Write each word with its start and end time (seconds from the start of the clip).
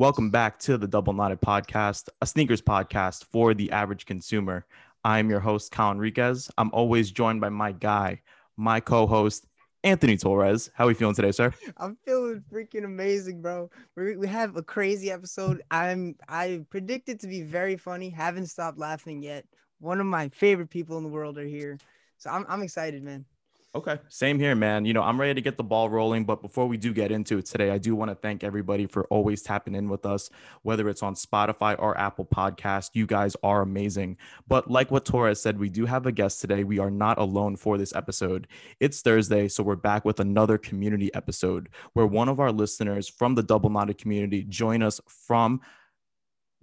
Welcome 0.00 0.30
back 0.30 0.58
to 0.60 0.78
the 0.78 0.88
Double 0.88 1.12
Knotted 1.12 1.42
Podcast, 1.42 2.08
a 2.22 2.26
sneakers 2.26 2.62
podcast 2.62 3.24
for 3.24 3.52
the 3.52 3.70
average 3.70 4.06
consumer. 4.06 4.64
I'm 5.04 5.28
your 5.28 5.40
host, 5.40 5.72
Kyle 5.72 5.92
Enriquez. 5.92 6.50
I'm 6.56 6.70
always 6.72 7.10
joined 7.10 7.42
by 7.42 7.50
my 7.50 7.72
guy, 7.72 8.22
my 8.56 8.80
co-host, 8.80 9.46
Anthony 9.84 10.16
Torres. 10.16 10.70
How 10.72 10.84
are 10.84 10.86
we 10.86 10.94
feeling 10.94 11.14
today, 11.14 11.32
sir? 11.32 11.52
I'm 11.76 11.98
feeling 12.06 12.42
freaking 12.50 12.86
amazing, 12.86 13.42
bro. 13.42 13.68
we 13.94 14.16
we 14.16 14.26
have 14.26 14.56
a 14.56 14.62
crazy 14.62 15.10
episode. 15.10 15.62
I'm 15.70 16.16
I 16.26 16.64
predicted 16.70 17.20
to 17.20 17.26
be 17.26 17.42
very 17.42 17.76
funny. 17.76 18.08
Haven't 18.08 18.46
stopped 18.46 18.78
laughing 18.78 19.22
yet. 19.22 19.44
One 19.80 20.00
of 20.00 20.06
my 20.06 20.30
favorite 20.30 20.70
people 20.70 20.96
in 20.96 21.04
the 21.04 21.10
world 21.10 21.36
are 21.36 21.44
here, 21.44 21.76
so 22.16 22.30
I'm 22.30 22.46
I'm 22.48 22.62
excited, 22.62 23.02
man. 23.02 23.26
Okay. 23.72 23.98
Same 24.08 24.40
here, 24.40 24.56
man. 24.56 24.84
You 24.84 24.92
know, 24.92 25.02
I'm 25.02 25.20
ready 25.20 25.34
to 25.34 25.40
get 25.40 25.56
the 25.56 25.62
ball 25.62 25.88
rolling. 25.88 26.24
But 26.24 26.42
before 26.42 26.66
we 26.66 26.76
do 26.76 26.92
get 26.92 27.12
into 27.12 27.38
it 27.38 27.46
today, 27.46 27.70
I 27.70 27.78
do 27.78 27.94
want 27.94 28.10
to 28.10 28.16
thank 28.16 28.42
everybody 28.42 28.84
for 28.86 29.04
always 29.04 29.42
tapping 29.42 29.76
in 29.76 29.88
with 29.88 30.04
us, 30.04 30.28
whether 30.62 30.88
it's 30.88 31.04
on 31.04 31.14
Spotify 31.14 31.76
or 31.78 31.96
Apple 31.96 32.24
Podcast. 32.24 32.90
You 32.94 33.06
guys 33.06 33.36
are 33.44 33.62
amazing. 33.62 34.16
But 34.48 34.68
like 34.68 34.90
what 34.90 35.04
Torres 35.04 35.40
said, 35.40 35.56
we 35.56 35.68
do 35.68 35.86
have 35.86 36.04
a 36.06 36.10
guest 36.10 36.40
today. 36.40 36.64
We 36.64 36.80
are 36.80 36.90
not 36.90 37.18
alone 37.18 37.54
for 37.54 37.78
this 37.78 37.94
episode. 37.94 38.48
It's 38.80 39.02
Thursday, 39.02 39.46
so 39.46 39.62
we're 39.62 39.76
back 39.76 40.04
with 40.04 40.18
another 40.18 40.58
community 40.58 41.14
episode 41.14 41.68
where 41.92 42.06
one 42.06 42.28
of 42.28 42.40
our 42.40 42.50
listeners 42.50 43.08
from 43.08 43.36
the 43.36 43.42
Double 43.44 43.70
Knotted 43.70 43.98
community 43.98 44.42
join 44.42 44.82
us 44.82 45.00
from 45.06 45.60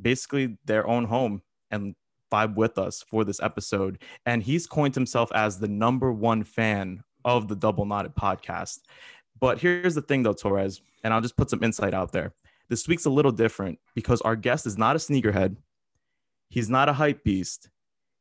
basically 0.01 0.57
their 0.65 0.85
own 0.85 1.05
home 1.05 1.41
and 1.71 1.95
vibe 2.31 2.55
with 2.55 2.77
us 2.77 3.03
for 3.03 3.23
this 3.23 3.41
episode. 3.41 3.99
And 4.25 4.43
he's 4.43 4.67
coined 4.67 4.95
himself 4.95 5.31
as 5.33 5.59
the 5.59 5.67
number 5.67 6.11
one 6.11 6.43
fan 6.43 7.03
of 7.25 7.47
the 7.47 7.55
Double 7.55 7.85
Knotted 7.85 8.15
podcast. 8.15 8.79
But 9.39 9.59
here's 9.59 9.95
the 9.95 10.01
thing, 10.01 10.23
though, 10.23 10.33
Torres, 10.33 10.81
and 11.03 11.13
I'll 11.13 11.21
just 11.21 11.37
put 11.37 11.49
some 11.49 11.63
insight 11.63 11.93
out 11.93 12.11
there. 12.11 12.33
This 12.69 12.87
week's 12.87 13.05
a 13.05 13.09
little 13.09 13.31
different 13.31 13.79
because 13.95 14.21
our 14.21 14.35
guest 14.35 14.65
is 14.65 14.77
not 14.77 14.95
a 14.95 14.99
sneakerhead. 14.99 15.57
He's 16.49 16.69
not 16.69 16.89
a 16.89 16.93
hype 16.93 17.23
beast. 17.23 17.69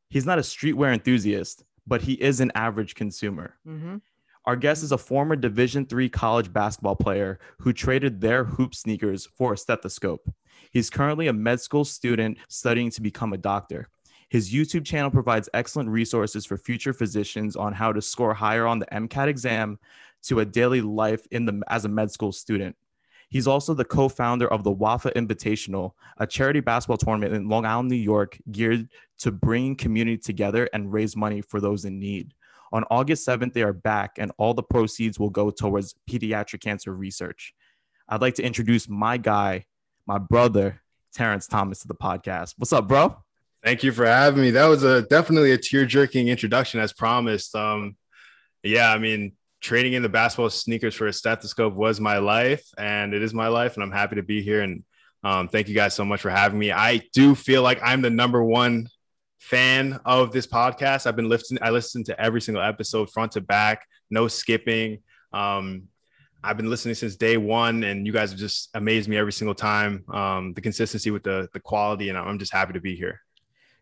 He's 0.09 0.25
not 0.25 0.39
a 0.39 0.41
streetwear 0.41 0.93
enthusiast, 0.93 1.63
but 1.85 2.01
he 2.01 2.13
is 2.13 2.39
an 2.39 2.51
average 2.55 2.95
consumer. 2.95 3.55
Mm-hmm. 3.67 3.97
Our 4.45 4.55
guest 4.55 4.83
is 4.83 4.93
a 4.93 4.97
former 4.97 5.35
Division 5.35 5.85
three 5.85 6.07
college 6.07 6.53
basketball 6.53 6.95
player 6.95 7.39
who 7.59 7.73
traded 7.73 8.21
their 8.21 8.45
hoop 8.45 8.73
sneakers 8.73 9.25
for 9.25 9.53
a 9.53 9.57
stethoscope. 9.57 10.29
He's 10.71 10.89
currently 10.89 11.27
a 11.27 11.33
med 11.33 11.59
school 11.59 11.83
student 11.83 12.37
studying 12.47 12.89
to 12.91 13.01
become 13.01 13.33
a 13.33 13.37
doctor. 13.37 13.89
His 14.29 14.53
YouTube 14.53 14.85
channel 14.85 15.09
provides 15.09 15.47
excellent 15.53 15.89
resources 15.89 16.45
for 16.45 16.57
future 16.57 16.93
physicians 16.93 17.55
on 17.55 17.73
how 17.73 17.93
to 17.93 18.01
score 18.01 18.33
higher 18.33 18.67
on 18.67 18.79
the 18.79 18.85
MCAT 18.87 19.27
exam 19.27 19.79
to 20.23 20.41
a 20.41 20.45
daily 20.45 20.81
life 20.81 21.25
in 21.31 21.45
the 21.45 21.61
as 21.69 21.85
a 21.85 21.89
med 21.89 22.11
school 22.11 22.31
student. 22.31 22.75
He's 23.29 23.47
also 23.47 23.73
the 23.73 23.85
co-founder 23.85 24.47
of 24.47 24.63
the 24.63 24.73
WAFA 24.73 25.13
Invitational, 25.13 25.91
a 26.17 26.25
charity 26.25 26.61
basketball 26.61 26.97
tournament 26.97 27.33
in 27.33 27.49
Long 27.49 27.65
Island, 27.65 27.89
New 27.89 27.95
York, 27.95 28.37
geared 28.51 28.89
to 29.19 29.31
bring 29.31 29.75
community 29.75 30.17
together 30.17 30.69
and 30.71 30.93
raise 30.93 31.15
money 31.15 31.41
for 31.41 31.59
those 31.59 31.83
in 31.83 31.99
need. 31.99 32.33
On 32.71 32.85
August 32.89 33.27
7th, 33.27 33.53
they 33.53 33.63
are 33.63 33.73
back, 33.73 34.17
and 34.17 34.31
all 34.37 34.53
the 34.53 34.63
proceeds 34.63 35.19
will 35.19 35.29
go 35.29 35.49
towards 35.51 35.95
pediatric 36.09 36.61
cancer 36.61 36.93
research. 36.93 37.53
I'd 38.07 38.21
like 38.21 38.35
to 38.35 38.43
introduce 38.43 38.87
my 38.87 39.17
guy, 39.17 39.65
my 40.05 40.17
brother, 40.17 40.81
Terence 41.13 41.47
Thomas, 41.47 41.79
to 41.81 41.87
the 41.87 41.95
podcast. 41.95 42.55
What's 42.57 42.73
up, 42.73 42.87
bro? 42.87 43.17
Thank 43.63 43.83
you 43.83 43.91
for 43.91 44.05
having 44.05 44.41
me. 44.41 44.51
That 44.51 44.67
was 44.67 44.83
a 44.83 45.01
definitely 45.03 45.51
a 45.51 45.57
tear 45.57 45.85
jerking 45.85 46.27
introduction 46.27 46.79
as 46.79 46.93
promised. 46.93 47.55
Um, 47.55 47.97
yeah, 48.63 48.91
I 48.91 48.97
mean, 48.97 49.33
trading 49.61 49.93
in 49.93 50.03
the 50.03 50.09
basketball 50.09 50.49
sneakers 50.49 50.95
for 50.95 51.07
a 51.07 51.13
stethoscope 51.13 51.73
was 51.73 51.99
my 51.99 52.19
life, 52.19 52.63
and 52.77 53.13
it 53.13 53.21
is 53.21 53.33
my 53.33 53.47
life, 53.47 53.75
and 53.75 53.83
I'm 53.83 53.91
happy 53.91 54.15
to 54.15 54.23
be 54.23 54.41
here. 54.41 54.61
And 54.61 54.83
um, 55.23 55.47
thank 55.47 55.67
you 55.67 55.75
guys 55.75 55.93
so 55.93 56.05
much 56.05 56.21
for 56.21 56.29
having 56.29 56.59
me. 56.59 56.71
I 56.71 57.01
do 57.13 57.33
feel 57.33 57.63
like 57.63 57.79
I'm 57.83 58.01
the 58.01 58.09
number 58.09 58.43
one 58.43 58.89
fan 59.39 59.99
of 60.05 60.31
this 60.31 60.47
podcast. 60.47 61.07
I've 61.07 61.15
been 61.15 61.29
listening. 61.29 61.61
I 61.63 61.71
listened 61.71 62.05
to 62.07 62.19
every 62.21 62.41
single 62.41 62.63
episode 62.63 63.09
front 63.09 63.33
to 63.33 63.41
back, 63.41 63.85
no 64.11 64.27
skipping. 64.27 64.99
Um, 65.33 65.83
I've 66.43 66.57
been 66.57 66.69
listening 66.69 66.95
since 66.95 67.15
day 67.15 67.37
one, 67.37 67.83
and 67.83 68.05
you 68.05 68.13
guys 68.13 68.29
have 68.29 68.39
just 68.39 68.69
amazed 68.75 69.09
me 69.09 69.17
every 69.17 69.33
single 69.33 69.55
time. 69.55 70.05
Um, 70.13 70.53
the 70.53 70.61
consistency 70.61 71.09
with 71.09 71.23
the 71.23 71.49
the 71.53 71.59
quality, 71.59 72.09
and 72.09 72.17
I'm 72.17 72.37
just 72.37 72.53
happy 72.53 72.73
to 72.73 72.79
be 72.79 72.95
here 72.95 73.21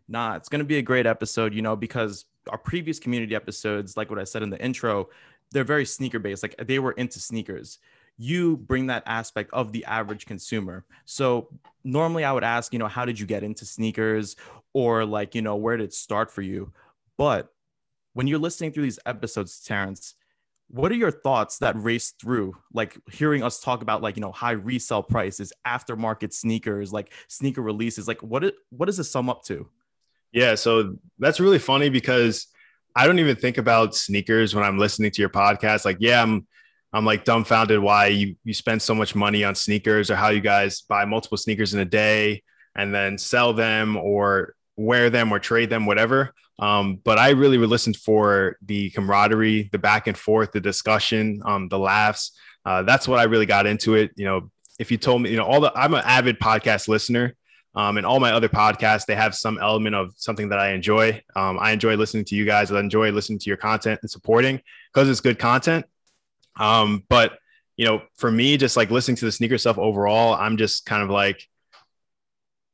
nah, 0.08 0.36
it's 0.36 0.48
going 0.48 0.60
to 0.60 0.64
be 0.64 0.78
a 0.78 0.82
great 0.82 1.06
episode, 1.06 1.54
you 1.54 1.62
know, 1.62 1.76
because 1.76 2.26
our 2.48 2.58
previous 2.58 2.98
community 2.98 3.34
episodes, 3.34 3.96
like 3.96 4.10
what 4.10 4.18
I 4.18 4.24
said 4.24 4.42
in 4.42 4.50
the 4.50 4.62
intro, 4.62 5.08
they're 5.52 5.64
very 5.64 5.84
sneaker 5.84 6.18
based. 6.18 6.42
Like 6.42 6.54
they 6.58 6.78
were 6.78 6.92
into 6.92 7.18
sneakers. 7.18 7.78
You 8.18 8.56
bring 8.56 8.86
that 8.86 9.02
aspect 9.06 9.50
of 9.52 9.72
the 9.72 9.84
average 9.84 10.26
consumer. 10.26 10.84
So 11.04 11.48
normally 11.84 12.24
I 12.24 12.32
would 12.32 12.44
ask, 12.44 12.72
you 12.72 12.78
know, 12.78 12.88
how 12.88 13.04
did 13.04 13.20
you 13.20 13.26
get 13.26 13.42
into 13.42 13.64
sneakers 13.64 14.36
or 14.72 15.04
like, 15.04 15.34
you 15.34 15.42
know, 15.42 15.56
where 15.56 15.76
did 15.76 15.84
it 15.84 15.94
start 15.94 16.30
for 16.30 16.42
you? 16.42 16.72
But 17.18 17.52
when 18.14 18.26
you're 18.26 18.38
listening 18.38 18.72
through 18.72 18.84
these 18.84 18.98
episodes, 19.04 19.62
Terence, 19.62 20.14
what 20.68 20.90
are 20.90 20.96
your 20.96 21.10
thoughts 21.10 21.58
that 21.58 21.80
race 21.80 22.12
through 22.20 22.56
like 22.72 22.98
hearing 23.10 23.42
us 23.42 23.60
talk 23.60 23.82
about 23.82 24.02
like 24.02 24.16
you 24.16 24.20
know 24.20 24.32
high 24.32 24.52
resale 24.52 25.02
prices 25.02 25.52
aftermarket 25.66 26.32
sneakers 26.32 26.92
like 26.92 27.12
sneaker 27.28 27.62
releases 27.62 28.08
like 28.08 28.20
what 28.22 28.42
it 28.42 28.56
what 28.70 28.86
does 28.86 28.96
this 28.96 29.10
sum 29.10 29.30
up 29.30 29.44
to 29.44 29.68
yeah, 30.36 30.54
so 30.54 30.98
that's 31.18 31.40
really 31.40 31.58
funny 31.58 31.88
because 31.88 32.48
I 32.94 33.06
don't 33.06 33.18
even 33.18 33.36
think 33.36 33.56
about 33.56 33.94
sneakers 33.94 34.54
when 34.54 34.64
I'm 34.64 34.78
listening 34.78 35.10
to 35.10 35.22
your 35.22 35.30
podcast. 35.30 35.86
Like, 35.86 35.96
yeah, 35.98 36.22
I'm 36.22 36.46
I'm 36.92 37.06
like 37.06 37.24
dumbfounded 37.24 37.78
why 37.78 38.08
you 38.08 38.36
you 38.44 38.52
spend 38.52 38.82
so 38.82 38.94
much 38.94 39.14
money 39.14 39.44
on 39.44 39.54
sneakers 39.54 40.10
or 40.10 40.14
how 40.14 40.28
you 40.28 40.42
guys 40.42 40.82
buy 40.82 41.06
multiple 41.06 41.38
sneakers 41.38 41.72
in 41.72 41.80
a 41.80 41.86
day 41.86 42.42
and 42.74 42.94
then 42.94 43.16
sell 43.16 43.54
them 43.54 43.96
or 43.96 44.54
wear 44.76 45.08
them 45.08 45.32
or 45.32 45.38
trade 45.38 45.70
them, 45.70 45.86
whatever. 45.86 46.34
Um, 46.58 46.96
but 47.02 47.18
I 47.18 47.30
really 47.30 47.56
would 47.56 47.70
listen 47.70 47.94
for 47.94 48.58
the 48.60 48.90
camaraderie, 48.90 49.70
the 49.72 49.78
back 49.78 50.06
and 50.06 50.18
forth, 50.18 50.52
the 50.52 50.60
discussion, 50.60 51.40
um, 51.46 51.68
the 51.68 51.78
laughs. 51.78 52.32
Uh, 52.66 52.82
that's 52.82 53.08
what 53.08 53.18
I 53.18 53.22
really 53.22 53.46
got 53.46 53.64
into 53.64 53.94
it. 53.94 54.10
You 54.16 54.26
know, 54.26 54.50
if 54.78 54.90
you 54.90 54.98
told 54.98 55.22
me, 55.22 55.30
you 55.30 55.38
know, 55.38 55.46
all 55.46 55.62
the 55.62 55.72
I'm 55.74 55.94
an 55.94 56.02
avid 56.04 56.38
podcast 56.38 56.88
listener. 56.88 57.34
Um, 57.76 57.98
and 57.98 58.06
all 58.06 58.18
my 58.20 58.32
other 58.32 58.48
podcasts, 58.48 59.04
they 59.04 59.14
have 59.14 59.34
some 59.34 59.58
element 59.58 59.94
of 59.94 60.14
something 60.16 60.48
that 60.48 60.58
I 60.58 60.72
enjoy. 60.72 61.22
Um, 61.36 61.58
I 61.60 61.72
enjoy 61.72 61.94
listening 61.96 62.24
to 62.24 62.34
you 62.34 62.46
guys. 62.46 62.72
I 62.72 62.80
enjoy 62.80 63.12
listening 63.12 63.38
to 63.40 63.50
your 63.50 63.58
content 63.58 64.00
and 64.00 64.10
supporting 64.10 64.62
because 64.92 65.10
it's 65.10 65.20
good 65.20 65.38
content. 65.38 65.84
Um, 66.58 67.04
but 67.10 67.38
you 67.76 67.84
know, 67.84 68.02
for 68.16 68.32
me, 68.32 68.56
just 68.56 68.78
like 68.78 68.90
listening 68.90 69.16
to 69.18 69.26
the 69.26 69.32
sneaker 69.32 69.58
stuff 69.58 69.76
overall, 69.76 70.32
I'm 70.34 70.56
just 70.56 70.86
kind 70.86 71.02
of 71.02 71.10
like, 71.10 71.46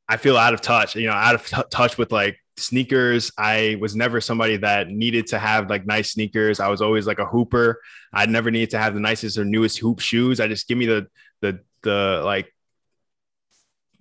I 0.07 0.15
feel 0.15 0.37
out 0.37 0.53
of 0.53 0.61
touch. 0.61 0.95
You 0.95 1.07
know, 1.07 1.13
out 1.13 1.35
of 1.35 1.45
t- 1.45 1.61
touch 1.69 1.97
with 1.97 2.13
like 2.13 2.37
sneakers. 2.57 3.31
I 3.37 3.77
was 3.81 3.95
never 3.95 4.21
somebody 4.21 4.57
that 4.57 4.87
needed 4.87 5.27
to 5.27 5.39
have 5.39 5.69
like 5.69 5.85
nice 5.85 6.11
sneakers. 6.11 6.61
I 6.61 6.69
was 6.69 6.81
always 6.81 7.05
like 7.05 7.19
a 7.19 7.25
hooper. 7.25 7.81
I 8.13 8.25
never 8.25 8.51
needed 8.51 8.69
to 8.71 8.79
have 8.79 8.93
the 8.93 9.01
nicest 9.01 9.37
or 9.37 9.43
newest 9.43 9.79
hoop 9.79 9.99
shoes. 9.99 10.39
I 10.39 10.47
just 10.47 10.67
give 10.67 10.77
me 10.77 10.85
the 10.85 11.07
the 11.41 11.59
the 11.81 12.21
like 12.23 12.52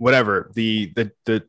whatever 0.03 0.51
the 0.55 0.93
the 0.97 1.13
the 1.27 1.45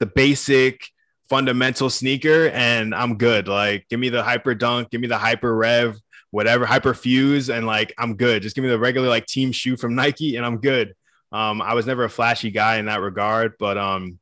the 0.00 0.06
basic 0.06 0.88
fundamental 1.28 1.90
sneaker 1.90 2.48
and 2.48 2.94
I'm 2.94 3.18
good. 3.18 3.48
Like 3.48 3.86
give 3.90 4.00
me 4.00 4.08
the 4.08 4.22
hyper 4.22 4.54
dunk, 4.54 4.90
give 4.90 5.02
me 5.02 5.08
the 5.08 5.18
hyper 5.18 5.54
rev, 5.54 6.00
whatever, 6.30 6.64
hyper 6.64 6.94
fuse, 6.94 7.50
and 7.50 7.66
like 7.66 7.92
I'm 7.98 8.16
good. 8.16 8.40
Just 8.40 8.56
give 8.56 8.64
me 8.64 8.70
the 8.70 8.78
regular 8.78 9.08
like 9.08 9.26
team 9.26 9.52
shoe 9.52 9.76
from 9.76 9.94
Nike 9.94 10.36
and 10.36 10.46
I'm 10.46 10.56
good. 10.58 10.94
Um, 11.32 11.60
I 11.60 11.74
was 11.74 11.86
never 11.86 12.04
a 12.04 12.08
flashy 12.08 12.50
guy 12.50 12.78
in 12.78 12.86
that 12.86 13.02
regard, 13.02 13.58
but 13.58 13.76
um 13.76 14.18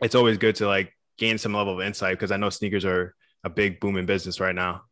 it's 0.00 0.14
always 0.14 0.38
good 0.38 0.54
to 0.56 0.66
like 0.66 0.96
gain 1.18 1.36
some 1.36 1.52
level 1.52 1.74
of 1.74 1.86
insight 1.86 2.14
because 2.14 2.32
I 2.32 2.38
know 2.38 2.48
sneakers 2.48 2.86
are 2.86 3.14
a 3.44 3.50
big 3.50 3.80
booming 3.80 4.06
business 4.06 4.40
right 4.40 4.54
now. 4.54 4.84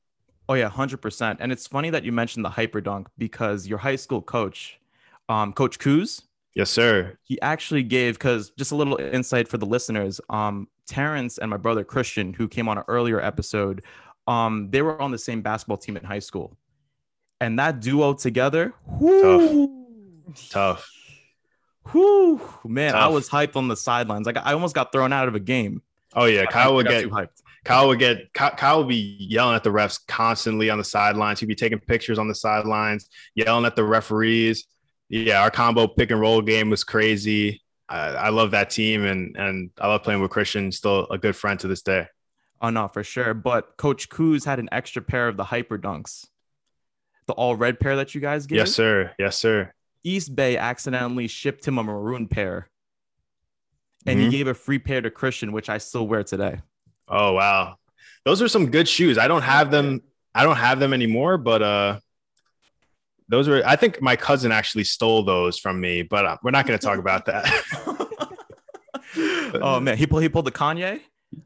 Oh 0.50 0.54
yeah, 0.54 0.68
hundred 0.68 0.98
percent. 0.98 1.38
And 1.40 1.50
it's 1.50 1.66
funny 1.66 1.88
that 1.88 2.04
you 2.04 2.12
mentioned 2.12 2.44
the 2.44 2.50
hyper 2.50 2.82
dunk 2.82 3.08
because 3.16 3.66
your 3.66 3.78
high 3.78 3.96
school 3.96 4.20
coach, 4.20 4.78
um, 5.30 5.54
Coach 5.54 5.78
Kuz, 5.78 6.22
Yes, 6.56 6.70
sir. 6.70 7.18
He 7.22 7.38
actually 7.42 7.82
gave 7.82 8.14
because 8.14 8.48
just 8.58 8.72
a 8.72 8.76
little 8.76 8.96
insight 8.96 9.46
for 9.46 9.58
the 9.58 9.66
listeners. 9.66 10.22
Um, 10.30 10.68
Terence 10.88 11.36
and 11.36 11.50
my 11.50 11.58
brother 11.58 11.84
Christian, 11.84 12.32
who 12.32 12.48
came 12.48 12.66
on 12.66 12.78
an 12.78 12.84
earlier 12.88 13.20
episode, 13.20 13.84
um, 14.26 14.70
they 14.70 14.80
were 14.80 15.00
on 15.00 15.10
the 15.10 15.18
same 15.18 15.42
basketball 15.42 15.76
team 15.76 15.98
in 15.98 16.04
high 16.04 16.18
school, 16.18 16.56
and 17.42 17.58
that 17.58 17.80
duo 17.80 18.14
together, 18.14 18.72
whoo, 18.86 19.68
tough, 20.34 20.48
tough. 20.48 20.90
Whoo, 21.92 22.40
man, 22.64 22.92
tough. 22.92 23.02
I 23.02 23.08
was 23.08 23.28
hyped 23.28 23.56
on 23.56 23.68
the 23.68 23.76
sidelines. 23.76 24.24
Like 24.24 24.38
I 24.38 24.54
almost 24.54 24.74
got 24.74 24.92
thrown 24.92 25.12
out 25.12 25.28
of 25.28 25.34
a 25.34 25.40
game. 25.40 25.82
Oh 26.14 26.24
yeah, 26.24 26.46
Kyle 26.46 26.74
would 26.74 26.88
get 26.88 27.04
hyped. 27.04 27.42
Kyle 27.66 27.86
would 27.88 27.98
get 27.98 28.32
Kyle 28.32 28.78
would 28.78 28.88
be 28.88 29.18
yelling 29.20 29.56
at 29.56 29.62
the 29.62 29.70
refs 29.70 30.00
constantly 30.08 30.70
on 30.70 30.78
the 30.78 30.84
sidelines. 30.84 31.38
He'd 31.38 31.46
be 31.46 31.54
taking 31.54 31.80
pictures 31.80 32.18
on 32.18 32.28
the 32.28 32.34
sidelines, 32.34 33.10
yelling 33.34 33.66
at 33.66 33.76
the 33.76 33.84
referees 33.84 34.64
yeah, 35.08 35.42
our 35.42 35.50
combo 35.50 35.86
pick 35.86 36.10
and 36.10 36.20
roll 36.20 36.42
game 36.42 36.70
was 36.70 36.84
crazy. 36.84 37.62
I, 37.88 37.98
I 38.08 38.28
love 38.30 38.50
that 38.50 38.70
team, 38.70 39.04
and 39.04 39.36
and 39.36 39.70
I 39.78 39.86
love 39.86 40.02
playing 40.02 40.20
with 40.20 40.30
Christian. 40.30 40.72
Still 40.72 41.06
a 41.08 41.18
good 41.18 41.36
friend 41.36 41.58
to 41.60 41.68
this 41.68 41.82
day. 41.82 42.08
Oh 42.60 42.70
no, 42.70 42.88
for 42.88 43.04
sure. 43.04 43.34
But 43.34 43.76
Coach 43.76 44.08
Kuz 44.08 44.44
had 44.44 44.58
an 44.58 44.68
extra 44.72 45.02
pair 45.02 45.28
of 45.28 45.36
the 45.36 45.44
hyper 45.44 45.78
dunks, 45.78 46.26
the 47.26 47.32
all 47.34 47.54
red 47.54 47.78
pair 47.78 47.96
that 47.96 48.14
you 48.14 48.20
guys 48.20 48.46
get. 48.46 48.56
Yes, 48.56 48.72
sir. 48.72 49.12
Yes, 49.18 49.38
sir. 49.38 49.72
East 50.02 50.34
Bay 50.34 50.56
accidentally 50.56 51.26
shipped 51.28 51.66
him 51.66 51.78
a 51.78 51.82
maroon 51.84 52.26
pair, 52.28 52.68
and 54.06 54.18
Mhm. 54.18 54.22
he 54.24 54.30
gave 54.30 54.46
a 54.48 54.54
free 54.54 54.78
pair 54.78 55.00
to 55.00 55.10
Christian, 55.10 55.52
which 55.52 55.68
I 55.68 55.78
still 55.78 56.06
wear 56.06 56.22
today. 56.24 56.60
Oh 57.08 57.32
wow, 57.34 57.76
those 58.24 58.42
are 58.42 58.48
some 58.48 58.70
good 58.70 58.88
shoes. 58.88 59.18
I 59.18 59.28
don't 59.28 59.42
have 59.42 59.70
them. 59.70 60.02
I 60.34 60.42
don't 60.42 60.56
have 60.56 60.80
them 60.80 60.92
anymore, 60.92 61.38
but 61.38 61.62
uh, 61.62 62.00
those 63.28 63.48
were. 63.48 63.62
I 63.66 63.76
think 63.76 64.00
my 64.00 64.16
cousin 64.16 64.52
actually 64.52 64.84
stole 64.84 65.22
those 65.22 65.58
from 65.58 65.80
me, 65.80 66.02
but 66.02 66.24
uh, 66.24 66.36
we're 66.42 66.50
not 66.50 66.66
going 66.66 66.78
to 66.78 66.84
talk 66.84 66.98
about 66.98 67.26
that. 67.26 67.44
oh 69.62 69.80
man, 69.80 69.96
he 69.96 70.06
pulled 70.06 70.22
he 70.22 70.28
pulled 70.28 70.46
the 70.46 70.52
Kanye. 70.52 71.00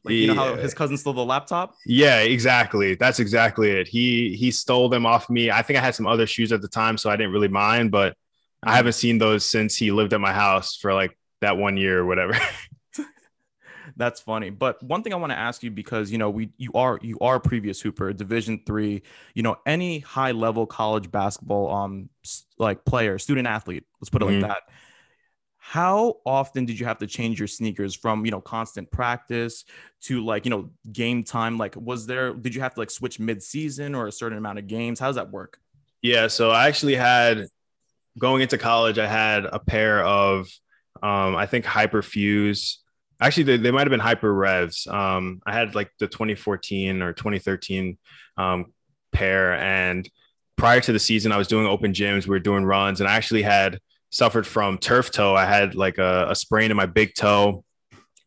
Like, 0.05 0.15
you 0.15 0.29
know 0.29 0.35
how 0.35 0.55
his 0.56 0.75
cousin 0.75 0.97
stole 0.97 1.15
the 1.15 1.25
laptop? 1.25 1.75
Yeah, 1.87 2.21
exactly. 2.21 2.94
That's 2.94 3.19
exactly 3.19 3.71
it. 3.71 3.88
He 3.88 4.37
he 4.37 4.50
stole 4.50 4.88
them 4.88 5.06
off 5.06 5.31
me. 5.31 5.50
I 5.50 5.62
think 5.62 5.79
I 5.79 5.82
had 5.82 5.94
some 5.94 6.06
other 6.06 6.27
shoes 6.27 6.53
at 6.53 6.61
the 6.61 6.69
time, 6.69 6.99
so 6.99 7.11
I 7.11 7.17
didn't 7.17 7.32
really 7.32 7.49
mind. 7.49 7.91
But 7.91 8.15
I 8.62 8.76
haven't 8.76 8.93
seen 8.93 9.19
those 9.19 9.44
since 9.44 9.76
he 9.76 9.91
lived 9.91 10.12
at 10.12 10.21
my 10.21 10.33
house 10.33 10.76
for 10.76 10.93
like 10.93 11.17
that 11.41 11.56
one 11.56 11.76
year 11.76 12.00
or 12.00 12.06
whatever. 12.06 12.35
That's 13.96 14.20
funny. 14.20 14.50
But 14.50 14.82
one 14.82 15.02
thing 15.02 15.12
I 15.12 15.16
want 15.16 15.32
to 15.32 15.38
ask 15.38 15.62
you 15.62 15.70
because 15.70 16.10
you 16.10 16.19
know 16.19 16.31
we 16.31 16.50
you 16.58 16.70
are 16.75 16.98
you 17.02 17.19
are 17.20 17.37
a 17.37 17.40
previous 17.40 17.81
hooper, 17.81 18.12
Division 18.12 18.60
three. 18.66 19.02
You 19.34 19.42
know 19.42 19.56
any 19.66 20.00
high 20.00 20.32
level 20.32 20.66
college 20.66 21.10
basketball 21.10 21.70
um 21.75 22.08
like 22.58 22.84
player, 22.84 23.19
student 23.19 23.46
athlete. 23.48 23.84
Let's 24.00 24.10
put 24.10 24.22
it 24.22 24.26
Mhm. 24.26 24.40
like 24.42 24.48
that. 24.48 24.62
How 25.58 26.16
often 26.26 26.64
did 26.64 26.81
you 26.81 26.87
have 26.87 26.98
to 26.98 27.06
change 27.06 27.38
your 27.38 27.48
sneakers 27.48 27.94
from 27.94 28.25
you 28.25 28.31
know 28.31 28.40
constant 28.40 28.90
practice 28.90 29.64
to 30.02 30.25
like 30.25 30.44
you 30.44 30.50
know 30.50 30.70
game 30.92 31.22
time? 31.22 31.58
Like 31.58 31.75
was 31.76 32.06
there 32.06 32.32
did 32.34 32.54
you 32.54 32.60
have 32.62 32.75
to 32.75 32.81
like 32.81 32.90
switch 32.90 33.20
mid 33.20 33.42
season 33.42 33.94
or 33.94 34.06
a 34.06 34.12
certain 34.12 34.38
amount 34.38 34.58
of 34.58 34.66
games? 34.66 34.98
How 35.00 35.06
does 35.08 35.16
that 35.16 35.31
work? 35.31 35.60
Yeah, 36.02 36.28
so 36.28 36.50
I 36.50 36.69
actually 36.69 36.94
had 36.94 37.46
going 38.19 38.42
into 38.42 38.58
college, 38.58 38.98
I 38.98 39.06
had 39.06 39.46
a 39.46 39.58
pair 39.58 40.04
of 40.04 40.48
um, 41.02 41.37
I 41.37 41.46
think 41.46 41.64
Hyperfuse. 41.64 42.76
Actually, 43.20 43.44
they, 43.44 43.56
they 43.58 43.70
might 43.70 43.82
have 43.82 43.90
been 43.90 44.00
Hyper 44.00 44.32
Revs. 44.32 44.87
Um, 44.87 45.40
I 45.46 45.52
had 45.52 45.75
like 45.75 45.90
the 45.99 46.06
2014 46.06 47.02
or 47.02 47.12
2013 47.12 47.99
um, 48.37 48.72
pair, 49.12 49.55
and 49.55 50.08
prior 50.56 50.81
to 50.81 50.93
the 50.93 50.99
season, 50.99 51.32
I 51.32 51.37
was 51.37 51.49
doing 51.49 51.67
open 51.67 51.93
gyms. 51.93 52.25
We 52.25 52.31
were 52.31 52.38
doing 52.38 52.64
runs, 52.64 53.00
and 53.00 53.08
I 53.08 53.14
actually 53.14 53.43
had 53.43 53.78
suffered 54.11 54.46
from 54.46 54.78
turf 54.78 55.11
toe. 55.11 55.34
I 55.34 55.44
had 55.44 55.75
like 55.75 55.99
a, 55.99 56.26
a 56.31 56.34
sprain 56.34 56.70
in 56.70 56.76
my 56.76 56.87
big 56.87 57.14
toe 57.14 57.64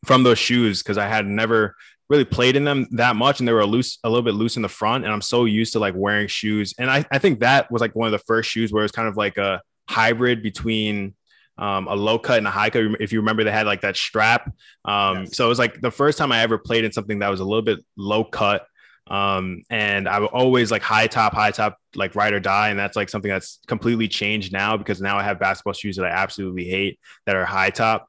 from 0.06 0.24
those 0.24 0.40
shoes 0.40 0.82
because 0.82 0.98
I 0.98 1.08
had 1.08 1.26
never 1.28 1.76
really 2.10 2.26
played 2.26 2.56
in 2.56 2.64
them 2.64 2.88
that 2.92 3.16
much 3.16 3.40
and 3.40 3.48
they 3.48 3.54
were 3.54 3.66
loose 3.66 3.98
a 4.04 4.10
little 4.10 4.24
bit 4.24 4.36
loose 4.36 4.56
in 4.56 4.62
the 4.62 4.70
front 4.70 5.04
and 5.04 5.14
i'm 5.14 5.22
so 5.22 5.46
used 5.46 5.74
to 5.74 5.80
like 5.80 5.96
wearing 5.96 6.28
shoes 6.28 6.74
and 6.78 6.92
i, 6.92 7.04
I 7.12 7.18
think 7.18 7.40
that 7.40 7.72
was 7.72 7.82
like 7.82 7.96
one 7.96 8.08
of 8.08 8.12
the 8.12 8.20
first 8.20 8.50
shoes 8.50 8.72
where 8.72 8.82
it 8.82 8.86
was 8.86 8.92
kind 8.92 9.08
of 9.08 9.18
like 9.18 9.38
a 9.38 9.62
hybrid 9.90 10.44
between 10.44 11.16
um, 11.58 11.88
a 11.88 11.96
low 11.96 12.18
cut 12.18 12.38
and 12.40 12.48
a 12.48 12.52
high 12.52 12.70
cut 12.70 12.84
if 13.00 13.12
you 13.14 13.20
remember 13.20 13.44
they 13.44 13.52
had 13.52 13.66
like 13.68 13.82
that 13.82 13.96
strap. 13.96 14.52
Um, 14.86 15.20
Yes. 15.22 15.36
so 15.38 15.46
it 15.46 15.50
was 15.50 15.60
like 15.60 15.82
the 15.82 15.92
first 15.92 16.18
time 16.18 16.32
i 16.32 16.42
ever 16.42 16.58
played 16.58 16.84
in 16.86 16.92
something 16.92 17.20
that 17.20 17.30
was 17.30 17.40
a 17.40 17.46
little 17.46 17.62
bit 17.62 17.80
low 17.96 18.24
cut 18.24 18.66
um, 19.08 19.62
and 19.70 20.08
i 20.08 20.18
would 20.20 20.30
always 20.30 20.72
like 20.72 20.82
high 20.82 21.08
top 21.08 21.34
high 21.34 21.52
top 21.52 21.78
like 21.96 22.16
ride 22.16 22.34
or 22.34 22.40
die 22.40 22.70
and 22.70 22.80
that's 22.80 22.96
like 22.96 23.10
something 23.10 23.30
that's 23.30 23.60
completely 23.68 24.08
changed 24.08 24.52
now 24.54 24.78
because 24.78 25.02
now 25.02 25.18
i 25.18 25.24
have 25.24 25.40
basketball 25.40 25.74
shoes 25.74 25.98
that 25.98 26.06
i 26.06 26.10
absolutely 26.10 26.64
hate 26.66 27.00
that 27.26 27.36
are 27.36 27.46
high 27.46 27.70
top. 27.70 28.08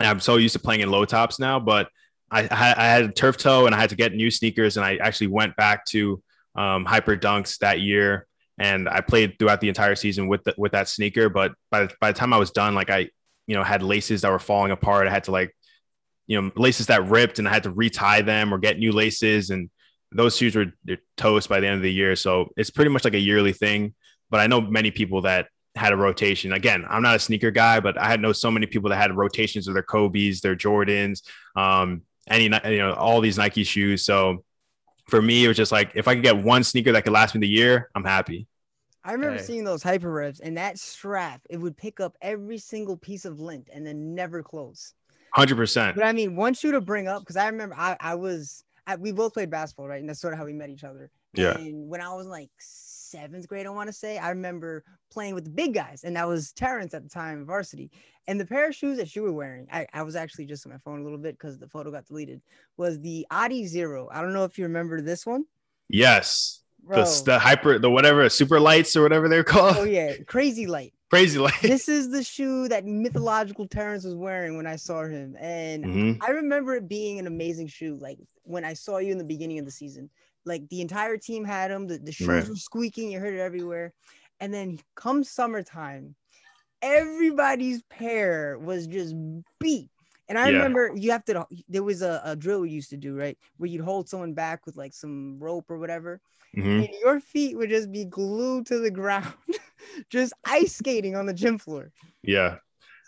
And 0.00 0.08
i'm 0.08 0.20
so 0.20 0.36
used 0.36 0.54
to 0.54 0.58
playing 0.58 0.80
in 0.80 0.90
low 0.90 1.04
tops 1.04 1.38
now 1.38 1.60
but 1.60 1.88
I, 2.30 2.40
I 2.50 2.84
had- 2.86 3.04
a 3.04 3.12
turf 3.12 3.36
toe 3.36 3.66
and 3.66 3.74
I 3.74 3.78
had 3.78 3.90
to 3.90 3.96
get 3.96 4.12
new 4.12 4.28
sneakers, 4.30 4.76
and 4.76 4.84
I 4.84 4.96
actually 4.96 5.28
went 5.28 5.54
back 5.54 5.84
to 5.90 6.20
um, 6.56 6.84
Hyper 6.84 7.16
Dunks 7.16 7.58
that 7.58 7.80
year, 7.80 8.26
and 8.58 8.88
I 8.88 9.00
played 9.00 9.38
throughout 9.38 9.60
the 9.60 9.68
entire 9.68 9.94
season 9.94 10.28
with 10.28 10.44
the, 10.44 10.54
with 10.56 10.72
that 10.72 10.88
sneaker. 10.88 11.28
But 11.28 11.52
by 11.70 11.88
by 12.00 12.12
the 12.12 12.18
time 12.18 12.32
I 12.32 12.38
was 12.38 12.50
done, 12.50 12.74
like 12.74 12.90
I, 12.90 13.08
you 13.46 13.54
know, 13.54 13.62
had 13.62 13.82
laces 13.82 14.22
that 14.22 14.30
were 14.30 14.38
falling 14.38 14.70
apart. 14.70 15.06
I 15.06 15.10
had 15.10 15.24
to 15.24 15.32
like, 15.32 15.54
you 16.26 16.40
know, 16.40 16.50
laces 16.56 16.86
that 16.86 17.08
ripped, 17.08 17.38
and 17.38 17.48
I 17.48 17.52
had 17.52 17.64
to 17.64 17.70
retie 17.70 18.22
them 18.22 18.52
or 18.52 18.58
get 18.58 18.78
new 18.78 18.92
laces, 18.92 19.50
and 19.50 19.70
those 20.12 20.36
shoes 20.36 20.54
were 20.54 20.66
toast 21.16 21.48
by 21.48 21.60
the 21.60 21.66
end 21.66 21.76
of 21.76 21.82
the 21.82 21.92
year. 21.92 22.14
So 22.16 22.48
it's 22.56 22.70
pretty 22.70 22.90
much 22.90 23.04
like 23.04 23.14
a 23.14 23.18
yearly 23.18 23.52
thing. 23.52 23.94
But 24.30 24.40
I 24.40 24.46
know 24.46 24.60
many 24.60 24.90
people 24.90 25.22
that 25.22 25.48
had 25.74 25.92
a 25.92 25.96
rotation. 25.96 26.52
Again, 26.52 26.84
I'm 26.88 27.02
not 27.02 27.16
a 27.16 27.18
sneaker 27.18 27.50
guy, 27.50 27.80
but 27.80 27.98
I 27.98 28.06
had 28.06 28.20
know 28.20 28.32
so 28.32 28.50
many 28.50 28.66
people 28.66 28.90
that 28.90 28.96
had 28.96 29.14
rotations 29.16 29.66
of 29.66 29.74
their 29.74 29.82
Kobe's, 29.82 30.40
their 30.40 30.56
Jordans, 30.56 31.22
um, 31.56 32.02
any 32.28 32.44
you 32.44 32.78
know 32.78 32.94
all 32.94 33.20
these 33.20 33.36
Nike 33.36 33.64
shoes. 33.64 34.04
So 34.04 34.44
for 35.06 35.20
me, 35.22 35.44
it 35.44 35.48
was 35.48 35.56
just 35.56 35.72
like 35.72 35.92
if 35.94 36.08
I 36.08 36.14
could 36.14 36.22
get 36.24 36.36
one 36.36 36.64
sneaker 36.64 36.92
that 36.92 37.04
could 37.04 37.12
last 37.12 37.34
me 37.34 37.40
the 37.40 37.48
year, 37.48 37.90
I'm 37.94 38.04
happy. 38.04 38.46
I 39.04 39.12
remember 39.12 39.36
Hey. 39.36 39.42
seeing 39.42 39.64
those 39.64 39.82
hyper 39.82 40.10
revs 40.10 40.40
and 40.40 40.56
that 40.56 40.78
strap, 40.78 41.42
it 41.50 41.58
would 41.58 41.76
pick 41.76 42.00
up 42.00 42.16
every 42.22 42.58
single 42.58 42.96
piece 42.96 43.24
of 43.26 43.38
lint 43.38 43.68
and 43.72 43.86
then 43.86 44.14
never 44.14 44.42
close. 44.42 44.94
Hundred 45.32 45.56
percent. 45.56 45.96
But 45.96 46.04
I 46.04 46.12
mean, 46.12 46.36
one 46.36 46.54
shoe 46.54 46.72
to 46.72 46.80
bring 46.80 47.08
up 47.08 47.20
because 47.22 47.36
I 47.36 47.46
remember 47.48 47.74
I, 47.76 47.96
I 48.00 48.14
was 48.14 48.64
I, 48.86 48.96
we 48.96 49.12
both 49.12 49.34
played 49.34 49.50
basketball, 49.50 49.88
right? 49.88 50.00
And 50.00 50.08
that's 50.08 50.20
sort 50.20 50.32
of 50.32 50.38
how 50.38 50.44
we 50.46 50.52
met 50.52 50.70
each 50.70 50.84
other. 50.84 51.10
Yeah. 51.34 51.56
And 51.58 51.88
when 51.88 52.00
I 52.00 52.14
was 52.14 52.26
like 52.26 52.50
seventh 53.14 53.46
grade, 53.48 53.66
I 53.66 53.70
want 53.70 53.88
to 53.88 53.92
say, 53.92 54.18
I 54.18 54.30
remember 54.30 54.84
playing 55.12 55.34
with 55.34 55.44
the 55.44 55.50
big 55.50 55.74
guys, 55.74 56.04
and 56.04 56.16
that 56.16 56.26
was 56.26 56.52
Terence 56.52 56.94
at 56.94 57.02
the 57.02 57.08
time, 57.08 57.42
of 57.42 57.46
varsity. 57.46 57.90
And 58.26 58.40
the 58.40 58.46
pair 58.46 58.68
of 58.68 58.74
shoes 58.74 58.96
that 58.98 59.14
you 59.14 59.22
were 59.22 59.32
wearing, 59.32 59.66
I, 59.72 59.86
I 59.92 60.02
was 60.02 60.16
actually 60.16 60.46
just 60.46 60.66
on 60.66 60.72
my 60.72 60.78
phone 60.78 61.00
a 61.00 61.04
little 61.04 61.18
bit 61.18 61.38
because 61.38 61.58
the 61.58 61.68
photo 61.68 61.90
got 61.90 62.06
deleted, 62.06 62.40
was 62.76 62.98
the 63.00 63.26
Adi 63.30 63.66
Zero. 63.66 64.08
I 64.12 64.20
don't 64.20 64.32
know 64.32 64.44
if 64.44 64.58
you 64.58 64.64
remember 64.64 65.00
this 65.00 65.24
one. 65.26 65.44
Yes. 65.88 66.60
Bro. 66.82 67.04
The, 67.04 67.22
the 67.24 67.38
hyper, 67.38 67.78
the 67.78 67.90
whatever, 67.90 68.28
super 68.28 68.58
lights 68.60 68.96
or 68.96 69.02
whatever 69.02 69.28
they're 69.28 69.44
called. 69.44 69.76
oh 69.78 69.84
yeah, 69.84 70.14
crazy 70.26 70.66
light. 70.66 70.92
Crazy 71.10 71.38
light. 71.38 71.54
This 71.62 71.88
is 71.88 72.10
the 72.10 72.22
shoe 72.24 72.68
that 72.68 72.84
mythological 72.84 73.68
Terence 73.68 74.04
was 74.04 74.16
wearing 74.16 74.56
when 74.56 74.66
I 74.66 74.76
saw 74.76 75.04
him. 75.04 75.36
And 75.38 75.84
Mhm. 75.84 76.18
I 76.22 76.30
remember 76.30 76.74
it 76.74 76.88
being 76.88 77.18
an 77.18 77.26
amazing 77.26 77.68
shoe. 77.68 77.94
Like 77.94 78.18
when 78.42 78.64
I 78.64 78.74
saw 78.74 78.98
you 78.98 79.12
in 79.12 79.18
the 79.18 79.24
beginning 79.24 79.58
of 79.58 79.64
the 79.64 79.70
season, 79.70 80.10
like 80.44 80.68
the 80.68 80.80
entire 80.80 81.16
team 81.16 81.44
had 81.44 81.70
them. 81.70 81.86
The, 81.86 81.98
the 81.98 82.12
shoes 82.12 82.28
Right. 82.28 82.48
were 82.48 82.56
squeaking. 82.56 83.10
You 83.10 83.20
heard 83.20 83.34
it 83.34 83.40
everywhere. 83.40 83.92
And 84.40 84.52
then 84.52 84.78
come 84.96 85.24
summertime, 85.24 86.14
everybody's 86.82 87.82
pair 87.84 88.58
was 88.58 88.86
just 88.86 89.14
beat. 89.60 89.90
And 90.28 90.38
I 90.38 90.48
Yeah. 90.48 90.56
remember 90.56 90.92
you 90.94 91.10
have 91.12 91.24
to, 91.26 91.46
there 91.68 91.82
was 91.82 92.02
a, 92.02 92.20
a 92.24 92.36
drill 92.36 92.60
we 92.60 92.70
used 92.70 92.90
to 92.90 92.96
do, 92.96 93.14
right? 93.14 93.36
Where 93.58 93.68
you'd 93.68 93.84
hold 93.84 94.08
someone 94.08 94.32
back 94.34 94.66
with 94.66 94.76
like 94.76 94.94
some 94.94 95.38
rope 95.38 95.70
or 95.70 95.78
whatever. 95.78 96.20
Mhm. 96.56 96.84
And 96.84 96.88
your 97.02 97.20
feet 97.20 97.56
would 97.56 97.70
just 97.70 97.90
be 97.92 98.04
glued 98.04 98.66
to 98.66 98.78
the 98.78 98.90
ground, 99.00 99.32
just 100.10 100.32
ice 100.44 100.76
skating 100.76 101.14
on 101.16 101.26
the 101.26 101.34
gym 101.34 101.58
floor. 101.58 101.90
Yeah. 102.22 102.56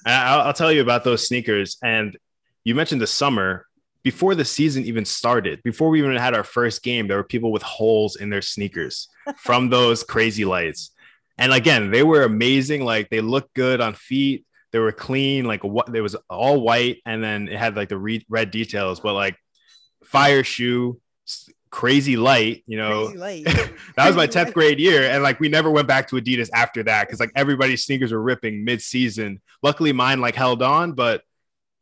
I'll, 0.05 0.43
I'll 0.43 0.53
tell 0.53 0.71
you 0.71 0.83
about 0.83 1.05
those 1.05 1.27
sneakers. 1.27 1.79
And 1.83 2.17
you 2.65 2.75
mentioned 2.75 3.01
the 3.01 3.07
summer. 3.07 3.67
Before 4.07 4.37
the 4.37 4.45
season 4.45 4.85
even 4.85 5.05
started, 5.05 5.61
before 5.65 5.89
we 5.89 5.99
even 5.99 6.15
had 6.15 6.33
our 6.33 6.45
first 6.45 6.85
game, 6.85 7.09
there 7.09 7.17
were 7.17 7.25
people 7.25 7.51
with 7.51 7.65
holes 7.65 8.15
in 8.15 8.31
their 8.31 8.41
sneakers 8.41 9.09
from 9.37 9.69
those 9.69 10.05
crazy 10.05 10.45
lights. 10.45 10.93
And 11.39 11.53
again, 11.53 11.91
they 11.91 12.05
were 12.05 12.23
amazing. 12.23 12.85
Like 12.85 13.11
they 13.11 13.21
looked 13.21 13.53
good 13.55 13.81
on 13.81 13.95
feet. 13.95 14.47
They 14.71 14.79
were 14.79 14.93
clean. 14.93 15.45
Like 15.45 15.65
what? 15.65 15.93
It 15.93 16.03
was 16.03 16.15
all 16.31 16.61
white, 16.61 16.99
and 17.05 17.21
then 17.21 17.49
it 17.49 17.59
had 17.59 17.75
like 17.75 17.89
the 17.89 17.99
re- 17.99 18.25
red 18.29 18.53
details. 18.53 19.01
But 19.01 19.15
like 19.15 19.37
fire 20.05 20.45
shoe, 20.45 21.01
crazy 21.71 22.17
light. 22.17 22.63
You 22.69 22.79
know, 22.79 23.13
light. 23.17 23.45
that 23.97 24.07
was 24.07 24.15
my 24.15 24.29
10th 24.29 24.53
grade 24.53 24.79
year 24.79 25.11
and 25.11 25.25
like 25.25 25.41
we 25.41 25.49
never 25.49 25.69
went 25.69 25.89
back 25.89 26.07
to 26.11 26.17
adidas 26.17 26.49
after 26.55 26.85
that 26.85 27.09
because 27.09 27.19
like 27.19 27.33
everybody's 27.35 27.85
sneakers 27.85 28.13
were 28.13 28.23
ripping 28.23 28.65
mid-season 28.65 29.41
luckily 29.63 29.93
mine 29.93 30.21
like 30.21 30.35
held 30.35 30.63
on 30.63 30.93
but 30.93 31.23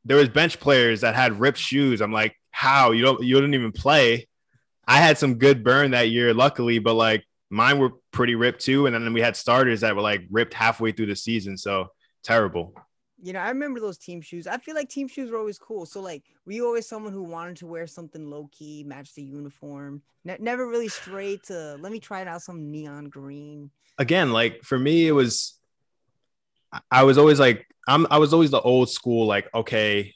there 0.04 0.16
was 0.16 0.28
bench 0.28 0.60
players 0.60 1.00
that 1.00 1.14
had 1.14 1.38
ripped 1.40 1.58
shoes 1.58 2.00
i'm 2.00 2.12
like 2.12 2.36
how 2.50 2.92
you 2.92 3.02
don't 3.02 3.22
you 3.22 3.34
didn't 3.34 3.54
even 3.54 3.72
play 3.72 4.26
i 4.86 4.98
had 4.98 5.18
some 5.18 5.34
good 5.36 5.64
burn 5.64 5.90
that 5.92 6.10
year 6.10 6.32
luckily 6.34 6.78
but 6.78 6.94
like 6.94 7.24
mine 7.50 7.78
were 7.78 7.92
pretty 8.10 8.34
ripped 8.34 8.60
too 8.60 8.86
and 8.86 8.94
then 8.94 9.12
we 9.12 9.20
had 9.20 9.36
starters 9.36 9.80
that 9.80 9.94
were 9.94 10.02
like 10.02 10.22
ripped 10.30 10.54
halfway 10.54 10.92
through 10.92 11.06
the 11.06 11.16
season 11.16 11.56
so 11.56 11.88
terrible 12.22 12.74
You 13.22 13.32
know, 13.32 13.40
I 13.40 13.48
remember 13.48 13.80
those 13.80 13.96
team 13.96 14.20
shoes. 14.20 14.46
I 14.46 14.58
feel 14.58 14.74
like 14.74 14.90
team 14.90 15.08
shoes 15.08 15.30
were 15.30 15.38
always 15.38 15.58
cool. 15.58 15.86
So, 15.86 16.02
like, 16.02 16.24
were 16.44 16.52
you 16.52 16.66
always 16.66 16.86
someone 16.86 17.12
who 17.14 17.22
wanted 17.22 17.56
to 17.62 17.66
wear 17.66 17.86
something 17.86 18.28
low 18.28 18.50
key, 18.52 18.84
match 18.84 19.14
the 19.14 19.22
uniform? 19.22 20.02
Ne- 20.24 20.36
never 20.40 20.68
really 20.68 20.88
straight 20.88 21.42
to 21.44 21.76
let 21.80 21.90
me 21.90 22.00
try 22.00 22.20
it 22.20 22.28
out 22.28 22.42
some 22.42 22.70
neon 22.70 23.08
green. 23.08 23.70
again, 23.96 24.30
like 24.32 24.62
for 24.62 24.78
me, 24.78 25.06
it 25.08 25.12
was 25.12 25.58
I 26.90 27.04
was 27.04 27.16
always 27.16 27.40
like 27.40 27.66
I'm 27.86 28.06
I 28.10 28.18
was 28.18 28.32
always 28.32 28.50
the 28.50 28.60
old 28.60 28.90
school, 28.90 29.26
like, 29.26 29.48
okay, 29.54 30.14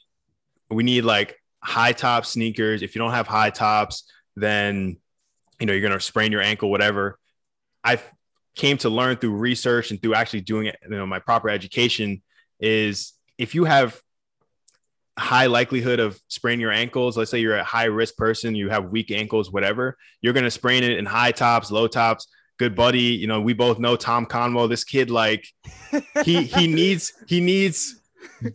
we 0.69 0.83
need 0.83 1.01
like 1.05 1.35
high 1.61 1.91
top 1.91 2.25
sneakers. 2.25 2.81
If 2.81 2.95
you 2.95 2.99
don't 2.99 3.11
have 3.11 3.27
high 3.27 3.49
tops, 3.49 4.09
then 4.35 4.97
you 5.59 5.65
know 5.65 5.73
you're 5.73 5.87
gonna 5.87 5.99
sprain 5.99 6.31
your 6.31 6.41
ankle, 6.41 6.71
whatever. 6.71 7.19
I 7.83 7.99
came 8.55 8.77
to 8.77 8.89
learn 8.89 9.17
through 9.17 9.35
research 9.35 9.91
and 9.91 10.01
through 10.01 10.15
actually 10.15 10.41
doing 10.41 10.67
it, 10.67 10.77
you 10.83 10.89
know, 10.89 11.05
my 11.05 11.19
proper 11.19 11.49
education 11.49 12.21
is 12.59 13.13
if 13.37 13.55
you 13.55 13.63
have 13.65 14.01
high 15.17 15.45
likelihood 15.45 15.99
of 15.99 16.19
spraining 16.27 16.59
your 16.59 16.71
ankles, 16.71 17.17
let's 17.17 17.31
say 17.31 17.39
you're 17.39 17.55
a 17.55 17.63
high 17.63 17.85
risk 17.85 18.17
person, 18.17 18.55
you 18.55 18.69
have 18.69 18.89
weak 18.89 19.11
ankles, 19.11 19.51
whatever, 19.51 19.97
you're 20.21 20.33
gonna 20.33 20.51
sprain 20.51 20.83
it 20.83 20.97
in 20.97 21.05
high 21.05 21.31
tops, 21.31 21.71
low 21.71 21.87
tops 21.87 22.27
good 22.59 22.75
buddy. 22.75 22.99
You 22.99 23.25
know, 23.25 23.41
we 23.41 23.53
both 23.53 23.79
know 23.79 23.95
Tom 23.95 24.25
Conwell. 24.25 24.67
This 24.67 24.83
kid, 24.83 25.09
like, 25.09 25.47
he 26.23 26.43
he 26.43 26.67
needs 26.73 27.13
he 27.27 27.39
needs 27.39 27.99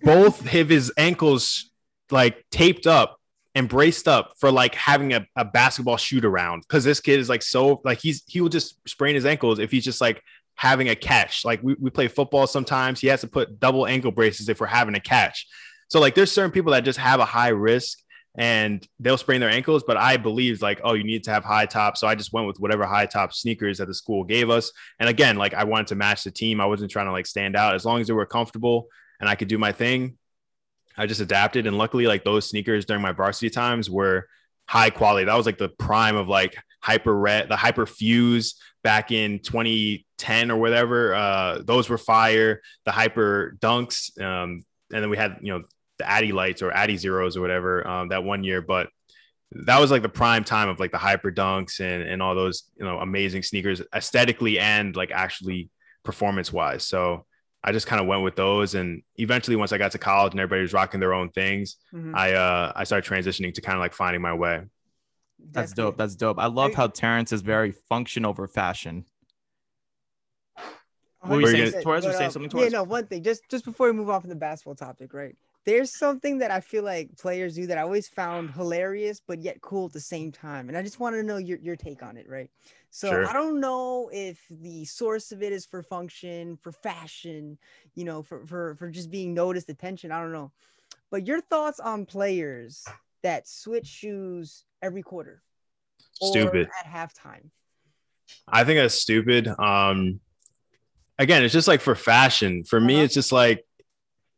both 0.02 0.40
of 0.40 0.68
his 0.68 0.92
ankles 0.96 1.70
like 2.10 2.44
taped 2.50 2.86
up 2.86 3.18
and 3.54 3.68
braced 3.68 4.06
up 4.06 4.34
for 4.38 4.50
like 4.50 4.74
having 4.74 5.12
a, 5.12 5.26
a 5.36 5.44
basketball 5.44 5.96
shoot 5.96 6.24
around 6.24 6.60
because 6.60 6.84
this 6.84 7.00
kid 7.00 7.18
is 7.18 7.28
like 7.28 7.42
so 7.42 7.80
like 7.84 8.00
he's 8.00 8.22
he 8.26 8.40
will 8.40 8.48
just 8.48 8.76
sprain 8.88 9.14
his 9.14 9.24
ankles 9.24 9.58
if 9.58 9.70
he's 9.70 9.84
just 9.84 10.00
like 10.00 10.22
having 10.56 10.88
a 10.88 10.94
catch. 10.94 11.44
Like 11.44 11.62
we, 11.62 11.74
we 11.80 11.90
play 11.90 12.08
football 12.08 12.46
sometimes. 12.46 13.00
He 13.00 13.08
has 13.08 13.22
to 13.22 13.26
put 13.26 13.58
double 13.58 13.86
ankle 13.86 14.12
braces 14.12 14.48
if 14.48 14.60
we're 14.60 14.66
having 14.66 14.94
a 14.94 15.00
catch. 15.00 15.46
So 15.88 16.00
like 16.00 16.14
there's 16.14 16.32
certain 16.32 16.50
people 16.50 16.72
that 16.72 16.84
just 16.84 16.98
have 16.98 17.20
a 17.20 17.24
high 17.24 17.48
risk 17.48 17.98
and 18.36 18.86
they'll 18.98 19.18
sprain 19.18 19.40
their 19.40 19.50
ankles. 19.50 19.84
But 19.86 19.96
I 19.96 20.16
believe 20.16 20.62
like, 20.62 20.80
oh, 20.82 20.94
you 20.94 21.04
need 21.04 21.24
to 21.24 21.30
have 21.30 21.44
high 21.44 21.66
tops. 21.66 22.00
So 22.00 22.06
I 22.06 22.14
just 22.14 22.32
went 22.32 22.46
with 22.46 22.58
whatever 22.58 22.84
high 22.84 23.06
top 23.06 23.32
sneakers 23.32 23.78
that 23.78 23.86
the 23.86 23.94
school 23.94 24.24
gave 24.24 24.50
us. 24.50 24.72
And 24.98 25.08
again, 25.08 25.36
like 25.36 25.54
I 25.54 25.64
wanted 25.64 25.88
to 25.88 25.94
match 25.94 26.24
the 26.24 26.30
team. 26.30 26.60
I 26.60 26.66
wasn't 26.66 26.90
trying 26.90 27.06
to 27.06 27.12
like 27.12 27.26
stand 27.26 27.56
out 27.56 27.74
as 27.74 27.84
long 27.84 28.00
as 28.00 28.06
they 28.06 28.12
were 28.12 28.26
comfortable 28.26 28.88
and 29.20 29.28
I 29.28 29.34
could 29.34 29.48
do 29.48 29.58
my 29.58 29.72
thing. 29.72 30.18
I 30.96 31.06
just 31.06 31.20
adapted. 31.20 31.66
And 31.66 31.78
luckily, 31.78 32.06
like 32.06 32.24
those 32.24 32.48
sneakers 32.48 32.84
during 32.84 33.02
my 33.02 33.12
varsity 33.12 33.50
times 33.50 33.90
were 33.90 34.28
high 34.66 34.90
quality. 34.90 35.26
That 35.26 35.36
was 35.36 35.46
like 35.46 35.58
the 35.58 35.68
prime 35.68 36.16
of 36.16 36.28
like 36.28 36.56
hyper 36.80 37.16
rev, 37.16 37.48
the 37.48 37.56
hyper 37.56 37.86
fuse 37.86 38.56
back 38.82 39.10
in 39.10 39.40
2010 39.40 40.50
or 40.50 40.56
whatever. 40.56 41.14
Uh, 41.14 41.62
those 41.64 41.88
were 41.88 41.98
fire. 41.98 42.60
The 42.84 42.92
hyper 42.92 43.56
dunks. 43.60 44.20
Um, 44.20 44.64
and 44.92 45.02
then 45.02 45.10
we 45.10 45.16
had, 45.16 45.38
you 45.40 45.52
know, 45.52 45.64
the 45.98 46.08
Addy 46.08 46.32
lights 46.32 46.62
or 46.62 46.72
Addy 46.72 46.96
zeros 46.96 47.36
or 47.36 47.40
whatever 47.40 47.86
um, 47.86 48.08
that 48.08 48.24
one 48.24 48.44
year. 48.44 48.62
But 48.62 48.88
that 49.52 49.80
was 49.80 49.90
like 49.90 50.02
the 50.02 50.08
prime 50.08 50.44
time 50.44 50.68
of 50.68 50.80
like 50.80 50.90
the 50.90 50.98
hyper 50.98 51.30
dunks 51.30 51.80
and, 51.80 52.02
and 52.02 52.22
all 52.22 52.34
those, 52.34 52.64
you 52.76 52.84
know, 52.84 52.98
amazing 52.98 53.42
sneakers 53.42 53.80
aesthetically 53.94 54.58
and 54.58 54.96
like 54.96 55.10
actually 55.12 55.70
performance 56.02 56.52
wise. 56.52 56.86
So 56.86 57.24
I 57.62 57.72
just 57.72 57.86
kind 57.86 58.00
of 58.00 58.06
went 58.06 58.22
with 58.22 58.36
those. 58.36 58.74
And 58.74 59.02
eventually 59.16 59.56
once 59.56 59.72
I 59.72 59.78
got 59.78 59.92
to 59.92 59.98
college 59.98 60.32
and 60.32 60.40
everybody 60.40 60.62
was 60.62 60.72
rocking 60.72 61.00
their 61.00 61.14
own 61.14 61.30
things, 61.30 61.76
mm-hmm. 61.92 62.14
I, 62.14 62.32
uh, 62.32 62.72
I 62.74 62.84
started 62.84 63.08
transitioning 63.08 63.54
to 63.54 63.60
kind 63.60 63.76
of 63.76 63.80
like 63.80 63.94
finding 63.94 64.20
my 64.20 64.34
way. 64.34 64.62
That's 65.50 65.72
dope. 65.72 65.96
That's 65.96 66.14
dope. 66.14 66.38
I 66.38 66.46
love 66.46 66.74
how 66.74 66.86
Terence 66.88 67.32
is 67.32 67.42
very 67.42 67.72
function 67.72 68.24
over 68.24 68.48
fashion. 68.48 69.04
What 71.20 71.36
were 71.36 71.50
you 71.50 71.68
saying, 71.68 71.82
Torres? 71.82 72.04
Were 72.04 72.12
saying 72.12 72.30
something? 72.30 72.50
Torres? 72.50 72.72
Yeah, 72.72 72.78
no. 72.78 72.84
One 72.84 73.06
thing, 73.06 73.22
just 73.22 73.42
just 73.50 73.64
before 73.64 73.86
we 73.86 73.92
move 73.92 74.10
on 74.10 74.20
from 74.20 74.30
the 74.30 74.36
basketball 74.36 74.74
topic, 74.74 75.14
right? 75.14 75.36
There's 75.66 75.96
something 75.96 76.38
that 76.38 76.50
I 76.50 76.60
feel 76.60 76.84
like 76.84 77.16
players 77.16 77.54
do 77.54 77.66
that 77.68 77.78
I 77.78 77.82
always 77.82 78.06
found 78.06 78.50
hilarious, 78.50 79.20
but 79.26 79.40
yet 79.42 79.62
cool 79.62 79.86
at 79.86 79.92
the 79.92 80.00
same 80.00 80.30
time, 80.30 80.68
and 80.68 80.76
I 80.76 80.82
just 80.82 81.00
want 81.00 81.16
to 81.16 81.22
know 81.22 81.38
your 81.38 81.58
your 81.58 81.76
take 81.76 82.02
on 82.02 82.16
it, 82.16 82.28
right? 82.28 82.50
So 82.90 83.08
sure. 83.08 83.26
I 83.26 83.32
don't 83.32 83.60
know 83.60 84.10
if 84.12 84.38
the 84.50 84.84
source 84.84 85.32
of 85.32 85.42
it 85.42 85.52
is 85.52 85.64
for 85.64 85.82
function, 85.82 86.58
for 86.62 86.70
fashion, 86.70 87.58
you 87.94 88.04
know, 88.04 88.22
for 88.22 88.46
for 88.46 88.74
for 88.76 88.90
just 88.90 89.10
being 89.10 89.32
noticed, 89.32 89.70
attention. 89.70 90.12
I 90.12 90.20
don't 90.20 90.32
know, 90.32 90.52
but 91.10 91.26
your 91.26 91.40
thoughts 91.40 91.80
on 91.80 92.04
players 92.04 92.84
that 93.22 93.48
switch 93.48 93.86
shoes 93.86 94.64
every 94.82 95.02
quarter, 95.02 95.42
stupid 96.22 96.68
at 96.78 96.86
halftime. 96.86 97.50
I 98.46 98.64
think 98.64 98.78
that's 98.78 98.94
stupid. 98.94 99.48
Um, 99.48 100.20
again, 101.18 101.42
it's 101.42 101.52
just 101.52 101.68
like 101.68 101.80
for 101.80 101.94
fashion. 101.94 102.64
For 102.64 102.78
uh-huh. 102.78 102.86
me, 102.86 103.00
it's 103.00 103.14
just 103.14 103.32
like, 103.32 103.64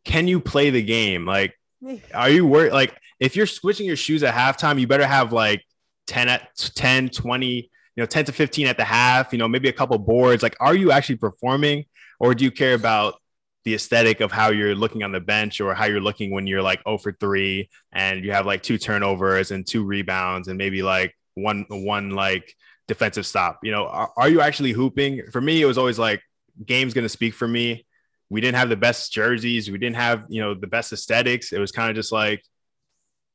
can 0.06 0.28
you 0.28 0.40
play 0.40 0.70
the 0.70 0.82
game? 0.82 1.26
Like, 1.26 1.58
are 2.14 2.30
you 2.30 2.46
worried? 2.46 2.72
Like, 2.72 2.96
if 3.20 3.36
you're 3.36 3.46
switching 3.46 3.86
your 3.86 3.96
shoes 3.96 4.22
at 4.22 4.34
halftime, 4.34 4.80
you 4.80 4.86
better 4.86 5.06
have 5.06 5.32
like 5.32 5.62
10 6.06 6.28
at 6.28 6.56
10, 6.56 7.10
20, 7.10 7.46
you 7.46 7.62
know, 7.96 8.06
10 8.06 8.26
to 8.26 8.32
15 8.32 8.66
at 8.66 8.76
the 8.76 8.84
half, 8.84 9.32
you 9.32 9.38
know, 9.38 9.48
maybe 9.48 9.68
a 9.68 9.72
couple 9.72 9.98
boards. 9.98 10.42
Like, 10.42 10.56
are 10.60 10.74
you 10.74 10.92
actually 10.92 11.16
performing 11.16 11.84
or 12.20 12.34
do 12.34 12.44
you 12.44 12.50
care 12.50 12.74
about 12.74 13.20
the 13.64 13.74
aesthetic 13.74 14.20
of 14.20 14.30
how 14.30 14.50
you're 14.50 14.74
looking 14.74 15.02
on 15.02 15.12
the 15.12 15.20
bench 15.20 15.60
or 15.60 15.74
how 15.74 15.86
you're 15.86 16.00
looking 16.00 16.30
when 16.30 16.46
you're 16.46 16.62
like 16.62 16.80
0 16.84 16.98
for 16.98 17.12
3 17.12 17.68
and 17.92 18.24
you 18.24 18.32
have 18.32 18.46
like 18.46 18.62
two 18.62 18.78
turnovers 18.78 19.50
and 19.50 19.66
two 19.66 19.84
rebounds 19.84 20.48
and 20.48 20.56
maybe 20.56 20.82
like 20.82 21.16
one, 21.34 21.64
one 21.68 22.10
like 22.10 22.54
defensive 22.86 23.26
stop? 23.26 23.60
You 23.62 23.72
know, 23.72 23.86
are, 23.86 24.12
are 24.16 24.28
you 24.28 24.40
actually 24.40 24.72
hooping? 24.72 25.30
For 25.32 25.40
me, 25.40 25.60
it 25.60 25.66
was 25.66 25.78
always 25.78 25.98
like, 25.98 26.22
game's 26.64 26.94
going 26.94 27.04
to 27.04 27.08
speak 27.08 27.34
for 27.34 27.48
me. 27.48 27.85
We 28.28 28.40
didn't 28.40 28.56
have 28.56 28.68
the 28.68 28.76
best 28.76 29.12
jerseys. 29.12 29.70
We 29.70 29.78
didn't 29.78 29.96
have, 29.96 30.26
you 30.28 30.42
know, 30.42 30.54
the 30.54 30.66
best 30.66 30.92
aesthetics. 30.92 31.52
It 31.52 31.58
was 31.58 31.72
kind 31.72 31.90
of 31.90 31.96
just 31.96 32.12
like, 32.12 32.42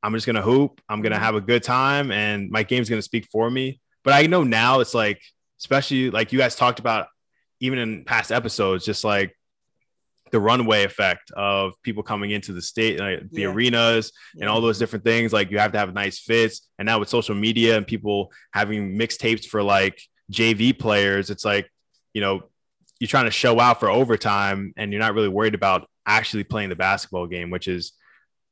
I'm 0.02 0.12
just 0.14 0.26
going 0.26 0.36
to 0.36 0.42
hoop. 0.42 0.80
I'm 0.88 1.00
going 1.00 1.12
to 1.12 1.16
mm-hmm. 1.16 1.24
have 1.24 1.34
a 1.34 1.40
good 1.40 1.62
time 1.62 2.10
and 2.10 2.50
my 2.50 2.62
game's 2.62 2.88
going 2.88 2.98
to 2.98 3.04
speak 3.04 3.28
for 3.30 3.50
me. 3.50 3.80
But 4.04 4.14
I 4.14 4.26
know 4.26 4.42
now 4.42 4.80
it's 4.80 4.94
like, 4.94 5.22
especially 5.60 6.10
like 6.10 6.32
you 6.32 6.38
guys 6.38 6.56
talked 6.56 6.80
about 6.80 7.06
even 7.60 7.78
in 7.78 8.04
past 8.04 8.32
episodes, 8.32 8.84
just 8.84 9.04
like 9.04 9.36
the 10.32 10.40
runway 10.40 10.82
effect 10.82 11.30
of 11.30 11.74
people 11.82 12.02
coming 12.02 12.30
into 12.30 12.52
the 12.52 12.62
state, 12.62 12.98
like 12.98 13.30
the 13.30 13.42
yeah. 13.42 13.48
arenas 13.48 14.12
yeah. 14.34 14.42
and 14.42 14.50
all 14.50 14.60
those 14.60 14.78
different 14.78 15.04
things. 15.04 15.32
Like 15.32 15.50
you 15.50 15.58
have 15.58 15.72
to 15.72 15.78
have 15.78 15.94
nice 15.94 16.18
fits. 16.18 16.68
And 16.78 16.86
now 16.86 16.98
with 16.98 17.08
social 17.08 17.34
media 17.34 17.76
and 17.76 17.86
people 17.86 18.32
having 18.52 18.98
mixtapes 18.98 19.44
for 19.44 19.62
like 19.62 20.02
JV 20.32 20.76
players, 20.76 21.30
it's 21.30 21.44
like, 21.44 21.70
you 22.14 22.20
know, 22.20 22.42
you're 23.02 23.08
trying 23.08 23.24
to 23.24 23.32
show 23.32 23.58
out 23.58 23.80
for 23.80 23.90
overtime 23.90 24.72
and 24.76 24.92
you're 24.92 25.00
not 25.00 25.12
really 25.12 25.26
worried 25.26 25.56
about 25.56 25.88
actually 26.06 26.44
playing 26.44 26.68
the 26.68 26.76
basketball 26.76 27.26
game, 27.26 27.50
which 27.50 27.66
is, 27.66 27.94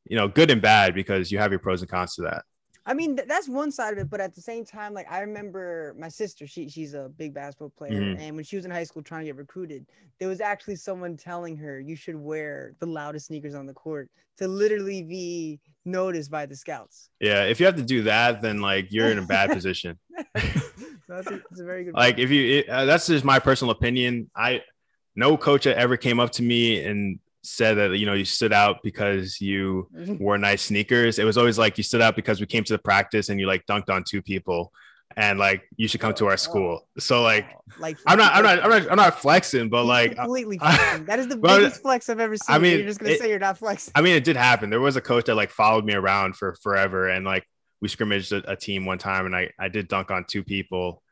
you 0.07 0.16
know, 0.16 0.26
good 0.26 0.50
and 0.50 0.61
bad 0.61 0.92
because 0.92 1.30
you 1.30 1.38
have 1.38 1.52
your 1.52 1.61
pros 1.61 1.83
and 1.83 1.88
cons 1.88 2.16
to 2.16 2.23
that. 2.23 2.42
I 2.87 2.95
mean, 2.95 3.17
th- 3.17 3.29
that's 3.29 3.49
one 3.49 3.71
side 3.71 3.93
of 3.93 3.99
it, 3.99 4.09
but 4.09 4.21
at 4.21 4.35
the 4.35 4.41
same 4.41 4.65
time, 4.65 4.95
like 4.95 5.11
I 5.11 5.21
remember 5.21 5.95
my 5.99 6.09
sister, 6.09 6.47
she 6.47 6.69
she's 6.69 6.95
a 6.95 7.11
big 7.17 7.35
basketball 7.35 7.71
player, 7.71 8.01
mm-hmm. 8.01 8.21
and 8.21 8.37
when 8.37 8.45
she 8.45 8.57
was 8.57 8.65
in 8.65 8.71
high 8.71 8.85
school 8.85 9.03
trying 9.03 9.21
to 9.21 9.27
get 9.27 9.37
recruited, 9.37 9.87
there 10.19 10.29
was 10.29 10.41
actually 10.41 10.77
someone 10.77 11.17
telling 11.17 11.57
her 11.59 11.79
you 11.79 11.97
should 11.97 12.17
wear 12.17 12.75
the 12.79 12.87
loudest 12.87 13.27
sneakers 13.27 13.55
on 13.55 13.67
the 13.67 13.75
court 13.75 14.11
to 14.39 14.49
literally 14.49 15.03
be 15.03 15.61
noticed 15.85 16.31
by 16.31 16.47
the 16.47 16.57
scouts. 16.57 17.11
Yeah, 17.21 17.45
if 17.45 17.61
you 17.61 17.67
have 17.67 17.77
to 17.77 17.83
do 17.83 18.03
that, 18.05 18.41
then 18.41 18.61
like 18.61 18.91
you're 18.91 19.11
in 19.11 19.19
a 19.19 19.27
bad 19.27 19.51
position. 19.53 19.99
that's, 20.35 21.27
a, 21.27 21.31
that's, 21.31 21.61
a, 21.61 21.65
very 21.65 21.85
good. 21.85 21.95
Like 21.95 22.17
point. 22.17 22.25
if 22.25 22.31
you, 22.31 22.59
it, 22.59 22.69
uh, 22.69 22.87
that's 22.87 23.07
just 23.07 23.25
my 23.25 23.39
personal 23.39 23.73
opinion. 23.73 24.31
I, 24.35 24.63
no 25.15 25.37
coach 25.37 25.67
ever 25.67 25.97
came 25.97 26.19
up 26.19 26.31
to 26.33 26.43
me 26.43 26.83
and 26.85 27.19
said 27.42 27.75
that 27.75 27.97
you 27.97 28.06
know 28.06 28.14
you 28.14 28.25
stood 28.25 28.52
out 28.52 28.78
because 28.82 29.40
you 29.40 29.88
mm-hmm. 29.94 30.23
wore 30.23 30.38
nice 30.38 30.62
sneakers. 30.62 31.18
It 31.18 31.25
was 31.25 31.38
always 31.38 31.59
like 31.59 31.78
you 31.78 31.85
stood 31.85 32.02
out 32.02 32.16
because 32.16 32.40
we 32.40 32.47
came 32.47 32.64
to 32.64 32.73
the 32.73 32.78
practice 32.78 33.28
and 33.28 33.40
you 33.40 33.47
like 33.47 33.66
dunked 33.66 33.90
on 33.90 34.04
two 34.04 34.23
people 34.23 34.73
and 35.16 35.38
like 35.38 35.68
you 35.76 35.88
should 35.88 36.00
come 36.00 36.14
to 36.14 36.26
our 36.26 36.37
school. 36.37 36.82
Oh, 36.82 37.00
so 37.00 37.23
like, 37.23 37.47
like 37.78 37.99
I'm 38.06 38.18
not, 38.18 38.35
I'm 38.35 38.42
not, 38.42 38.62
I'm 38.62 38.70
not, 38.70 38.90
I'm 38.90 38.97
not 38.97 39.20
flexing, 39.20 39.68
but 39.68 39.85
like 39.85 40.12
uh, 40.12 40.23
completely 40.23 40.59
flexing. 40.59 41.04
that 41.06 41.18
is 41.18 41.28
the 41.28 41.37
biggest 41.37 41.82
flex 41.82 42.09
I've 42.09 42.20
ever 42.20 42.37
seen. 42.37 42.54
I 42.54 42.59
mean, 42.59 42.78
you're 42.78 42.87
just 42.87 43.00
gonna 43.00 43.12
it, 43.12 43.20
say 43.20 43.28
you're 43.28 43.38
not 43.38 43.59
flexing. 43.59 43.92
I 43.94 44.02
mean, 44.02 44.14
it 44.14 44.25
did 44.25 44.37
happen. 44.37 44.70
There 44.70 44.80
was 44.80 44.97
a 44.97 45.00
coach 45.00 45.26
that 45.26 45.35
like 45.35 45.50
followed 45.50 45.85
me 45.85 45.94
around 45.94 46.37
for 46.37 46.54
forever, 46.62 47.09
and 47.09 47.25
like 47.25 47.44
we 47.80 47.88
scrimmaged 47.88 48.32
a, 48.32 48.52
a 48.52 48.56
team 48.56 48.87
one 48.87 48.99
time, 48.99 49.26
and 49.26 49.35
I 49.35 49.50
I 49.59 49.68
did 49.68 49.88
dunk 49.88 50.11
on 50.11 50.25
two 50.28 50.44
people. 50.44 51.02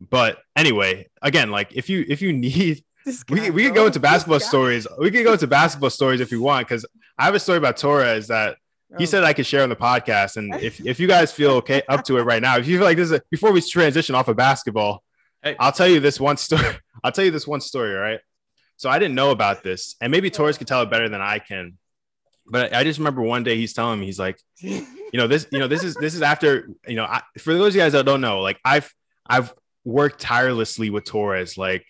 But 0.00 0.38
anyway, 0.54 1.08
again, 1.20 1.50
like 1.50 1.72
if 1.72 1.90
you 1.90 2.04
if 2.08 2.22
you 2.22 2.32
need 2.32 2.84
we, 3.28 3.50
we 3.50 3.64
can 3.64 3.74
go 3.74 3.86
into 3.86 4.00
basketball 4.00 4.40
stories. 4.40 4.86
We 4.98 5.10
can 5.10 5.24
go 5.24 5.32
into 5.32 5.46
basketball 5.46 5.90
stories 5.90 6.20
if 6.20 6.30
you 6.30 6.42
want, 6.42 6.68
because 6.68 6.84
I 7.18 7.24
have 7.24 7.34
a 7.34 7.40
story 7.40 7.58
about 7.58 7.76
Torres 7.76 8.28
that 8.28 8.56
he 8.96 9.04
oh. 9.04 9.06
said 9.06 9.24
I 9.24 9.32
could 9.32 9.46
share 9.46 9.62
on 9.62 9.68
the 9.68 9.76
podcast. 9.76 10.36
And 10.36 10.54
if, 10.62 10.80
if 10.86 11.00
you 11.00 11.06
guys 11.06 11.32
feel 11.32 11.52
okay 11.52 11.82
up 11.88 12.04
to 12.04 12.18
it 12.18 12.22
right 12.22 12.40
now, 12.40 12.56
if 12.56 12.66
you 12.66 12.78
feel 12.78 12.86
like 12.86 12.96
this 12.96 13.06
is 13.06 13.12
a, 13.12 13.22
before 13.30 13.52
we 13.52 13.60
transition 13.60 14.14
off 14.14 14.28
of 14.28 14.36
basketball, 14.36 15.02
hey. 15.42 15.56
I'll 15.58 15.72
tell 15.72 15.88
you 15.88 16.00
this 16.00 16.20
one 16.20 16.36
story. 16.36 16.64
I'll 17.04 17.12
tell 17.12 17.24
you 17.24 17.30
this 17.30 17.46
one 17.46 17.60
story, 17.60 17.92
right? 17.92 18.20
So 18.76 18.88
I 18.88 18.98
didn't 18.98 19.14
know 19.14 19.30
about 19.30 19.62
this, 19.64 19.96
and 20.00 20.10
maybe 20.10 20.30
Torres 20.30 20.56
could 20.56 20.68
tell 20.68 20.82
it 20.82 20.90
better 20.90 21.08
than 21.08 21.20
I 21.20 21.40
can. 21.40 21.78
But 22.46 22.74
I 22.74 22.84
just 22.84 22.98
remember 22.98 23.22
one 23.22 23.42
day 23.42 23.56
he's 23.56 23.72
telling 23.72 24.00
me 24.00 24.06
he's 24.06 24.18
like, 24.18 24.38
you 24.60 24.86
know 25.14 25.26
this, 25.26 25.46
you 25.50 25.58
know 25.58 25.66
this 25.66 25.82
is 25.82 25.94
this 25.96 26.14
is 26.14 26.22
after 26.22 26.70
you 26.86 26.94
know 26.94 27.04
I, 27.04 27.22
for 27.38 27.54
those 27.54 27.68
of 27.68 27.74
you 27.74 27.80
guys 27.82 27.92
that 27.92 28.06
don't 28.06 28.20
know, 28.20 28.40
like 28.40 28.58
I've 28.64 28.92
I've 29.26 29.52
worked 29.84 30.20
tirelessly 30.20 30.90
with 30.90 31.04
Torres, 31.04 31.58
like 31.58 31.84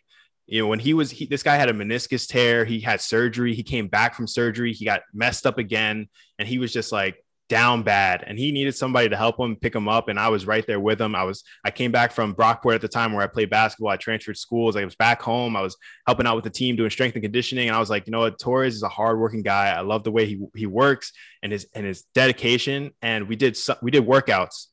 you 0.49 0.63
know, 0.63 0.67
when 0.67 0.79
he 0.79 0.95
was, 0.95 1.11
he, 1.11 1.27
this 1.27 1.43
guy 1.43 1.57
had 1.57 1.69
a 1.69 1.75
meniscus 1.75 2.27
tear. 2.27 2.65
He 2.65 2.81
had 2.81 3.03
surgery. 3.03 3.55
He 3.55 3.63
came 3.63 3.87
back 3.87 4.15
from 4.15 4.27
surgery. 4.27 4.73
He 4.73 4.87
got 4.87 5.03
messed 5.13 5.47
up 5.47 5.59
again. 5.59 6.09
And 6.39 6.49
he 6.49 6.59
was 6.59 6.73
just 6.73 6.91
like 6.91 7.23
down 7.51 7.83
bad. 7.83 8.25
And 8.27 8.39
he 8.39 8.51
needed 8.51 8.75
somebody 8.75 9.11
to 9.11 9.17
help 9.17 9.39
him 9.39 9.57
pick 9.57 9.75
him 9.75 9.89
up. 9.89 10.09
And 10.09 10.19
I 10.19 10.29
was 10.29 10.47
right 10.47 10.67
there 10.67 10.81
with 10.81 10.99
him. 10.99 11.15
I 11.15 11.25
was, 11.25 11.45
I 11.67 11.71
came 11.71 11.93
back 11.93 12.13
from 12.13 12.35
Brockport 12.35 12.75
at 12.75 12.81
the 12.81 12.89
time 12.89 13.13
where 13.13 13.23
I 13.23 13.27
played 13.27 13.51
basketball. 13.51 13.91
I 13.91 13.99
transferred 13.99 14.39
schools. 14.39 14.75
I 14.75 14.87
was 14.87 14.97
back 14.97 15.21
home. 15.21 15.55
I 15.55 15.61
was 15.61 15.77
helping 16.07 16.27
out 16.27 16.35
with 16.35 16.45
the 16.45 16.51
team 16.51 16.77
doing 16.77 16.91
strength 16.91 17.15
and 17.15 17.23
conditioning. 17.23 17.69
And 17.69 17.77
I 17.77 17.81
was 17.81 17.91
like, 17.91 18.07
you 18.07 18.11
know 18.11 18.21
what? 18.21 18.39
Torres 18.39 18.75
is 18.75 18.83
a 18.83 18.89
hardworking 18.89 19.43
guy. 19.43 19.69
I 19.69 19.83
love 19.83 20.03
the 20.03 20.13
way 20.13 20.25
he, 20.25 20.41
he 20.57 20.67
works 20.67 21.13
and 21.43 21.53
his, 21.53 21.67
and 21.75 21.85
his 21.85 22.05
dedication. 22.15 22.93
And 23.03 23.29
we 23.29 23.37
did, 23.37 23.59
we 23.83 23.91
did 23.91 24.07
workouts 24.07 24.69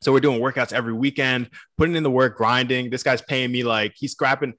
so 0.00 0.12
we're 0.12 0.20
doing 0.20 0.40
workouts 0.40 0.72
every 0.72 0.94
weekend, 0.94 1.50
putting 1.76 1.94
in 1.94 2.02
the 2.02 2.10
work, 2.10 2.36
grinding. 2.36 2.88
This 2.88 3.02
guy's 3.02 3.20
paying 3.20 3.52
me 3.52 3.62
like 3.62 3.92
he's 3.96 4.12
scrapping 4.12 4.54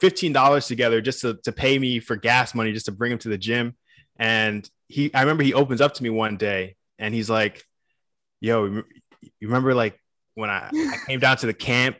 $15 0.00 0.66
together 0.66 1.00
just 1.00 1.20
to, 1.20 1.34
to 1.44 1.52
pay 1.52 1.78
me 1.78 2.00
for 2.00 2.16
gas 2.16 2.54
money, 2.54 2.72
just 2.72 2.86
to 2.86 2.92
bring 2.92 3.12
him 3.12 3.18
to 3.18 3.28
the 3.28 3.36
gym. 3.36 3.76
And 4.18 4.68
he, 4.88 5.12
I 5.12 5.20
remember 5.20 5.42
he 5.42 5.52
opens 5.52 5.80
up 5.82 5.94
to 5.94 6.02
me 6.02 6.08
one 6.08 6.38
day 6.38 6.76
and 6.98 7.14
he's 7.14 7.28
like, 7.28 7.62
yo, 8.40 8.64
you 8.64 8.82
remember 9.42 9.74
like 9.74 10.00
when 10.34 10.48
I, 10.48 10.70
I 10.72 10.96
came 11.06 11.20
down 11.20 11.36
to 11.38 11.46
the 11.46 11.54
camp 11.54 11.98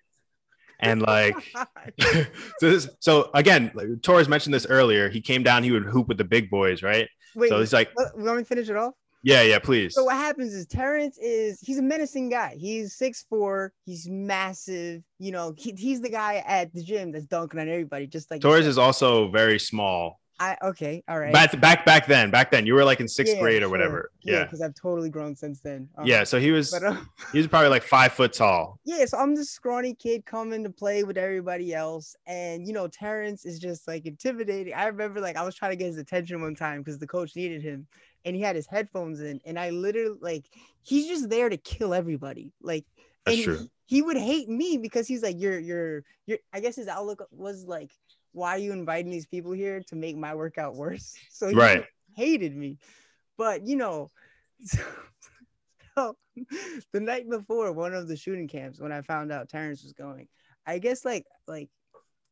and 0.81 1.03
like 1.03 1.35
oh 1.55 1.67
so, 2.01 2.71
this, 2.71 2.89
so 3.01 3.31
again, 3.35 3.73
like, 3.75 3.89
Torres 4.03 4.29
mentioned 4.29 4.55
this 4.55 4.67
earlier. 4.67 5.11
He 5.11 5.21
came 5.21 5.43
down, 5.43 5.63
he 5.63 5.71
would 5.71 5.85
hoop 5.85 6.09
with 6.09 6.17
the 6.17 6.25
big 6.25 6.49
boys, 6.49 6.83
right? 6.83 7.09
Wait, 7.35 7.51
So 7.51 7.59
he's 7.59 7.75
like, 7.75 7.91
let, 7.95 8.19
let 8.19 8.37
me 8.37 8.45
finish 8.45 8.71
it 8.71 8.77
off. 8.77 8.95
Yeah, 9.27 9.43
yeah, 9.43 9.59
please. 9.59 9.93
So 9.93 10.05
what 10.05 10.15
happens 10.15 10.55
is 10.55 10.69
Terence 10.69 11.19
is 11.19 11.59
he's 11.61 11.79
a 11.79 11.83
menacing 11.83 12.29
guy. 12.29 12.55
He's 12.57 12.95
six 12.95 13.27
four. 13.29 13.73
He's 13.85 14.09
massive. 14.09 15.03
You 15.19 15.33
know, 15.33 15.53
he, 15.59 15.75
he's 15.77 16.01
the 16.01 16.09
guy 16.09 16.45
at 16.47 16.73
the 16.73 16.81
gym 16.81 17.11
that's 17.11 17.27
dunking 17.27 17.59
on 17.59 17.69
everybody, 17.69 18.07
just 18.07 18.31
like 18.31 18.41
Torres 18.41 18.69
is 18.69 18.79
also 18.79 19.29
very 19.29 19.59
small. 19.59 20.21
I 20.39 20.57
okay, 20.63 21.03
all 21.09 21.19
right. 21.19 21.33
Back 21.33 21.59
back 21.61 21.85
back 21.87 22.07
then, 22.07 22.31
back 22.31 22.51
then, 22.51 22.67
you 22.67 22.75
were 22.75 22.85
like 22.85 23.01
in 23.01 23.09
sixth 23.09 23.35
Yeah, 23.35 23.41
grade 23.43 23.57
or 23.57 23.61
sure. 23.61 23.71
whatever. 23.71 24.11
Yeah, 24.23 24.33
Yeah, 24.35 24.45
because 24.45 24.61
I've 24.61 24.75
totally 24.75 25.09
grown 25.09 25.35
since 25.35 25.61
then. 25.61 25.89
Uh, 25.97 26.03
yeah. 26.05 26.25
So 26.25 26.39
he 26.39 26.51
was 26.51 26.71
But 26.71 26.85
uh, 26.85 26.97
he 27.33 27.39
was 27.39 27.47
probably 27.47 27.71
like 27.71 27.83
five 27.83 28.13
foot 28.13 28.33
tall. 28.33 28.79
yeah, 28.85 29.05
so 29.07 29.19
I'm 29.19 29.35
this 29.35 29.51
scrawny 29.51 29.95
kid 29.95 30.27
coming 30.27 30.63
to 30.65 30.71
play 30.71 31.05
with 31.05 31.17
everybody 31.17 31.73
else, 31.75 32.15
and 32.27 32.67
you 32.67 32.73
know, 32.73 32.87
Terence 32.87 33.45
is 33.47 33.59
just 33.59 33.89
like 33.89 34.05
intimidating. 34.07 34.75
I 34.75 34.87
remember 34.87 35.21
like 35.21 35.37
I 35.37 35.43
was 35.43 35.55
trying 35.55 35.73
to 35.73 35.77
get 35.77 35.87
his 35.87 35.99
attention 35.99 36.43
one 36.43 36.55
time 36.55 36.83
because 36.83 36.99
the 36.99 37.07
coach 37.07 37.35
needed 37.35 37.63
him, 37.63 37.87
and 38.25 38.37
he 38.37 38.43
had 38.43 38.57
his 38.57 38.67
headphones 38.67 39.21
in, 39.21 39.41
and 39.47 39.59
I 39.59 39.71
literally 39.71 40.19
like 40.21 40.45
he's 40.83 41.07
just 41.09 41.31
there 41.31 41.49
to 41.49 41.57
kill 41.57 41.95
everybody. 41.95 42.53
Like, 42.61 42.85
That's 43.25 43.37
and 43.39 43.45
true. 43.45 43.59
He, 43.59 43.97
he 43.97 44.03
would 44.03 44.17
hate 44.17 44.49
me 44.49 44.79
because 44.79 45.07
he's 45.07 45.23
like, 45.23 45.37
you're 45.39 45.59
you're 45.59 46.05
you're. 46.27 46.39
I 46.53 46.61
guess 46.61 46.77
his 46.77 46.89
outlook 46.89 47.27
was 47.31 47.65
like, 47.65 47.93
why 48.37 48.51
are 48.51 48.59
you 48.59 48.73
inviting 48.73 49.11
these 49.11 49.27
people 49.27 49.53
here 49.53 49.83
to 49.89 49.97
make 49.97 50.17
my 50.17 50.35
workout 50.35 50.77
worse? 50.77 51.15
So 51.31 51.49
he 51.49 51.57
Right. 51.57 51.85
hated 52.15 52.55
me, 52.55 52.79
but 53.37 53.67
you 53.67 53.77
know. 53.77 54.11
So, 55.97 56.15
the 56.93 57.01
night 57.01 57.27
before 57.31 57.73
one 57.73 57.95
of 57.95 58.07
the 58.07 58.19
shooting 58.19 58.49
camps, 58.49 58.79
when 58.79 58.93
I 58.93 59.01
found 59.01 59.33
out 59.33 59.49
Terence 59.49 59.83
was 59.83 59.95
going, 59.95 60.29
I 60.67 60.79
guess 60.79 61.07
like 61.07 61.25
like 61.49 61.71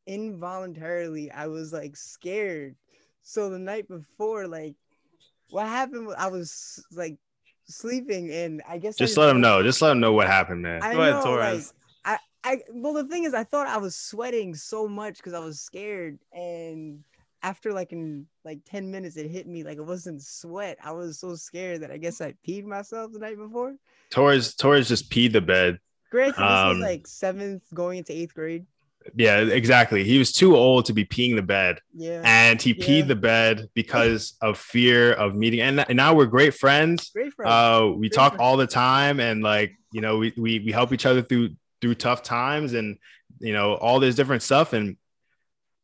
involuntarily 0.06 1.30
I 1.30 1.46
was 1.46 1.72
like 1.72 1.96
scared. 1.96 2.76
So 3.22 3.48
the 3.48 3.58
night 3.58 3.88
before, 3.88 4.46
like 4.46 4.74
what 5.48 5.66
happened? 5.66 6.06
was 6.06 6.16
I 6.18 6.28
was 6.28 6.84
like 6.92 7.16
sleeping, 7.64 8.30
and 8.30 8.62
I 8.68 8.76
guess 8.76 9.00
I 9.00 9.06
Just 9.06 9.16
let 9.16 9.30
him 9.30 9.40
know. 9.40 9.62
Just 9.62 9.80
let 9.80 9.92
him 9.92 10.00
know 10.00 10.12
what 10.12 10.26
happened, 10.26 10.60
man. 10.60 10.82
I 10.82 10.92
Go 10.92 11.00
ahead, 11.00 11.22
Torres. 11.22 11.72
Like, 11.72 11.83
I, 12.44 12.60
well, 12.70 12.92
the 12.92 13.04
thing 13.04 13.24
is, 13.24 13.34
I 13.34 13.44
thought 13.44 13.66
I 13.66 13.78
was 13.78 13.96
sweating 13.96 14.54
so 14.54 14.86
much 14.86 15.16
because 15.16 15.32
I 15.32 15.38
was 15.38 15.60
scared, 15.60 16.18
and 16.32 17.02
after 17.42 17.72
like 17.72 17.92
in 17.92 18.26
like 18.44 18.60
ten 18.64 18.90
minutes, 18.90 19.16
it 19.16 19.30
hit 19.30 19.46
me 19.46 19.64
like 19.64 19.78
it 19.78 19.84
wasn't 19.86 20.22
sweat. 20.22 20.78
I 20.82 20.92
was 20.92 21.18
so 21.18 21.34
scared 21.36 21.80
that 21.82 21.90
I 21.90 21.96
guess 21.96 22.20
I 22.20 22.34
peed 22.46 22.64
myself 22.64 23.12
the 23.12 23.18
night 23.18 23.38
before. 23.38 23.74
Torres 24.10 24.54
Torres 24.54 24.88
just 24.88 25.10
peed 25.10 25.32
the 25.32 25.40
bed. 25.40 25.78
Granted, 26.10 26.36
this 26.36 26.42
Um, 26.42 26.68
was 26.68 26.78
like 26.78 27.06
seventh 27.06 27.62
going 27.72 27.98
into 27.98 28.12
eighth 28.12 28.34
grade. 28.34 28.66
Yeah, 29.16 29.40
exactly. 29.40 30.02
He 30.04 30.18
was 30.18 30.32
too 30.32 30.56
old 30.56 30.86
to 30.86 30.94
be 30.94 31.04
peeing 31.04 31.34
the 31.36 31.42
bed. 31.42 31.80
Yeah, 31.94 32.22
and 32.24 32.60
he 32.60 32.70
Yeah. 32.70 32.86
peed 32.86 33.08
the 33.08 33.16
bed 33.16 33.68
because 33.74 34.34
of 34.40 34.56
fear 34.58 35.12
of 35.12 35.34
meeting. 35.34 35.60
And, 35.60 35.80
and 35.80 35.96
now 35.96 36.14
we're 36.14 36.26
great 36.26 36.54
friends. 36.54 37.10
great 37.10 37.32
friend. 37.34 37.50
Uh, 37.52 37.88
we 37.92 38.08
Great 38.08 38.12
talk 38.12 38.32
friend. 38.32 38.40
all 38.42 38.56
the 38.56 38.66
time, 38.66 39.20
and 39.20 39.42
like 39.42 39.72
you 39.92 40.00
know, 40.00 40.18
we, 40.18 40.32
we 40.36 40.58
we 40.60 40.72
help 40.72 40.92
each 40.92 41.04
other 41.06 41.22
through 41.22 41.50
through 41.84 41.94
tough 41.96 42.22
times, 42.22 42.72
and 42.72 42.96
you 43.40 43.52
know 43.52 43.74
all 43.74 44.00
this 44.00 44.14
different 44.14 44.42
stuff. 44.42 44.72
And 44.72 44.96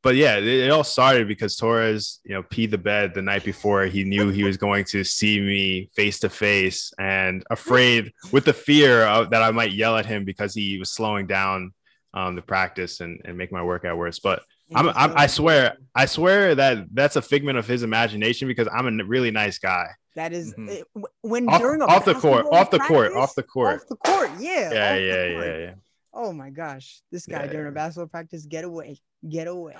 but 0.02 0.14
yeah, 0.16 0.36
it, 0.38 0.46
it 0.46 0.70
all 0.70 0.82
started 0.82 1.28
because 1.28 1.56
Torres, 1.56 2.20
you 2.24 2.32
know, 2.32 2.42
peed 2.42 2.70
the 2.70 2.78
bed 2.78 3.12
the 3.12 3.20
night 3.20 3.44
before. 3.44 3.84
He 3.84 4.02
knew 4.04 4.30
he 4.30 4.44
was 4.44 4.56
going 4.56 4.86
to 4.86 5.04
see 5.04 5.38
me 5.40 5.90
face 5.94 6.20
to 6.20 6.30
face, 6.30 6.90
and 6.98 7.44
afraid 7.50 8.12
with 8.32 8.46
the 8.46 8.54
fear 8.54 9.02
of, 9.02 9.28
that 9.30 9.42
I 9.42 9.50
might 9.50 9.72
yell 9.72 9.98
at 9.98 10.06
him 10.06 10.24
because 10.24 10.54
he 10.54 10.78
was 10.78 10.90
slowing 10.90 11.26
down 11.26 11.72
um, 12.14 12.34
the 12.34 12.40
practice 12.42 13.00
and, 13.00 13.20
and 13.26 13.36
make 13.36 13.52
my 13.52 13.62
workout 13.62 13.98
worse. 13.98 14.20
But 14.20 14.42
I'm, 14.74 14.88
I'm, 14.88 15.12
I 15.16 15.26
swear, 15.26 15.76
I 15.94 16.06
swear 16.06 16.54
that 16.54 16.86
that's 16.94 17.16
a 17.16 17.22
figment 17.22 17.58
of 17.58 17.66
his 17.66 17.82
imagination 17.82 18.48
because 18.48 18.68
I'm 18.72 18.86
a 19.00 19.04
really 19.04 19.30
nice 19.30 19.58
guy. 19.58 19.88
that 20.16 20.32
is 20.32 20.54
Mhm. 20.54 20.68
it- 20.70 20.86
w- 20.94 21.06
when 21.20 21.46
Off, 21.48 21.60
during 21.60 21.82
a 21.82 21.84
off 21.84 22.04
the 22.06 22.14
court, 22.14 22.46
off 22.50 22.70
the 22.70 22.78
court, 22.80 23.12
off 23.14 23.34
the 23.34 23.42
court. 23.42 23.82
off 23.82 23.86
the 23.88 23.96
court. 23.96 24.30
Yeah, 24.40 24.72
Yeah, 24.72 24.90
off 24.90 24.96
the 24.96 25.06
yeah, 25.06 25.24
yeah, 25.44 25.58
yeah. 25.58 25.74
Oh 26.12 26.32
my 26.32 26.50
gosh, 26.50 27.02
this 27.12 27.26
guy 27.26 27.44
Yeah, 27.44 27.52
during 27.52 27.68
a 27.68 27.72
basketball 27.72 28.08
practice, 28.08 28.46
get 28.46 28.64
away, 28.64 29.00
get 29.28 29.46
away. 29.46 29.76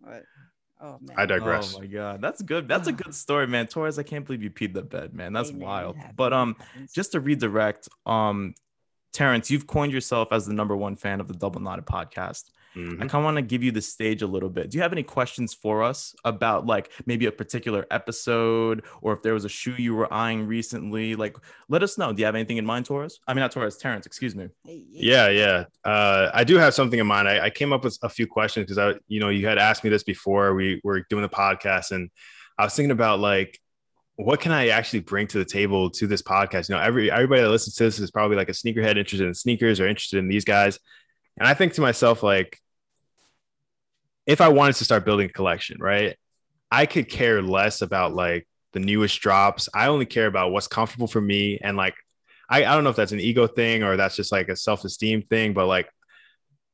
But, 0.00 0.24
oh 0.80 0.98
man, 1.00 1.16
I 1.16 1.26
digress. 1.26 1.74
Oh 1.74 1.80
my 1.80 1.86
god, 1.86 2.20
that's 2.20 2.42
good. 2.42 2.68
That's 2.68 2.88
a 2.88 2.92
good 3.04 3.14
story, 3.14 3.46
man. 3.46 3.66
Torres, 3.66 3.98
I 3.98 4.02
can't 4.02 4.26
believe 4.26 4.42
you 4.42 4.50
peed 4.50 4.74
the 4.74 4.82
bed, 4.82 5.14
man. 5.14 5.32
That's 5.32 5.50
Hey, 5.50 5.56
man, 5.56 5.66
wild. 5.66 5.96
But 6.16 6.32
um, 6.32 6.56
just 6.92 7.12
to 7.12 7.20
redirect, 7.20 7.88
um, 8.04 8.54
Terence, 9.12 9.50
you've 9.50 9.66
coined 9.66 9.92
yourself 9.92 10.28
as 10.32 10.44
the 10.46 10.52
number 10.52 10.76
one 10.76 10.96
fan 10.96 11.20
of 11.20 11.28
the 11.28 11.34
Double 11.34 11.60
Knotted 11.60 11.86
podcast. 11.86 12.50
I 12.76 12.78
Mhm. 12.78 12.98
kind 12.98 13.14
of 13.14 13.24
want 13.24 13.36
to 13.36 13.42
give 13.42 13.62
you 13.62 13.70
the 13.70 13.80
stage 13.80 14.22
a 14.22 14.26
little 14.26 14.48
bit. 14.50 14.70
Do 14.70 14.76
you 14.78 14.82
have 14.82 14.92
any 14.92 15.04
questions 15.04 15.54
for 15.54 15.82
us 15.82 16.14
about 16.24 16.66
like 16.66 16.90
maybe 17.06 17.26
a 17.26 17.32
particular 17.32 17.86
episode 17.90 18.82
or 19.00 19.12
if 19.12 19.22
there 19.22 19.32
was 19.34 19.44
a 19.44 19.48
shoe 19.48 19.74
you 19.78 19.94
were 19.94 20.12
eyeing 20.12 20.46
recently? 20.46 21.14
Like, 21.14 21.36
let 21.68 21.82
us 21.84 21.96
know. 21.98 22.12
Do 22.12 22.20
you 22.20 22.26
have 22.26 22.34
anything 22.34 22.56
in 22.56 22.66
mind, 22.66 22.86
Torres? 22.86 23.20
I 23.28 23.34
mean, 23.34 23.40
not 23.40 23.52
Torres, 23.52 23.76
Terence, 23.76 24.06
excuse 24.06 24.34
me. 24.34 24.48
Yeah, 24.64 25.28
yeah. 25.28 25.64
Uh, 25.84 26.30
I 26.34 26.42
do 26.44 26.56
have 26.56 26.74
something 26.74 26.98
in 26.98 27.06
mind. 27.06 27.28
I, 27.28 27.44
I 27.46 27.50
came 27.50 27.72
up 27.72 27.84
with 27.84 27.96
a 28.02 28.08
few 28.08 28.26
questions 28.26 28.64
because 28.66 28.78
I, 28.78 28.98
you 29.06 29.20
know, 29.20 29.28
you 29.28 29.46
had 29.46 29.58
asked 29.58 29.84
me 29.84 29.90
this 29.90 30.02
before 30.02 30.54
we 30.54 30.80
were 30.82 31.02
doing 31.08 31.22
the 31.22 31.28
podcast, 31.28 31.92
and 31.92 32.10
I 32.58 32.64
was 32.64 32.74
thinking 32.74 32.90
about 32.90 33.20
like, 33.20 33.60
what 34.16 34.40
can 34.40 34.52
I 34.52 34.68
actually 34.68 35.00
bring 35.00 35.26
to 35.28 35.38
the 35.38 35.44
table 35.44 35.90
to 35.90 36.06
this 36.06 36.22
podcast? 36.22 36.68
You 36.68 36.74
know, 36.76 36.80
every 36.80 37.10
everybody 37.10 37.42
that 37.42 37.50
listens 37.50 37.74
to 37.76 37.84
this 37.84 37.98
is 37.98 38.10
probably 38.10 38.36
like 38.36 38.48
a 38.48 38.52
sneakerhead 38.52 38.96
interested 38.96 39.26
in 39.26 39.34
sneakers 39.34 39.80
or 39.80 39.86
interested 39.88 40.18
in 40.18 40.28
these 40.28 40.44
guys, 40.44 40.78
and 41.36 41.48
I 41.48 41.54
think 41.54 41.72
to 41.74 41.80
myself 41.80 42.22
like, 42.22 42.58
if 44.26 44.40
I 44.40 44.48
wanted 44.48 44.76
to 44.76 44.84
start 44.84 45.04
building 45.04 45.28
a 45.28 45.32
collection, 45.32 45.78
right, 45.80 46.16
I 46.70 46.86
could 46.86 47.08
care 47.08 47.42
less 47.42 47.82
about 47.82 48.14
like 48.14 48.48
the 48.72 48.80
newest 48.80 49.20
drops. 49.20 49.68
I 49.74 49.86
only 49.86 50.06
care 50.06 50.26
about 50.26 50.52
what's 50.52 50.66
comfortable 50.66 51.06
for 51.06 51.20
me 51.20 51.58
and 51.62 51.76
like 51.76 51.94
I, 52.48 52.64
I 52.64 52.74
don't 52.74 52.84
know 52.84 52.90
if 52.90 52.96
that's 52.96 53.12
an 53.12 53.20
ego 53.20 53.46
thing 53.46 53.82
or 53.82 53.96
that's 53.96 54.16
just 54.16 54.32
like 54.32 54.48
a 54.48 54.56
self-esteem 54.56 55.22
thing, 55.22 55.54
but 55.54 55.66
like 55.66 55.88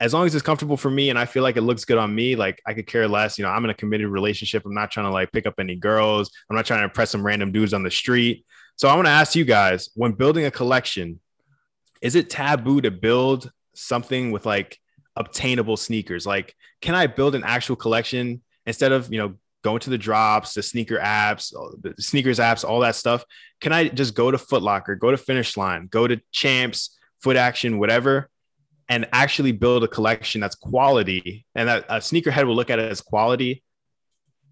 as 0.01 0.15
long 0.15 0.27
as 0.27 0.35
it's 0.35 0.45
comfortable 0.45 0.77
for 0.77 0.91
me 0.91 1.11
and 1.11 1.19
I 1.19 1.27
feel 1.27 1.43
like 1.43 1.57
it 1.57 1.63
looks 1.63 1.85
good 1.85 1.99
on 1.99 2.15
me, 2.15 2.35
like 2.35 2.61
I 2.67 2.75
could 2.75 2.87
care 2.87 3.07
less. 3.07 3.39
You 3.39 3.45
know, 3.45 3.51
I'm 3.51 3.65
in 3.65 3.71
a 3.71 3.75
committed 3.75 4.09
relationship. 4.09 4.65
I'm 4.65 4.75
not 4.75 4.91
trying 4.91 5.07
to 5.07 5.13
like 5.13 5.31
pick 5.31 5.47
up 5.47 5.55
any 5.59 5.77
girls. 5.77 6.31
I'm 6.49 6.57
not 6.57 6.65
trying 6.65 6.81
to 6.81 6.85
impress 6.85 7.11
some 7.11 7.25
random 7.25 7.53
dudes 7.53 7.75
on 7.75 7.83
the 7.83 7.91
street. 7.91 8.45
So 8.77 8.89
I 8.89 8.95
want 8.95 9.07
to 9.07 9.13
ask 9.13 9.35
you 9.35 9.45
guys 9.45 9.91
when 9.95 10.13
building 10.13 10.47
a 10.47 10.51
collection, 10.51 11.21
is 12.01 12.15
it 12.15 12.31
taboo 12.31 12.81
to 12.81 12.91
build 12.91 13.51
something 13.75 14.31
with 14.31 14.47
like 14.47 14.79
obtainable 15.21 15.77
sneakers? 15.77 16.27
Like, 16.27 16.55
can 16.81 16.95
I 16.95 17.07
build 17.07 17.35
an 17.35 17.45
actual 17.45 17.77
collection 17.77 18.43
instead 18.67 18.93
of, 18.93 19.13
you 19.13 19.19
know, 19.19 19.35
going 19.63 19.81
to 19.81 19.91
the 19.91 19.99
drops, 19.99 20.55
the 20.55 20.63
sneaker 20.63 20.99
apps, 20.99 21.53
the 21.83 21.95
sneakers 22.03 22.39
apps, 22.39 22.65
all 22.65 22.81
that 22.81 22.97
stuff? 22.97 23.25
Can 23.61 23.73
I 23.73 23.89
just 23.89 24.15
go 24.15 24.31
to 24.31 24.39
Foot 24.39 24.63
Locker, 24.63 24.95
go 24.95 25.11
to 25.11 25.17
Finish 25.17 25.57
Line, 25.57 25.87
go 25.91 26.07
to 26.07 26.21
Champs, 26.33 26.99
Foot 27.23 27.37
Action, 27.37 27.79
whatever, 27.79 28.31
and 28.89 29.07
actually 29.13 29.53
build 29.53 29.85
a 29.85 29.89
collection 29.89 30.41
that's 30.41 30.57
quality 30.57 31.47
and 31.55 31.69
that 31.69 31.85
a 31.89 31.97
sneakerhead 31.97 32.47
will 32.47 32.57
look 32.57 32.71
at 32.71 32.79
it 32.79 32.91
as 32.91 33.01
quality 33.01 33.63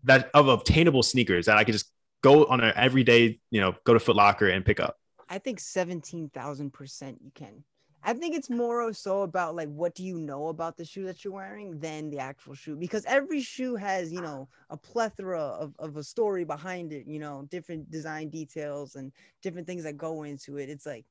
that 0.05 0.31
of 0.35 0.49
obtainable 0.49 1.03
sneakers 1.03 1.47
that 1.47 1.57
I 1.57 1.65
could 1.65 1.73
just 1.73 1.91
go 2.23 2.45
on 2.47 2.61
an 2.61 2.73
everyday, 2.77 3.41
you 3.51 3.61
know, 3.61 3.75
go 3.85 3.95
to 3.95 4.01
Foot 4.01 4.17
Locker 4.17 4.49
and 4.49 4.65
pick 4.65 4.79
up. 4.79 4.97
I 5.29 5.39
think 5.39 5.61
seventeen 5.61 6.31
thousand 6.31 6.73
percent 6.73 7.19
you 7.23 7.31
can. 7.35 7.65
I 8.03 8.15
think 8.15 8.35
it's 8.35 8.49
more 8.49 8.93
so 8.93 9.23
about 9.23 9.57
like 9.57 9.69
what 9.69 9.95
do 9.95 10.05
you 10.05 10.19
know 10.19 10.49
about 10.49 10.77
the 10.77 10.85
shoe 10.85 11.05
that 11.05 11.25
you're 11.25 11.35
wearing 11.35 11.79
than 11.79 12.11
the 12.11 12.19
actual 12.19 12.55
shoe 12.55 12.77
because 12.77 13.05
every 13.07 13.41
shoe 13.41 13.77
has 13.77 14.13
you 14.13 14.21
know 14.21 14.49
a 14.71 14.77
plethora 14.77 15.41
of, 15.41 15.75
of 15.79 15.97
a 15.97 16.05
story 16.05 16.45
behind 16.45 16.93
it 16.93 17.07
you 17.07 17.19
know 17.19 17.47
different 17.51 17.91
design 17.91 18.29
details 18.29 18.95
and 18.95 19.13
different 19.43 19.67
things 19.67 19.85
that 19.85 19.97
go 19.97 20.23
into 20.23 20.59
it. 20.59 20.69
It's 20.69 20.87
like 20.87 21.05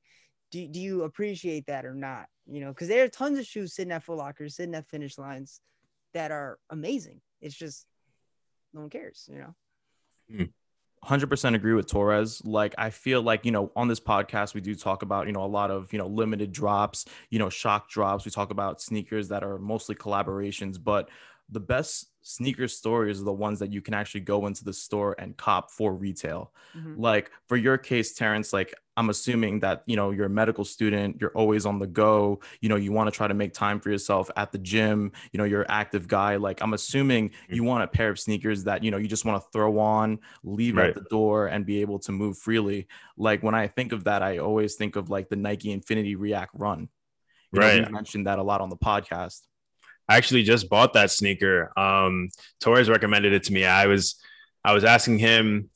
do, 0.52 0.68
do 0.68 0.80
you 0.80 1.04
appreciate 1.04 1.66
that 1.68 1.86
or 1.86 1.94
not 1.94 2.28
you 2.48 2.62
know 2.62 2.70
because 2.70 2.88
there 2.88 3.04
are 3.04 3.10
tons 3.10 3.38
of 3.38 3.46
shoes 3.46 3.74
sitting 3.74 3.92
at 3.92 4.04
Foot 4.04 4.18
Locker 4.18 4.48
sitting 4.50 4.76
at 4.76 4.88
finish 4.88 5.18
lines 5.18 5.62
that 6.14 6.32
are 6.32 6.58
amazing. 6.70 7.22
It's 7.42 7.56
just 7.56 7.86
no 8.74 8.82
one 8.82 8.90
cares 8.90 9.30
you 9.32 9.40
know 9.40 9.56
hmm. 10.32 10.44
100% 11.08 11.56
agree 11.56 11.74
with 11.74 11.88
Torres. 11.88 12.42
Like, 12.44 12.76
I 12.78 12.90
feel 12.90 13.22
like, 13.22 13.46
you 13.46 13.52
know, 13.52 13.72
on 13.76 13.88
this 13.88 14.00
podcast, 14.00 14.54
we 14.54 14.62
do 14.62 14.76
talk 14.76 15.02
about, 15.02 15.28
you 15.28 15.34
know, 15.34 15.44
a 15.44 15.48
lot 15.48 15.72
of, 15.72 15.94
you 15.94 16.00
know, 16.00 16.08
limited 16.08 16.52
drops, 16.52 17.06
you 17.30 17.40
know, 17.40 17.50
shock 17.50 17.90
drops. 17.90 18.26
We 18.26 18.32
talk 18.32 18.52
about 18.52 18.82
sneakers 18.82 19.30
that 19.30 19.44
are 19.44 19.58
mostly 19.58 19.96
collaborations, 19.96 20.78
but 20.84 21.10
the 21.50 21.60
best 21.60 22.08
sneaker 22.22 22.68
stories 22.68 23.22
are 23.22 23.24
the 23.24 23.32
ones 23.32 23.60
that 23.60 23.72
you 23.72 23.82
can 23.82 23.94
actually 23.94 24.20
go 24.20 24.48
into 24.48 24.66
the 24.66 24.74
store 24.74 25.16
and 25.18 25.38
cop 25.38 25.72
for 25.72 25.94
retail. 25.94 26.52
Mhm. 26.76 26.96
Like, 26.98 27.32
for 27.48 27.56
your 27.56 27.78
case, 27.78 28.14
Terence, 28.14 28.52
like, 28.52 28.74
I'm 28.98 29.10
assuming 29.10 29.62
that, 29.62 29.84
you 29.86 29.96
know, 29.96 30.12
you're 30.12 30.26
a 30.26 30.30
medical 30.30 30.66
student, 30.66 31.22
you're 31.22 31.32
always 31.32 31.66
on 31.66 31.80
the 31.80 31.88
go, 31.88 32.42
you 32.60 32.68
know, 32.68 32.76
you 32.76 32.92
want 32.92 33.08
to 33.08 33.16
try 33.16 33.30
to 33.30 33.34
make 33.34 33.54
time 33.54 33.80
for 33.80 33.90
yourself 33.90 34.30
at 34.36 34.52
the 34.52 34.58
gym, 34.58 35.14
you 35.32 35.38
know, 35.38 35.46
you're 35.46 35.62
an 35.62 35.68
active 35.70 36.08
guy. 36.10 36.36
Like, 36.36 36.62
I'm 36.62 36.74
assuming 36.74 37.32
you 37.48 37.64
want 37.64 37.84
a 37.84 37.88
pair 37.88 38.10
of 38.10 38.20
sneakers 38.20 38.66
that, 38.66 38.84
you 38.84 38.92
know, 38.92 38.98
you 38.98 39.08
just 39.08 39.24
want 39.24 39.42
to 39.42 39.50
throw 39.54 39.80
on, 39.80 40.20
leave 40.44 40.76
Right. 40.76 40.90
at 40.90 40.96
the 40.96 41.08
door, 41.10 41.48
and 41.48 41.66
be 41.66 41.80
able 41.80 42.00
to 42.00 42.12
move 42.12 42.38
freely. 42.38 42.88
Like, 43.16 43.42
when 43.42 43.56
I 43.56 43.68
think 43.68 43.94
of 43.94 44.04
that, 44.04 44.22
I 44.22 44.40
always 44.40 44.76
think 44.76 44.98
of 44.98 45.10
like 45.10 45.30
the 45.30 45.38
Nike 45.38 45.72
Infinity 45.72 46.16
React 46.16 46.56
Run. 46.56 46.90
You 47.54 47.62
know, 47.62 47.68
Right. 47.68 47.86
we 47.86 47.92
mentioned 47.94 48.28
that 48.28 48.40
a 48.40 48.44
lot 48.44 48.60
on 48.60 48.70
the 48.70 48.76
podcast. 48.76 49.48
I 50.10 50.18
actually 50.18 50.44
just 50.44 50.70
bought 50.70 50.94
that 50.94 51.12
sneaker. 51.12 51.78
Um, 51.78 52.30
Torres 52.62 52.90
recommended 52.90 53.34
it 53.34 53.44
to 53.44 53.54
me. 53.54 53.66
I 53.66 53.88
was 53.88 54.22
I 54.64 54.74
was 54.74 54.84
asking 54.84 55.20
him 55.20 55.70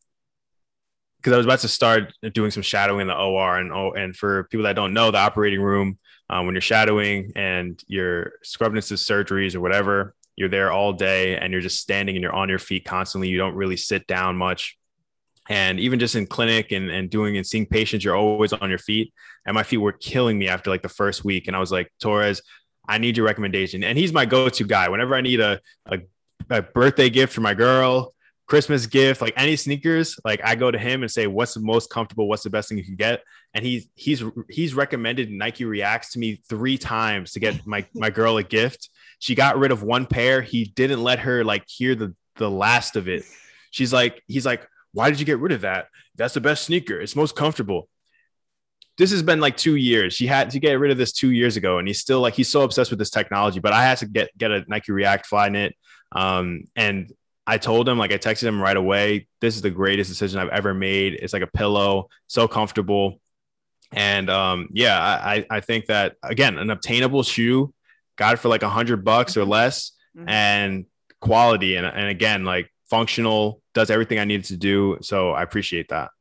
because 1.17 1.33
I 1.33 1.37
was 1.37 1.45
about 1.45 1.59
to 1.59 1.67
start 1.67 2.13
doing 2.33 2.51
some 2.51 2.63
shadowing 2.63 3.01
in 3.01 3.07
the 3.07 3.17
OR, 3.17 3.57
and 3.57 3.71
oh, 3.71 3.91
and 3.91 4.15
for 4.15 4.45
people 4.45 4.63
that 4.63 4.75
don't 4.75 4.93
know, 4.93 5.11
the 5.11 5.17
operating 5.17 5.61
room 5.61 5.99
um, 6.31 6.45
when 6.45 6.55
you're 6.55 6.61
shadowing 6.61 7.33
and 7.35 7.83
you're 7.87 8.33
scrubbing 8.41 8.77
into 8.77 8.93
surgeries 8.93 9.53
or 9.53 9.59
whatever, 9.59 10.15
you're 10.37 10.49
there 10.49 10.71
all 10.71 10.93
day 10.93 11.37
and 11.37 11.51
you're 11.51 11.61
just 11.61 11.79
standing 11.79 12.15
and 12.15 12.23
you're 12.23 12.33
on 12.33 12.47
your 12.47 12.57
feet 12.57 12.85
constantly. 12.85 13.27
You 13.27 13.37
don't 13.37 13.53
really 13.53 13.75
sit 13.75 14.07
down 14.07 14.37
much. 14.37 14.77
And 15.49 15.77
even 15.79 15.99
just 15.99 16.15
in 16.15 16.27
clinic 16.27 16.71
and, 16.71 16.89
and 16.89 17.09
doing 17.09 17.35
and 17.35 17.45
seeing 17.45 17.65
patients, 17.65 18.05
you're 18.05 18.15
always 18.15 18.53
on 18.53 18.69
your 18.69 18.79
feet. 18.79 19.13
And 19.45 19.53
my 19.53 19.63
feet 19.63 19.77
were 19.77 19.91
killing 19.91 20.39
me 20.39 20.47
after 20.47 20.69
like 20.69 20.83
the 20.83 20.89
first 20.89 21.25
week. 21.25 21.47
And 21.47 21.55
I 21.55 21.59
was 21.59 21.71
like, 21.71 21.91
Torres, 21.99 22.41
I 22.87 22.97
need 22.97 23.17
your 23.17 23.25
recommendation. 23.25 23.83
And 23.83 23.97
he's 23.97 24.11
my 24.11 24.25
go-to 24.25 24.65
guy. 24.65 24.89
Whenever 24.89 25.15
I 25.15 25.21
need 25.21 25.39
a, 25.39 25.59
a, 25.85 25.99
a 26.49 26.61
birthday 26.61 27.09
gift 27.09 27.33
for 27.33 27.41
my 27.41 27.53
girl, 27.53 28.13
Christmas 28.51 28.85
gift, 28.85 29.21
like 29.21 29.33
any 29.37 29.55
sneakers, 29.55 30.19
like 30.25 30.41
I 30.43 30.55
go 30.55 30.69
to 30.71 30.77
him 30.77 31.03
and 31.03 31.09
say, 31.09 31.25
"What's 31.25 31.53
the 31.53 31.61
most 31.61 31.89
comfortable? 31.89 32.27
What's 32.27 32.43
the 32.43 32.49
best 32.49 32.67
thing 32.67 32.77
you 32.77 32.83
can 32.83 32.97
get?" 32.97 33.23
And 33.53 33.63
he's 33.63 33.87
he's 33.95 34.21
he's 34.49 34.73
recommended 34.73 35.31
Nike 35.31 35.63
Reacts 35.63 36.11
to 36.11 36.19
me 36.19 36.41
three 36.49 36.77
times 36.77 37.31
to 37.31 37.39
get 37.39 37.65
my 37.65 37.85
my 37.95 38.09
girl 38.09 38.35
a 38.35 38.43
gift. 38.43 38.89
She 39.19 39.35
got 39.35 39.57
rid 39.57 39.71
of 39.71 39.83
one 39.83 40.05
pair. 40.05 40.41
He 40.41 40.65
didn't 40.65 41.01
let 41.01 41.19
her 41.19 41.45
like 41.45 41.63
hear 41.65 41.95
the 41.95 42.13
the 42.35 42.51
last 42.51 42.97
of 42.97 43.07
it. 43.07 43.23
She's 43.69 43.93
like, 43.93 44.21
he's 44.27 44.45
like, 44.45 44.67
"Why 44.91 45.09
did 45.09 45.21
you 45.21 45.25
get 45.25 45.39
rid 45.39 45.53
of 45.53 45.61
that? 45.61 45.87
That's 46.17 46.33
the 46.33 46.41
best 46.41 46.65
sneaker. 46.65 46.99
It's 46.99 47.15
most 47.15 47.37
comfortable." 47.37 47.87
This 48.97 49.11
has 49.11 49.23
been 49.23 49.39
like 49.39 49.57
two 49.57 49.75
years. 49.75 50.13
She 50.13 50.27
had 50.27 50.49
to 50.51 50.59
get 50.59 50.73
rid 50.73 50.91
of 50.91 50.97
this 50.97 51.11
two 51.11 51.31
years 51.31 51.57
ago, 51.57 51.79
and 51.79 51.87
he's 51.87 51.99
still 51.99 52.19
like 52.19 52.33
he's 52.33 52.49
so 52.49 52.61
obsessed 52.61 52.91
with 52.91 52.99
this 52.99 53.09
technology. 53.09 53.59
But 53.59 53.73
I 53.73 53.83
had 53.83 53.97
to 53.99 54.05
get 54.05 54.37
get 54.37 54.51
a 54.51 54.63
Nike 54.67 54.91
React 54.91 55.29
Flyknit, 55.29 55.71
um, 56.11 56.65
and 56.75 57.11
I 57.47 57.57
told 57.57 57.89
him, 57.89 57.97
like 57.97 58.11
I 58.11 58.17
texted 58.17 58.43
him 58.43 58.61
right 58.61 58.77
away, 58.77 59.27
this 59.39 59.55
is 59.55 59.61
the 59.61 59.69
greatest 59.71 60.09
decision 60.09 60.39
I've 60.39 60.49
ever 60.49 60.73
made. 60.73 61.15
It's 61.15 61.33
like 61.33 61.41
a 61.41 61.47
pillow, 61.47 62.09
so 62.27 62.47
comfortable. 62.47 63.19
And 63.91 64.29
um, 64.29 64.69
yeah, 64.71 64.97
I, 65.01 65.45
I 65.49 65.59
think 65.59 65.87
that 65.87 66.15
again, 66.23 66.57
an 66.57 66.69
obtainable 66.69 67.23
shoe, 67.23 67.73
got 68.17 68.35
it 68.35 68.37
for 68.37 68.49
like 68.49 68.63
a 68.63 68.69
hundred 68.69 69.03
bucks 69.03 69.35
or 69.35 69.43
less, 69.43 69.91
mm-hmm. 70.15 70.29
and 70.29 70.85
quality, 71.19 71.75
and, 71.75 71.85
and 71.85 72.07
again, 72.07 72.45
like 72.45 72.71
functional, 72.89 73.61
does 73.73 73.89
everything 73.89 74.19
I 74.19 74.25
needed 74.25 74.45
to 74.45 74.57
do. 74.57 74.99
So 75.01 75.31
I 75.31 75.43
appreciate 75.43 75.89
that. 75.89 76.11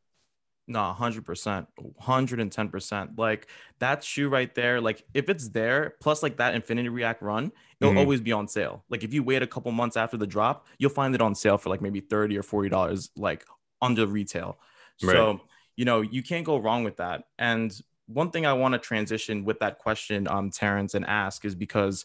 No, 0.70 0.94
100%, 0.96 1.66
110%. 2.00 3.18
Like 3.18 3.48
that 3.80 4.04
shoe 4.04 4.28
right 4.28 4.54
there, 4.54 4.80
like 4.80 5.02
if 5.14 5.28
it's 5.28 5.48
there, 5.48 5.94
plus 6.00 6.22
like 6.22 6.36
that 6.36 6.54
Infinity 6.54 6.88
React 6.88 7.22
run, 7.22 7.52
it'll 7.80 7.90
mm-hmm. 7.90 7.98
always 7.98 8.20
be 8.20 8.30
on 8.30 8.46
sale. 8.46 8.84
Like 8.88 9.02
if 9.02 9.12
you 9.12 9.24
wait 9.24 9.42
a 9.42 9.48
couple 9.48 9.72
months 9.72 9.96
after 9.96 10.16
the 10.16 10.28
drop, 10.28 10.68
you'll 10.78 10.90
find 10.90 11.12
it 11.12 11.20
on 11.20 11.34
sale 11.34 11.58
for 11.58 11.70
like 11.70 11.82
maybe 11.82 11.98
30 11.98 12.38
or 12.38 12.44
$40, 12.44 13.10
like 13.16 13.44
under 13.82 14.06
retail. 14.06 14.60
Right. 15.02 15.12
So, 15.12 15.40
you 15.74 15.84
know, 15.84 16.02
you 16.02 16.22
can't 16.22 16.46
go 16.46 16.56
wrong 16.56 16.84
with 16.84 16.98
that. 16.98 17.24
And 17.36 17.76
one 18.06 18.30
thing 18.30 18.46
I 18.46 18.52
want 18.52 18.74
to 18.74 18.78
transition 18.78 19.44
with 19.44 19.58
that 19.58 19.80
question, 19.80 20.28
um, 20.28 20.50
Terence, 20.50 20.94
and 20.94 21.04
ask 21.04 21.44
is 21.44 21.56
because 21.56 22.04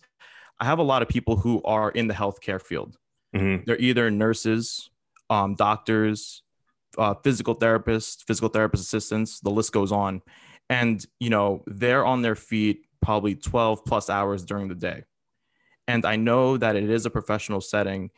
I 0.60 0.66
have 0.66 0.80
a 0.80 0.84
lot 0.84 1.04
of 1.04 1.08
people 1.08 1.36
who 1.36 1.62
are 1.62 1.92
in 1.92 2.08
the 2.08 2.16
healthcare 2.16 2.60
field. 2.60 2.98
Mm-hmm. 3.36 3.66
They're 3.68 3.78
either 3.78 4.10
nurses, 4.10 4.90
um, 5.30 5.54
doctors, 5.54 6.42
uh, 6.98 7.14
physical 7.24 7.56
therapists, 7.56 8.24
physical 8.26 8.50
therapist 8.50 8.84
assistants, 8.84 9.40
the 9.40 9.50
list 9.50 9.72
goes 9.72 9.92
on. 9.92 10.22
And, 10.70 11.06
you 11.20 11.30
know, 11.30 11.64
they're 11.68 12.06
on 12.06 12.22
their 12.22 12.36
feet 12.36 12.86
probably 13.02 13.36
12 13.36 13.86
plus 13.86 14.10
hours 14.10 14.44
during 14.44 14.68
the 14.68 14.76
day. 14.76 15.04
And 15.88 16.06
I 16.06 16.16
know 16.16 16.58
that 16.58 16.76
it 16.76 16.90
is 16.90 17.06
a 17.06 17.12
professional 17.12 17.62
setting 17.62 18.10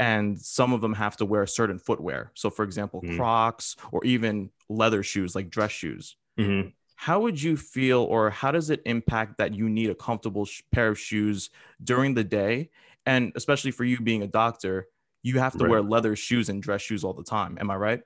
and 0.00 0.40
some 0.40 0.72
of 0.72 0.80
them 0.80 0.94
have 0.94 1.18
to 1.18 1.26
wear 1.26 1.46
certain 1.46 1.78
footwear. 1.78 2.32
So, 2.34 2.48
for 2.48 2.64
example, 2.64 3.02
mm-hmm. 3.02 3.18
Crocs 3.18 3.76
or 3.92 4.02
even 4.04 4.50
leather 4.70 5.02
shoes 5.02 5.34
like 5.34 5.50
dress 5.50 5.72
shoes. 5.72 6.16
Mm-hmm. 6.38 6.70
How 6.96 7.20
would 7.20 7.40
you 7.40 7.56
feel, 7.56 8.00
or 8.04 8.30
how 8.30 8.50
does 8.50 8.70
it 8.70 8.80
impact 8.86 9.36
that 9.38 9.54
you 9.54 9.68
need 9.68 9.90
a 9.90 9.94
comfortable 9.94 10.46
sh- 10.46 10.62
pair 10.72 10.88
of 10.88 10.98
shoes 10.98 11.50
during 11.84 12.14
the 12.14 12.24
day? 12.24 12.70
And 13.04 13.32
especially 13.36 13.72
for 13.72 13.84
you 13.84 14.00
being 14.00 14.22
a 14.22 14.26
doctor, 14.26 14.86
you 15.22 15.38
have 15.38 15.52
to 15.58 15.64
right. 15.64 15.70
wear 15.70 15.82
leather 15.82 16.16
shoes 16.16 16.48
and 16.48 16.62
dress 16.62 16.80
shoes 16.80 17.04
all 17.04 17.12
the 17.12 17.22
time. 17.22 17.58
Am 17.60 17.70
I 17.70 17.76
right? 17.76 18.02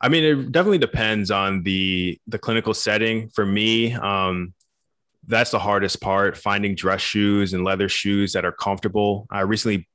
I 0.00 0.08
mean, 0.08 0.24
it 0.24 0.52
definitely 0.52 0.78
depends 0.78 1.30
on 1.30 1.62
the 1.62 2.20
the 2.26 2.38
clinical 2.38 2.74
setting. 2.74 3.30
For 3.30 3.46
me, 3.46 3.94
um, 3.94 4.52
that's 5.26 5.50
the 5.50 5.58
hardest 5.58 6.00
part: 6.00 6.36
finding 6.36 6.74
dress 6.74 7.00
shoes 7.00 7.54
and 7.54 7.64
leather 7.64 7.88
shoes 7.88 8.32
that 8.34 8.44
are 8.44 8.52
comfortable. 8.52 9.26
I 9.30 9.40
recently, 9.40 9.88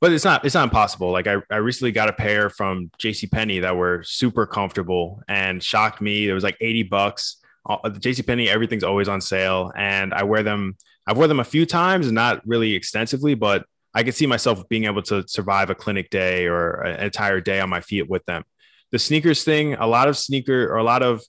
but 0.00 0.12
it's 0.12 0.24
not 0.24 0.44
it's 0.44 0.54
not 0.54 0.64
impossible. 0.64 1.10
Like 1.10 1.26
I, 1.26 1.38
I 1.50 1.56
recently 1.56 1.92
got 1.92 2.08
a 2.08 2.12
pair 2.12 2.50
from 2.50 2.90
J.C. 2.98 3.26
Penney 3.26 3.60
that 3.60 3.76
were 3.76 4.02
super 4.04 4.46
comfortable 4.46 5.22
and 5.28 5.62
shocked 5.62 6.00
me. 6.00 6.28
It 6.28 6.32
was 6.32 6.44
like 6.44 6.56
eighty 6.60 6.84
bucks. 6.84 7.38
J.C. 7.98 8.22
Penney, 8.22 8.48
everything's 8.48 8.84
always 8.84 9.08
on 9.08 9.20
sale, 9.20 9.72
and 9.76 10.14
I 10.14 10.22
wear 10.22 10.44
them. 10.44 10.76
I've 11.08 11.16
worn 11.16 11.28
them 11.28 11.40
a 11.40 11.44
few 11.44 11.66
times, 11.66 12.10
not 12.12 12.46
really 12.46 12.74
extensively, 12.74 13.34
but 13.34 13.64
I 13.92 14.04
could 14.04 14.14
see 14.14 14.26
myself 14.26 14.68
being 14.68 14.84
able 14.84 15.02
to 15.02 15.26
survive 15.26 15.70
a 15.70 15.74
clinic 15.74 16.10
day 16.10 16.46
or 16.46 16.82
an 16.82 17.02
entire 17.04 17.40
day 17.40 17.60
on 17.60 17.70
my 17.70 17.80
feet 17.80 18.08
with 18.08 18.24
them 18.26 18.44
the 18.92 18.98
sneakers 18.98 19.44
thing, 19.44 19.74
a 19.74 19.86
lot 19.86 20.08
of 20.08 20.16
sneaker 20.16 20.72
or 20.72 20.76
a 20.76 20.84
lot 20.84 21.02
of 21.02 21.22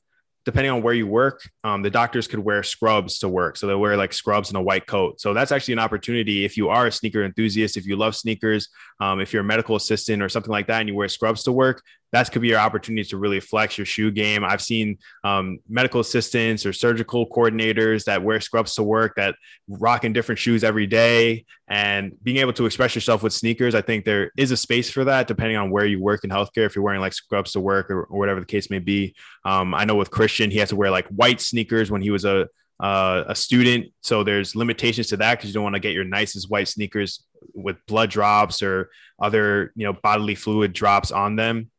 depending 0.47 0.71
on 0.71 0.81
where 0.81 0.93
you 0.93 1.05
work, 1.05 1.41
um, 1.65 1.81
the 1.81 1.89
doctors 1.89 2.25
could 2.25 2.39
wear 2.39 2.63
scrubs 2.63 3.19
to 3.19 3.27
work. 3.27 3.57
So 3.57 3.67
they 3.67 3.75
wear 3.75 3.97
like 3.97 4.13
scrubs 4.13 4.49
and 4.49 4.55
a 4.57 4.61
white 4.61 4.87
coat. 4.87 5.19
So 5.19 5.33
that's 5.33 5.51
actually 5.51 5.73
an 5.73 5.79
opportunity 5.79 6.45
if 6.45 6.55
you 6.55 6.69
are 6.69 6.87
a 6.87 6.91
sneaker 6.91 7.25
enthusiast, 7.25 7.75
if 7.75 7.85
you 7.85 7.97
love 7.97 8.15
sneakers, 8.15 8.69
um, 9.01 9.19
if 9.19 9.33
you're 9.33 9.41
a 9.41 9.45
medical 9.45 9.75
assistant 9.75 10.23
or 10.23 10.29
something 10.29 10.49
like 10.49 10.67
that, 10.67 10.79
and 10.79 10.87
you 10.87 10.95
wear 10.95 11.09
scrubs 11.09 11.43
to 11.43 11.51
work, 11.51 11.83
that 12.13 12.31
could 12.31 12.41
be 12.41 12.47
your 12.47 12.59
opportunity 12.59 13.03
to 13.09 13.17
really 13.17 13.39
flex 13.39 13.77
your 13.77 13.85
shoe 13.85 14.11
game. 14.11 14.43
I've 14.43 14.61
seen 14.61 14.97
um, 15.23 15.59
medical 15.67 15.99
assistants 15.99 16.65
or 16.65 16.73
surgical 16.73 17.29
coordinators 17.29 18.05
that 18.05 18.23
wear 18.23 18.39
scrubs 18.39 18.75
to 18.75 18.83
work 18.83 19.15
that 19.17 19.35
rock 19.67 20.05
in 20.05 20.13
different 20.13 20.39
shoes 20.39 20.63
every 20.63 20.87
day 20.87 21.45
and 21.67 22.13
being 22.23 22.37
able 22.37 22.53
to 22.53 22.65
express 22.65 22.95
yourself 22.95 23.23
with 23.23 23.33
sneakers. 23.33 23.75
I 23.75 23.81
think 23.81 24.05
there 24.05 24.31
is 24.37 24.51
a 24.51 24.57
space 24.57 24.89
for 24.89 25.03
that 25.03 25.27
depending 25.27 25.57
on 25.57 25.69
where 25.69 25.85
you 25.85 26.01
work 26.01 26.23
in 26.23 26.29
healthcare. 26.29 26.65
If 26.65 26.75
you're 26.75 26.85
wearing 26.85 27.01
like 27.01 27.13
scrubs 27.13 27.51
to 27.53 27.59
work 27.59 27.91
or, 27.91 28.03
or 28.03 28.17
whatever 28.17 28.39
the 28.39 28.45
case 28.45 28.69
may 28.69 28.79
be. 28.79 29.15
Um, 29.43 29.73
I 29.73 29.85
know 29.85 29.95
with 29.95 30.11
Christian, 30.11 30.49
he 30.49 30.59
has 30.59 30.69
to 30.69 30.75
wear 30.75 30.91
like 30.91 31.07
white 31.07 31.41
sneakers 31.41 31.91
when 31.91 32.01
he 32.01 32.11
was 32.11 32.25
a 32.25 32.47
uh, 32.79 33.23
a 33.27 33.35
student. 33.35 33.87
So 34.03 34.23
there's 34.23 34.55
limitations 34.55 35.07
to 35.07 35.17
that 35.17 35.37
because 35.37 35.49
you 35.49 35.53
don't 35.53 35.63
want 35.63 35.75
to 35.75 35.79
get 35.79 35.93
your 35.93 36.03
nicest 36.03 36.49
white 36.49 36.67
sneakers 36.67 37.23
with 37.53 37.77
blood 37.87 38.09
drops 38.09 38.61
or 38.61 38.89
other 39.19 39.71
you 39.75 39.85
know 39.85 39.93
bodily 39.93 40.35
fluid 40.35 40.73
drops 40.73 41.11
on 41.11 41.35
them. 41.35 41.71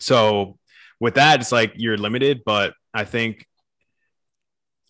So 0.00 0.58
with 1.00 1.14
that, 1.14 1.40
it's 1.40 1.52
like 1.52 1.72
you're 1.76 1.96
limited, 1.96 2.42
but 2.44 2.74
I 2.92 3.04
think 3.04 3.46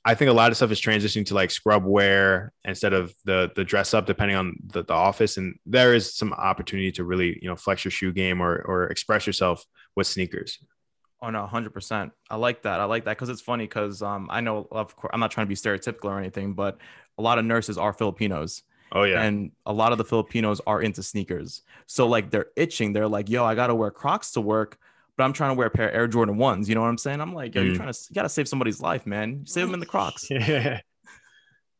I 0.05 0.15
think 0.15 0.31
a 0.31 0.33
lot 0.35 0.53
of 0.53 0.57
stuff 0.57 0.71
is 0.71 0.81
transitioning 0.81 1.27
to 1.27 1.35
like 1.35 1.51
scrub 1.51 1.85
wear 1.85 2.53
instead 2.65 2.93
of 2.93 3.13
the 3.25 3.51
the 3.57 3.65
dress 3.65 3.93
up, 3.93 4.07
depending 4.07 4.37
on 4.37 4.57
the, 4.65 4.85
the 4.85 4.93
office. 4.93 5.37
And 5.37 5.59
there 5.67 5.95
is 5.95 6.15
some 6.15 6.33
opportunity 6.33 6.93
to 6.93 7.05
really, 7.05 7.39
you 7.43 7.49
know, 7.49 7.57
flex 7.57 7.85
your 7.85 7.91
shoe 7.91 8.13
game 8.13 8.41
or 8.41 8.57
or 8.57 8.85
express 8.85 9.27
yourself 9.27 9.65
with 9.97 10.07
sneakers. 10.07 10.61
Oh 11.21 11.31
no, 11.31 11.45
hundred 11.47 11.71
percent. 11.71 12.13
I 12.31 12.37
like 12.37 12.63
that. 12.63 12.79
I 12.79 12.85
like 12.85 13.07
that 13.07 13.17
because 13.17 13.31
it's 13.31 13.41
funny 13.41 13.65
because 13.65 14.01
um 14.01 14.29
I 14.31 14.41
know 14.41 14.69
of 14.71 14.95
course 14.95 15.11
I'm 15.13 15.19
not 15.19 15.33
trying 15.33 15.47
to 15.47 15.49
be 15.49 15.57
stereotypical 15.57 16.05
or 16.05 16.21
anything, 16.21 16.53
but 16.53 16.79
a 17.19 17.23
lot 17.23 17.41
of 17.41 17.45
nurses 17.45 17.77
are 17.77 17.93
Filipinos. 17.93 18.63
Oh 18.93 19.03
yeah. 19.03 19.23
And 19.23 19.51
a 19.67 19.73
lot 19.73 19.91
of 19.91 19.99
the 19.99 20.05
Filipinos 20.05 20.61
are 20.69 20.81
into 20.81 21.03
sneakers. 21.03 21.63
So 21.87 22.07
like 22.07 22.31
they're 22.31 22.51
itching. 22.55 22.93
They're 22.93 23.09
like, 23.09 23.29
yo, 23.29 23.45
I 23.45 23.57
gotta 23.57 23.75
wear 23.75 23.91
Crocs 23.91 24.31
to 24.33 24.41
work 24.41 24.79
but 25.17 25.25
I'm 25.25 25.33
trying 25.33 25.51
to 25.51 25.55
wear 25.55 25.69
a 25.69 25.71
pair 25.71 25.89
of 25.89 25.95
Air 25.95 26.09
Jordan 26.09 26.37
ones. 26.37 26.69
You 26.69 26.75
know 26.75 26.83
what 26.83 26.89
I'm 26.89 26.99
saying? 26.99 27.21
I'm 27.21 27.35
like, 27.35 27.55
yo, 27.55 27.63
mm. 27.63 27.67
you're 27.67 27.77
trying 27.77 27.93
to, 27.93 27.99
you 28.11 28.15
gotta 28.15 28.29
save 28.29 28.49
somebody's 28.49 28.81
life, 28.81 29.07
man. 29.07 29.45
Save 29.47 29.67
them 29.67 29.75
in 29.75 29.81
the 29.81 29.87
Crocs. 29.87 30.27
yeah. 30.31 30.81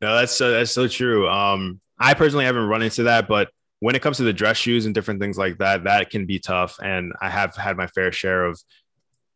No, 0.01 0.15
that's 0.15 0.33
so 0.33 0.51
that's 0.51 0.73
so 0.73 0.89
true. 0.89 1.29
Um, 1.29 1.81
I 1.99 2.15
personally 2.15 2.45
haven't 2.45 2.67
run 2.67 2.83
into 2.83 3.05
that, 3.05 3.29
but 3.29 3.49
when 3.81 3.95
it 3.95 4.03
comes 4.03 4.19
to 4.19 4.25
the 4.25 4.33
dress 4.33 4.57
shoes 4.57 4.87
and 4.87 4.95
different 4.95 5.21
things 5.21 5.39
like 5.39 5.59
that, 5.59 5.85
that 5.85 6.11
can 6.11 6.27
be 6.27 6.39
tough. 6.39 6.77
And 6.83 7.13
I 7.21 7.31
have 7.31 7.57
had 7.57 7.77
my 7.77 7.87
fair 7.87 8.13
share 8.13 8.45
of 8.45 8.61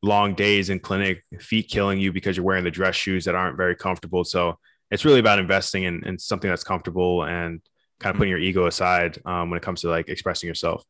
long 0.03 0.35
days 0.35 0.71
in 0.71 0.81
clinic, 0.81 1.25
feet 1.41 1.69
killing 1.69 1.99
you 1.99 2.13
because 2.13 2.37
you're 2.37 2.47
wearing 2.47 2.65
the 2.65 2.71
dress 2.71 2.95
shoes 2.95 3.27
that 3.27 3.35
aren't 3.35 3.57
very 3.57 3.77
comfortable. 3.77 4.25
So 4.25 4.59
it's 4.91 5.05
really 5.05 5.21
about 5.21 5.39
investing 5.39 5.85
in, 5.85 6.05
in 6.07 6.19
something 6.19 6.49
that's 6.49 6.65
comfortable 6.65 7.25
and 7.25 7.61
kind 7.99 8.15
of 8.15 8.19
putting 8.19 8.31
your 8.31 8.39
ego 8.39 8.67
aside 8.67 9.19
um, 9.27 9.51
when 9.51 9.59
it 9.59 9.63
comes 9.63 9.83
to 9.83 9.89
like 9.89 10.09
expressing 10.09 10.49
yourself 10.49 10.85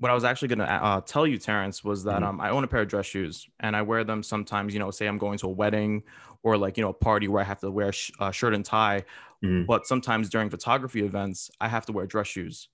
what 0.00 0.10
I 0.10 0.14
was 0.14 0.24
actually 0.24 0.48
going 0.48 0.60
to 0.60 0.72
uh, 0.72 1.00
tell 1.02 1.26
you, 1.26 1.36
Terence, 1.36 1.84
was 1.84 2.04
that 2.04 2.16
mm-hmm. 2.16 2.24
um, 2.24 2.40
I 2.40 2.50
own 2.50 2.64
a 2.64 2.66
pair 2.66 2.80
of 2.80 2.88
dress 2.88 3.04
shoes 3.04 3.46
and 3.60 3.76
I 3.76 3.82
wear 3.82 4.02
them 4.02 4.22
sometimes, 4.22 4.72
you 4.72 4.80
know, 4.80 4.90
say 4.90 5.06
I'm 5.06 5.18
going 5.18 5.38
to 5.38 5.46
a 5.46 5.50
wedding 5.50 6.02
or 6.42 6.56
like, 6.56 6.78
you 6.78 6.82
know, 6.82 6.88
a 6.88 6.94
party 6.94 7.28
where 7.28 7.42
I 7.42 7.44
have 7.44 7.60
to 7.60 7.70
wear 7.70 7.90
a 7.90 7.92
sh- 7.92 8.10
uh, 8.18 8.30
shirt 8.30 8.54
and 8.54 8.64
tie. 8.64 9.04
Mm-hmm. 9.44 9.66
But 9.66 9.86
sometimes 9.86 10.30
during 10.30 10.48
photography 10.48 11.02
events, 11.02 11.50
I 11.60 11.68
have 11.68 11.84
to 11.86 11.92
wear 11.92 12.06
dress 12.06 12.28
shoes, 12.28 12.68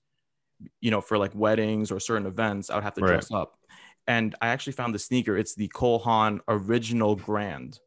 you 0.79 0.89
know, 0.89 1.01
for 1.01 1.17
like 1.17 1.35
weddings 1.35 1.91
or 1.91 1.99
certain 1.99 2.27
events, 2.27 2.69
I 2.69 2.75
would 2.75 2.85
have 2.85 2.93
to 2.93 3.01
right. 3.01 3.09
dress 3.09 3.29
up. 3.29 3.59
And 4.07 4.33
I 4.41 4.47
actually 4.47 4.73
found 4.73 4.95
the 4.95 4.99
sneaker. 4.99 5.37
It's 5.37 5.53
the 5.53 5.67
Cole 5.67 5.99
Haan 5.99 6.39
Original 6.47 7.17
Grand. 7.17 7.77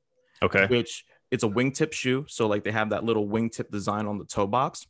Okay. 0.42 0.66
Which 0.66 1.06
it's 1.30 1.44
a 1.44 1.48
wingtip 1.48 1.94
shoe. 1.94 2.26
So 2.28 2.46
like 2.46 2.62
they 2.62 2.72
have 2.72 2.90
that 2.90 3.04
little 3.04 3.26
wingtip 3.26 3.70
design 3.70 4.06
on 4.06 4.18
the 4.18 4.26
toe 4.26 4.46
box 4.46 4.86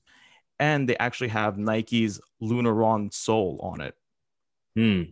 and 0.58 0.88
they 0.88 0.96
actually 0.98 1.28
have 1.28 1.56
Nike's 1.56 2.20
Lunarlon 2.42 3.12
sole 3.12 3.60
on 3.62 3.80
it. 3.80 3.94
Hmm. 4.76 5.02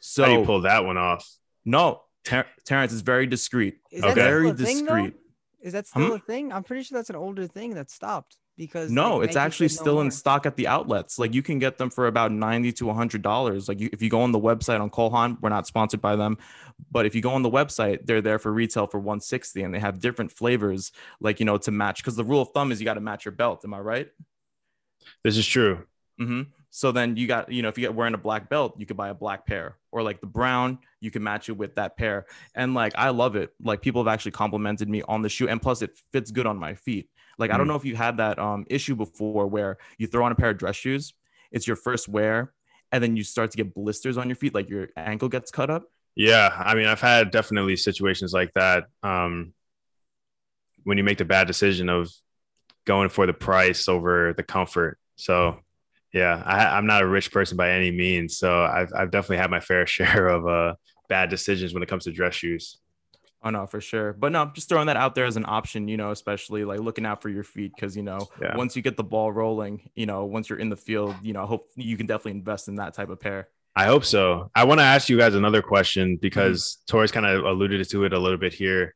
So 0.00 0.24
How 0.24 0.28
do 0.34 0.40
you 0.40 0.44
pull 0.46 0.62
that 0.62 0.84
one 0.84 0.96
off? 0.96 1.28
no, 1.64 2.02
Ter- 2.24 2.46
Terence 2.64 2.92
is 2.92 3.00
very 3.02 3.26
discreet. 3.26 3.78
Is 3.90 4.02
Okay. 4.02 4.14
that 4.14 4.14
still 4.14 4.24
Very 4.24 4.50
a 4.50 4.54
thing, 4.54 4.84
discreet. 4.84 5.14
Is 5.60 5.72
that 5.72 5.86
still 5.86 6.06
Hmm? 6.06 6.12
a 6.12 6.18
thing? 6.18 6.52
I'm 6.52 6.64
pretty 6.64 6.82
sure 6.82 6.98
that's 6.98 7.10
an 7.10 7.16
older 7.16 7.46
thing 7.46 7.74
that 7.74 7.90
stopped 7.90 8.36
because 8.56 8.90
No, 8.90 9.20
it's 9.20 9.34
Nike 9.34 9.44
actually 9.44 9.68
said 9.68 9.80
no 9.80 9.82
still 9.82 10.00
in 10.00 10.06
more. 10.06 10.10
stock 10.12 10.46
at 10.46 10.56
the 10.56 10.66
outlets. 10.68 11.18
Like 11.18 11.34
you 11.34 11.42
can 11.42 11.58
get 11.58 11.76
them 11.78 11.90
for 11.90 12.06
about 12.06 12.30
ninety 12.32 12.72
to 12.74 12.92
hundred 12.92 13.22
dollars. 13.22 13.68
Like 13.68 13.80
you, 13.80 13.88
if 13.92 14.00
you 14.02 14.10
go 14.10 14.20
on 14.22 14.32
the 14.32 14.38
website 14.40 14.80
on 14.80 14.90
Cole 14.90 15.10
Haan, 15.10 15.38
we're 15.40 15.48
not 15.50 15.66
sponsored 15.66 16.00
by 16.00 16.14
them, 16.16 16.38
but 16.90 17.04
if 17.06 17.14
you 17.14 17.20
go 17.20 17.30
on 17.30 17.42
the 17.42 17.50
website, 17.50 18.06
they're 18.06 18.20
there 18.22 18.38
for 18.38 18.52
retail 18.52 18.86
for 18.86 18.98
one 19.00 19.20
sixty, 19.20 19.62
and 19.62 19.74
they 19.74 19.80
have 19.80 19.98
different 20.00 20.30
flavors, 20.32 20.92
like 21.20 21.40
you 21.40 21.46
know, 21.46 21.58
to 21.58 21.70
match. 21.70 21.98
Because 22.02 22.16
the 22.16 22.24
rule 22.24 22.42
of 22.42 22.50
thumb 22.50 22.70
is 22.70 22.80
you 22.80 22.84
got 22.84 22.94
to 22.94 23.00
match 23.00 23.24
your 23.24 23.32
belt. 23.32 23.64
Am 23.64 23.74
I 23.74 23.80
right? 23.80 24.08
This 25.24 25.36
is 25.36 25.46
true. 25.46 25.84
hmm 26.18 26.42
So 26.76 26.92
then 26.92 27.16
you 27.16 27.26
got, 27.26 27.50
you 27.50 27.62
know, 27.62 27.68
if 27.70 27.78
you 27.78 27.82
get 27.86 27.94
wearing 27.94 28.12
a 28.12 28.18
black 28.18 28.50
belt, 28.50 28.74
you 28.76 28.84
could 28.84 28.98
buy 28.98 29.08
a 29.08 29.14
black 29.14 29.46
pair, 29.46 29.78
or 29.92 30.02
like 30.02 30.20
the 30.20 30.26
brown, 30.26 30.78
you 31.00 31.10
can 31.10 31.22
match 31.22 31.48
it 31.48 31.56
with 31.56 31.76
that 31.76 31.96
pair. 31.96 32.26
And 32.54 32.74
like 32.74 32.92
I 32.96 33.08
love 33.08 33.34
it. 33.34 33.54
Like 33.62 33.80
people 33.80 34.04
have 34.04 34.12
actually 34.12 34.32
complimented 34.32 34.86
me 34.86 35.00
on 35.08 35.22
the 35.22 35.30
shoe, 35.30 35.48
and 35.48 35.62
plus 35.62 35.80
it 35.80 35.98
fits 36.12 36.30
good 36.30 36.44
on 36.44 36.58
my 36.58 36.74
feet. 36.74 37.08
Like 37.38 37.50
I 37.50 37.56
don't 37.56 37.64
Mm. 37.64 37.70
know 37.70 37.76
if 37.76 37.86
you 37.86 37.96
had 37.96 38.18
that 38.18 38.38
um 38.38 38.66
issue 38.68 38.94
before 38.94 39.46
where 39.46 39.78
you 39.96 40.06
throw 40.06 40.26
on 40.26 40.32
a 40.32 40.34
pair 40.34 40.50
of 40.50 40.58
dress 40.58 40.76
shoes, 40.76 41.14
it's 41.50 41.66
your 41.66 41.76
first 41.76 42.08
wear, 42.08 42.52
and 42.92 43.02
then 43.02 43.16
you 43.16 43.24
start 43.24 43.52
to 43.52 43.56
get 43.56 43.72
blisters 43.72 44.18
on 44.18 44.28
your 44.28 44.36
feet, 44.36 44.54
like 44.54 44.68
your 44.68 44.88
ankle 44.98 45.30
gets 45.30 45.50
cut 45.50 45.70
up. 45.70 45.84
Yeah, 46.14 46.50
I 46.54 46.74
mean, 46.74 46.88
I've 46.88 47.00
had 47.00 47.30
definitely 47.30 47.76
situations 47.76 48.34
like 48.34 48.52
that. 48.52 48.84
Um, 49.02 49.54
when 50.84 50.98
you 50.98 51.04
make 51.04 51.16
the 51.16 51.24
bad 51.24 51.46
decision 51.46 51.88
of 51.88 52.10
going 52.84 53.08
for 53.08 53.24
the 53.26 53.32
price 53.32 53.88
over 53.88 54.34
the 54.36 54.42
comfort. 54.42 54.98
So, 55.16 55.60
yeah, 56.16 56.42
I, 56.44 56.76
I'm 56.76 56.86
not 56.86 57.02
a 57.02 57.06
rich 57.06 57.30
person 57.30 57.56
by 57.56 57.72
any 57.72 57.90
means. 57.90 58.38
So 58.38 58.62
I've, 58.62 58.90
I've 58.96 59.10
definitely 59.10 59.38
had 59.38 59.50
my 59.50 59.60
fair 59.60 59.86
share 59.96 60.28
of 60.28 60.46
uh, 60.46 60.74
bad 61.08 61.28
decisions 61.28 61.74
when 61.74 61.82
it 61.82 61.88
comes 61.88 62.04
to 62.04 62.12
dress 62.12 62.34
shoes. 62.34 62.78
Oh 63.42 63.50
no, 63.50 63.66
for 63.66 63.80
sure. 63.80 64.12
But 64.14 64.32
no, 64.32 64.50
just 64.54 64.68
throwing 64.68 64.86
that 64.86 64.96
out 64.96 65.14
there 65.14 65.26
as 65.26 65.36
an 65.36 65.44
option, 65.46 65.88
you 65.88 65.96
know, 65.96 66.10
especially 66.10 66.64
like 66.64 66.80
looking 66.80 67.06
out 67.06 67.22
for 67.22 67.28
your 67.28 67.44
feet 67.44 67.72
because 67.74 67.96
you 67.96 68.02
know, 68.02 68.26
Yeah. 68.40 68.56
once 68.56 68.74
you 68.74 68.82
get 68.82 68.96
the 68.96 69.04
ball 69.04 69.30
rolling, 69.30 69.88
you 69.94 70.06
know, 70.06 70.24
once 70.24 70.48
you're 70.48 70.58
in 70.58 70.68
the 70.70 70.76
field, 70.76 71.14
you 71.22 71.32
know, 71.32 71.42
I 71.44 71.46
hope 71.46 71.68
you 71.76 71.96
can 71.96 72.06
definitely 72.06 72.32
invest 72.32 72.66
in 72.68 72.76
that 72.76 72.94
type 72.94 73.10
of 73.10 73.20
pair. 73.20 73.48
I 73.76 73.84
hope 73.84 74.04
so. 74.06 74.50
I 74.54 74.64
want 74.64 74.80
to 74.80 74.84
ask 74.84 75.10
you 75.10 75.18
guys 75.18 75.34
another 75.34 75.60
question 75.60 76.16
because 76.16 76.78
Torres 76.88 77.12
kind 77.12 77.26
of 77.26 77.44
alluded 77.44 77.86
to 77.90 78.04
it 78.04 78.14
a 78.14 78.18
little 78.18 78.38
bit 78.38 78.54
here. 78.54 78.94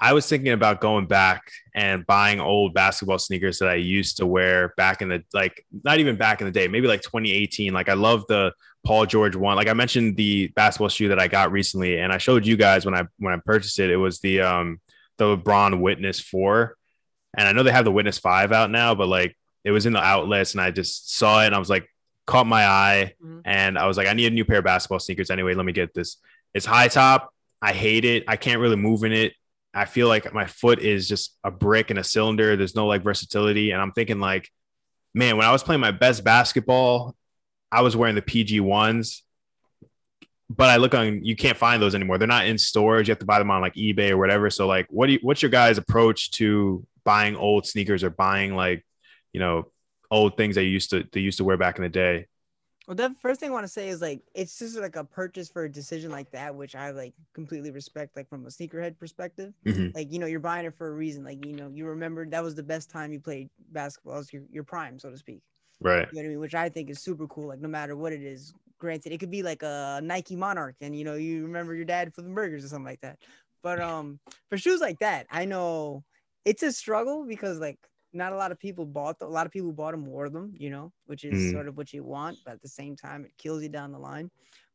I 0.00 0.12
was 0.12 0.28
thinking 0.28 0.52
about 0.52 0.80
going 0.80 1.06
back 1.06 1.42
and 1.74 2.06
buying 2.06 2.40
old 2.40 2.74
basketball 2.74 3.18
sneakers 3.18 3.58
that 3.60 3.68
I 3.68 3.74
used 3.76 4.18
to 4.18 4.26
wear 4.26 4.74
back 4.76 5.00
in 5.02 5.08
the 5.08 5.22
like 5.32 5.64
not 5.84 5.98
even 5.98 6.16
back 6.16 6.40
in 6.40 6.46
the 6.46 6.50
day, 6.52 6.68
maybe 6.68 6.88
like 6.88 7.00
2018. 7.02 7.72
Like 7.72 7.88
I 7.88 7.94
love 7.94 8.26
the 8.28 8.52
Paul 8.84 9.06
George 9.06 9.34
one. 9.36 9.56
Like 9.56 9.68
I 9.68 9.72
mentioned 9.72 10.16
the 10.16 10.48
basketball 10.48 10.88
shoe 10.90 11.08
that 11.08 11.18
I 11.20 11.28
got 11.28 11.52
recently 11.52 11.98
and 11.98 12.12
I 12.12 12.18
showed 12.18 12.44
you 12.46 12.56
guys 12.56 12.84
when 12.84 12.94
I 12.94 13.04
when 13.18 13.32
I 13.32 13.38
purchased 13.44 13.78
it. 13.78 13.88
It 13.90 13.96
was 13.96 14.20
the 14.20 14.40
um 14.42 14.80
the 15.16 15.36
LeBron 15.36 15.80
Witness 15.80 16.20
4. 16.20 16.76
And 17.38 17.48
I 17.48 17.52
know 17.52 17.62
they 17.62 17.72
have 17.72 17.84
the 17.84 17.92
Witness 17.92 18.18
5 18.18 18.52
out 18.52 18.70
now, 18.70 18.94
but 18.94 19.08
like 19.08 19.36
it 19.64 19.70
was 19.70 19.86
in 19.86 19.92
the 19.94 20.02
outlets 20.02 20.52
and 20.52 20.60
I 20.60 20.70
just 20.70 21.14
saw 21.16 21.42
it 21.42 21.46
and 21.46 21.54
I 21.54 21.58
was 21.58 21.70
like 21.70 21.88
caught 22.26 22.46
my 22.46 22.66
eye 22.66 23.14
Mhm. 23.24 23.42
and 23.44 23.78
I 23.78 23.86
was 23.86 23.96
like, 23.96 24.08
I 24.08 24.12
need 24.12 24.26
a 24.26 24.34
new 24.34 24.44
pair 24.44 24.58
of 24.58 24.64
basketball 24.64 24.98
sneakers 24.98 25.30
anyway. 25.30 25.54
Let 25.54 25.64
me 25.64 25.72
get 25.72 25.94
this. 25.94 26.16
It's 26.52 26.66
high 26.66 26.88
top. 26.88 27.32
I 27.62 27.72
hate 27.72 28.04
it. 28.04 28.24
I 28.28 28.36
can't 28.36 28.60
really 28.60 28.76
move 28.76 29.04
in 29.04 29.12
it. 29.12 29.32
I 29.74 29.86
feel 29.86 30.08
like 30.08 30.32
my 30.32 30.46
foot 30.46 30.78
is 30.78 31.08
just 31.08 31.36
a 31.42 31.50
brick 31.50 31.90
and 31.90 31.98
a 31.98 32.04
cylinder. 32.04 32.56
There's 32.56 32.76
no 32.76 32.86
like 32.86 33.02
versatility. 33.02 33.72
And 33.72 33.82
I'm 33.82 33.92
thinking 33.92 34.20
like, 34.20 34.48
man, 35.14 35.36
when 35.36 35.46
I 35.46 35.52
was 35.52 35.62
playing 35.62 35.80
my 35.80 35.90
best 35.90 36.22
basketball, 36.22 37.16
I 37.72 37.82
was 37.82 37.96
wearing 37.96 38.14
the 38.14 38.22
PG 38.22 38.60
ones. 38.60 39.22
But 40.48 40.68
I 40.68 40.76
look 40.76 40.94
on, 40.94 41.24
you 41.24 41.34
can't 41.34 41.56
find 41.56 41.82
those 41.82 41.94
anymore. 41.94 42.18
They're 42.18 42.28
not 42.28 42.46
in 42.46 42.58
stores. 42.58 43.08
You 43.08 43.12
have 43.12 43.18
to 43.18 43.26
buy 43.26 43.38
them 43.38 43.50
on 43.50 43.60
like 43.60 43.74
eBay 43.74 44.10
or 44.10 44.18
whatever. 44.18 44.50
So 44.50 44.66
like, 44.66 44.86
what 44.90 45.06
do 45.06 45.14
you, 45.14 45.18
what's 45.22 45.42
your 45.42 45.50
guys' 45.50 45.78
approach 45.78 46.30
to 46.32 46.86
buying 47.04 47.34
old 47.34 47.66
sneakers 47.66 48.04
or 48.04 48.10
buying 48.10 48.54
like, 48.54 48.84
you 49.32 49.40
know, 49.40 49.72
old 50.10 50.36
things 50.36 50.54
they 50.54 50.64
used 50.64 50.90
to 50.90 51.04
they 51.12 51.20
used 51.20 51.38
to 51.38 51.44
wear 51.44 51.56
back 51.56 51.78
in 51.78 51.82
the 51.82 51.88
day? 51.88 52.26
Well, 52.86 52.94
the 52.94 53.14
first 53.18 53.40
thing 53.40 53.48
I 53.50 53.52
want 53.52 53.64
to 53.64 53.68
say 53.72 53.88
is 53.88 54.02
like 54.02 54.22
it's 54.34 54.58
just 54.58 54.76
like 54.76 54.96
a 54.96 55.04
purchase 55.04 55.48
for 55.48 55.64
a 55.64 55.72
decision 55.72 56.10
like 56.10 56.30
that, 56.32 56.54
which 56.54 56.74
I 56.74 56.90
like 56.90 57.14
completely 57.32 57.70
respect, 57.70 58.14
like 58.16 58.28
from 58.28 58.44
a 58.44 58.48
sneakerhead 58.50 58.98
perspective. 58.98 59.54
Mhm. 59.64 59.94
Like 59.94 60.12
you 60.12 60.18
know, 60.18 60.26
you're 60.26 60.40
buying 60.40 60.66
it 60.66 60.74
for 60.74 60.88
a 60.88 60.92
reason. 60.92 61.24
Like 61.24 61.44
you 61.44 61.54
know, 61.54 61.68
you 61.68 61.86
remember 61.86 62.26
that 62.28 62.42
was 62.42 62.54
the 62.54 62.62
best 62.62 62.90
time 62.90 63.12
you 63.12 63.20
played 63.20 63.48
basketball, 63.70 64.18
it's 64.20 64.32
your 64.32 64.42
your 64.50 64.64
prime, 64.64 64.98
so 64.98 65.10
to 65.10 65.16
speak. 65.16 65.42
Right. 65.80 66.08
You 66.10 66.16
know 66.16 66.22
what 66.22 66.26
I 66.26 66.30
mean? 66.30 66.40
Which 66.40 66.54
I 66.54 66.68
think 66.68 66.90
is 66.90 67.00
super 67.02 67.26
cool. 67.28 67.48
Like 67.48 67.60
no 67.60 67.68
matter 67.68 67.96
what 67.96 68.12
it 68.12 68.22
is, 68.22 68.54
granted, 68.78 69.12
it 69.12 69.18
could 69.20 69.30
be 69.30 69.42
like 69.42 69.62
a 69.62 70.00
Nike 70.02 70.36
Monarch, 70.36 70.76
and 70.80 70.96
you 70.96 71.04
know, 71.04 71.14
you 71.16 71.42
remember 71.44 71.74
your 71.74 71.86
dad 71.86 72.14
flipping 72.14 72.34
burgers 72.34 72.64
or 72.64 72.68
something 72.68 72.86
like 72.86 73.00
that. 73.02 73.18
But 73.62 73.80
um, 73.80 74.20
for 74.50 74.58
shoes 74.58 74.80
like 74.80 74.98
that, 75.00 75.26
I 75.30 75.46
know 75.46 76.04
it's 76.44 76.62
a 76.62 76.72
struggle 76.72 77.24
because 77.26 77.60
like 77.60 77.78
not 78.14 78.32
a 78.32 78.36
lot 78.36 78.52
of 78.52 78.58
people 78.58 78.86
bought 78.86 79.18
them. 79.18 79.28
A 79.28 79.32
lot 79.32 79.46
of 79.46 79.52
people 79.52 79.72
bought 79.72 79.90
them 79.92 80.06
wore 80.06 80.28
them, 80.28 80.54
you 80.56 80.70
know, 80.70 80.92
which 81.06 81.24
is 81.24 81.34
Mm. 81.34 81.52
sort 81.52 81.68
of 81.68 81.76
what 81.76 81.92
you 81.92 82.04
want, 82.04 82.38
but 82.44 82.54
at 82.54 82.62
the 82.62 82.68
same 82.68 82.96
time, 82.96 83.24
it 83.24 83.32
kills 83.36 83.62
you 83.62 83.68
down 83.68 83.92
the 83.92 83.98
line. 83.98 84.30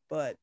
But 0.08 0.36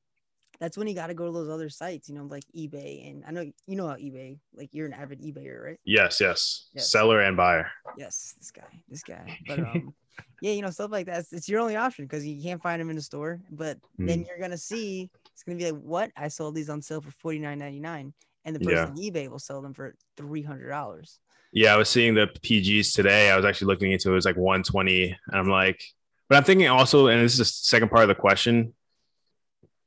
that's 0.59 0.77
when 0.77 0.87
you 0.87 0.95
got 0.95 1.07
to 1.07 1.13
go 1.13 1.25
to 1.27 1.31
those 1.31 1.49
other 1.49 1.69
sites, 1.69 2.09
you 2.09 2.15
know, 2.15 2.23
like 2.23 2.43
eBay. 2.55 3.09
And 3.09 3.23
I 3.27 3.31
know 3.31 3.41
you 3.67 3.75
know 3.75 3.87
how 3.87 3.95
eBay, 3.95 4.39
like 4.55 4.69
you're 4.73 4.87
an 4.87 4.93
avid 4.93 5.21
eBayer, 5.21 5.63
right? 5.63 5.79
Yes, 5.85 6.19
yes. 6.19 6.69
Yes. 6.73 6.89
Seller 6.91 7.21
and 7.21 7.37
buyer. 7.37 7.69
Yes, 7.95 8.33
this 8.39 8.51
guy, 8.51 8.81
this 8.89 9.03
guy. 9.03 9.37
But 9.47 9.59
um, 9.59 9.93
yeah, 10.41 10.51
you 10.53 10.61
know, 10.61 10.69
stuff 10.71 10.91
like 10.91 11.05
that. 11.05 11.19
It's, 11.19 11.33
it's 11.33 11.49
your 11.49 11.59
only 11.61 11.75
option 11.75 12.05
because 12.05 12.25
you 12.25 12.41
can't 12.41 12.61
find 12.61 12.81
them 12.81 12.89
in 12.89 12.95
the 12.95 13.01
store. 13.01 13.39
But 13.51 13.77
then 13.99 14.25
you're 14.27 14.39
gonna 14.39 14.57
see 14.57 15.09
it's 15.33 15.43
gonna 15.43 15.57
be 15.57 15.71
like, 15.71 15.81
what? 15.81 16.11
I 16.17 16.27
sold 16.29 16.55
these 16.55 16.69
on 16.69 16.81
sale 16.81 17.01
for 17.01 17.11
forty 17.11 17.37
nine 17.39 17.59
ninety 17.59 17.79
nine, 17.79 18.13
and 18.45 18.55
the 18.55 18.59
person 18.59 18.71
Yeah. 18.71 18.85
on 18.85 18.95
eBay 18.97 19.29
will 19.29 19.39
sell 19.39 19.61
them 19.61 19.73
for 19.73 19.93
three 20.15 20.41
hundred 20.41 20.69
dollars. 20.69 21.19
Yeah, 21.51 21.73
I 21.73 21.77
was 21.77 21.89
seeing 21.89 22.13
the 22.13 22.27
PGs 22.27 22.93
today. 22.93 23.29
I 23.31 23.35
was 23.35 23.45
actually 23.45 23.67
looking 23.67 23.91
into 23.91 24.09
it. 24.09 24.11
It 24.11 24.15
was 24.15 24.25
like 24.25 24.37
120. 24.37 25.03
And 25.05 25.17
I'm 25.39 25.49
like, 25.49 25.81
but 26.29 26.37
I'm 26.37 26.43
thinking 26.43 26.67
also, 26.67 27.07
and 27.07 27.23
this 27.23 27.33
is 27.33 27.39
the 27.39 27.45
second 27.45 27.89
part 27.89 28.03
of 28.03 28.09
the 28.09 28.15
question. 28.15 28.73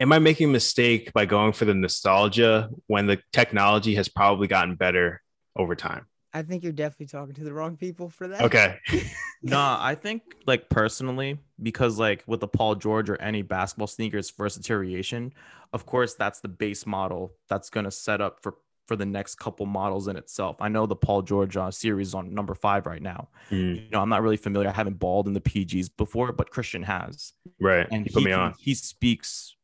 Am 0.01 0.13
I 0.13 0.19
making 0.19 0.49
a 0.49 0.53
mistake 0.53 1.13
by 1.13 1.27
going 1.27 1.53
for 1.53 1.67
the 1.67 1.75
nostalgia 1.75 2.71
when 2.87 3.07
the 3.07 3.19
technology 3.33 3.95
has 3.97 4.09
probably 4.09 4.49
gotten 4.49 4.75
better 4.75 5.23
over 5.55 5.75
time? 5.75 6.07
I 6.33 6.43
think 6.43 6.63
you're 6.63 6.73
definitely 6.73 7.07
talking 7.07 7.35
to 7.35 7.45
the 7.45 7.53
wrong 7.53 7.77
people 7.77 8.09
for 8.09 8.29
that. 8.29 8.43
Okay. 8.43 8.79
No, 9.43 9.59
I 9.59 9.95
think 9.95 10.23
like 10.47 10.69
personally, 10.69 11.39
because 11.63 11.99
like 11.99 12.23
with 12.27 12.41
the 12.41 12.49
Paul 12.49 12.75
George 12.75 13.09
or 13.09 13.17
any 13.17 13.41
basketball 13.43 13.87
sneakers 13.87 14.29
first 14.29 14.59
deterioration, 14.59 15.33
of 15.73 15.87
course 15.87 16.15
that's 16.15 16.41
the 16.41 16.49
base 16.49 16.85
model 16.85 17.33
that's 17.49 17.71
gonna 17.71 17.91
set 17.91 18.21
up 18.21 18.43
for 18.43 18.57
for 18.91 18.97
the 18.97 19.07
next 19.07 19.37
couple 19.37 19.67
models 19.67 20.09
in 20.09 20.17
itself. 20.17 20.57
I 20.59 20.69
know 20.69 20.85
the 20.85 20.97
Paul 20.97 21.23
George 21.23 21.57
uh, 21.57 21.71
series 21.71 22.09
is 22.09 22.15
on 22.17 22.35
number 22.35 22.57
five 22.57 22.87
right 22.87 23.01
now. 23.01 23.29
Mm, 23.49 23.77
You 23.85 23.91
know, 23.93 24.01
I'm 24.01 24.09
not 24.09 24.21
really 24.21 24.37
familiar. 24.37 24.69
I 24.69 24.73
haven't 24.73 24.99
balled 24.99 25.29
in 25.29 25.33
the 25.33 25.41
PGs 25.41 25.91
before, 25.97 26.33
but 26.33 26.51
Christian 26.51 26.83
has, 26.83 27.33
right. 27.61 27.87
and 27.93 28.13
me 28.17 28.33
on. 28.33 28.53
He 28.59 28.75
speaks 28.75 29.55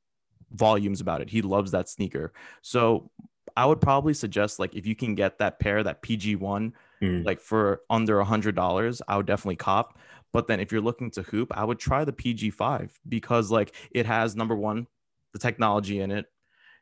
volumes 0.53 1.01
about 1.01 1.23
it. 1.23 1.29
He 1.29 1.43
loves 1.43 1.73
that 1.73 1.89
sneaker. 1.89 2.33
So 2.63 3.11
I 3.57 3.67
would 3.67 3.81
probably 3.81 4.15
suggest 4.15 4.61
like 4.61 4.77
if 4.77 4.87
you 4.87 4.95
can 4.95 5.17
get 5.17 5.41
that 5.41 5.59
pair, 5.59 5.83
that 5.83 6.03
PG 6.03 6.37
one, 6.37 6.73
Mm, 7.03 7.27
like 7.27 7.41
for 7.41 7.83
under 7.91 8.21
a 8.21 8.25
hundred 8.25 8.55
dollars, 8.55 9.03
I 9.09 9.17
would 9.17 9.27
definitely 9.27 9.57
cop. 9.57 9.99
But 10.33 10.47
then 10.47 10.61
if 10.61 10.71
you're 10.71 10.81
looking 10.81 11.11
to 11.11 11.23
hoop, 11.23 11.49
I 11.55 11.65
would 11.65 11.79
try 11.81 12.05
the 12.05 12.13
PG 12.13 12.51
five 12.51 12.97
because 13.09 13.51
like 13.51 13.75
it 13.91 14.07
has 14.07 14.37
number 14.37 14.55
one, 14.55 14.87
the 15.33 15.39
technology 15.39 16.01
in 16.01 16.11
it. 16.13 16.27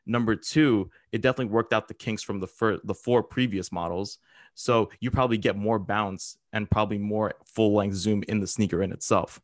Number 0.05 0.35
two, 0.35 0.89
it 1.11 1.21
definitely 1.21 1.53
worked 1.53 1.73
out 1.73 1.87
the 1.87 1.93
kinks 1.93 2.21
from 2.21 2.39
the 2.39 2.47
fir- 2.47 2.79
the 2.83 2.93
four 2.93 3.23
previous 3.23 3.71
models. 3.71 4.19
So 4.53 4.89
you 4.99 5.11
probably 5.11 5.37
get 5.37 5.57
more 5.57 5.79
bounce 5.79 6.37
and 6.53 6.69
probably 6.69 6.97
more 6.97 7.33
full 7.45 7.73
length 7.73 7.95
zoom 7.95 8.23
in 8.27 8.39
the 8.39 8.47
sneaker 8.47 8.81
in 8.81 8.91
itself. 8.91 9.41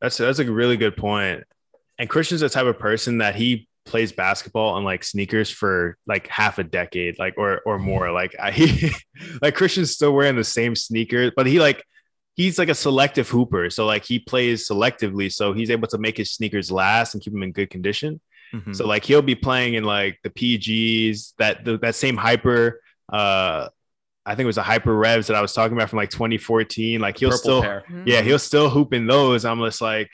That's 0.00 0.16
that's 0.16 0.38
a 0.38 0.50
really 0.50 0.76
good 0.76 0.96
point. 0.96 1.44
And 1.98 2.08
Christian's 2.08 2.40
the 2.40 2.48
type 2.48 2.66
of 2.66 2.78
person 2.78 3.18
that 3.18 3.34
he 3.34 3.68
plays 3.84 4.12
basketball 4.12 4.74
on 4.74 4.84
like 4.84 5.02
sneakers 5.04 5.50
for 5.50 5.96
like 6.06 6.26
half 6.28 6.58
a 6.58 6.64
decade, 6.64 7.18
like 7.18 7.34
or 7.36 7.60
or 7.66 7.76
mm-hmm. 7.76 7.86
more. 7.86 8.12
Like 8.12 8.34
I, 8.38 8.50
he, 8.50 8.90
like 9.42 9.54
Christian's 9.54 9.90
still 9.90 10.12
wearing 10.12 10.36
the 10.36 10.44
same 10.44 10.74
sneakers, 10.76 11.32
but 11.36 11.46
he 11.46 11.60
like 11.60 11.84
he's 12.36 12.58
like 12.58 12.68
a 12.68 12.74
selective 12.74 13.28
hooper. 13.28 13.70
So 13.70 13.86
like 13.86 14.04
he 14.04 14.18
plays 14.18 14.68
selectively, 14.68 15.32
so 15.32 15.52
he's 15.52 15.70
able 15.70 15.88
to 15.88 15.98
make 15.98 16.16
his 16.16 16.30
sneakers 16.30 16.70
last 16.70 17.14
and 17.14 17.22
keep 17.22 17.32
them 17.32 17.42
in 17.42 17.52
good 17.52 17.70
condition. 17.70 18.20
Mhm. 18.52 18.74
So 18.74 18.86
like 18.86 19.04
he'll 19.04 19.22
be 19.22 19.34
playing 19.34 19.74
in 19.74 19.84
like 19.84 20.18
the 20.22 20.30
PGs, 20.30 21.34
that 21.38 21.64
the, 21.64 21.78
that 21.78 21.94
same 21.94 22.16
hyper. 22.16 22.80
Uh, 23.12 23.68
I 24.26 24.34
think 24.34 24.44
it 24.44 24.46
was 24.46 24.56
the 24.56 24.62
hyper 24.62 24.94
revs 24.94 25.28
that 25.28 25.36
I 25.36 25.40
was 25.40 25.52
talking 25.52 25.76
about 25.76 25.88
from 25.90 25.96
like 25.98 26.10
2014. 26.10 27.00
Like 27.00 27.18
he'll 27.18 27.30
Purple 27.30 27.38
still 27.38 27.62
pair. 27.62 27.84
Mhm. 27.88 28.06
yeah, 28.06 28.22
he'll 28.22 28.38
still 28.38 28.68
hoop 28.70 28.92
in 28.92 29.06
those. 29.06 29.44
I'm 29.44 29.58
just 29.60 29.80
like, 29.80 30.10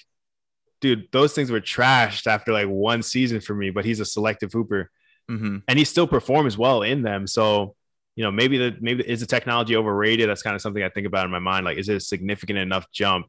dude, 0.81 1.09
those 1.13 1.33
things 1.33 1.51
were 1.51 1.61
trashed 1.61 2.27
after 2.27 2.53
like 2.53 2.69
one 2.69 3.03
season 3.03 3.41
for 3.41 3.55
me, 3.55 3.71
but 3.71 3.85
he's 3.85 4.01
a 4.01 4.05
selective 4.05 4.53
hooper 4.53 4.91
Mhm. 5.31 5.63
and 5.67 5.79
he 5.79 5.85
still 5.85 6.07
performs 6.07 6.57
well 6.57 6.83
in 6.83 7.03
them. 7.03 7.27
So 7.27 7.75
you 8.15 8.23
know, 8.25 8.31
maybe 8.31 8.57
the 8.57 8.75
maybe 8.81 9.07
is 9.07 9.21
the 9.21 9.27
technology 9.27 9.77
overrated? 9.77 10.27
That's 10.31 10.43
kind 10.43 10.55
of 10.57 10.63
something 10.63 10.83
I 10.83 10.89
think 10.89 11.07
about 11.07 11.27
in 11.27 11.31
my 11.31 11.39
mind. 11.39 11.67
Like, 11.67 11.77
is 11.77 11.91
it 11.91 11.97
a 11.97 12.01
significant 12.01 12.59
enough 12.59 12.91
jump 12.91 13.27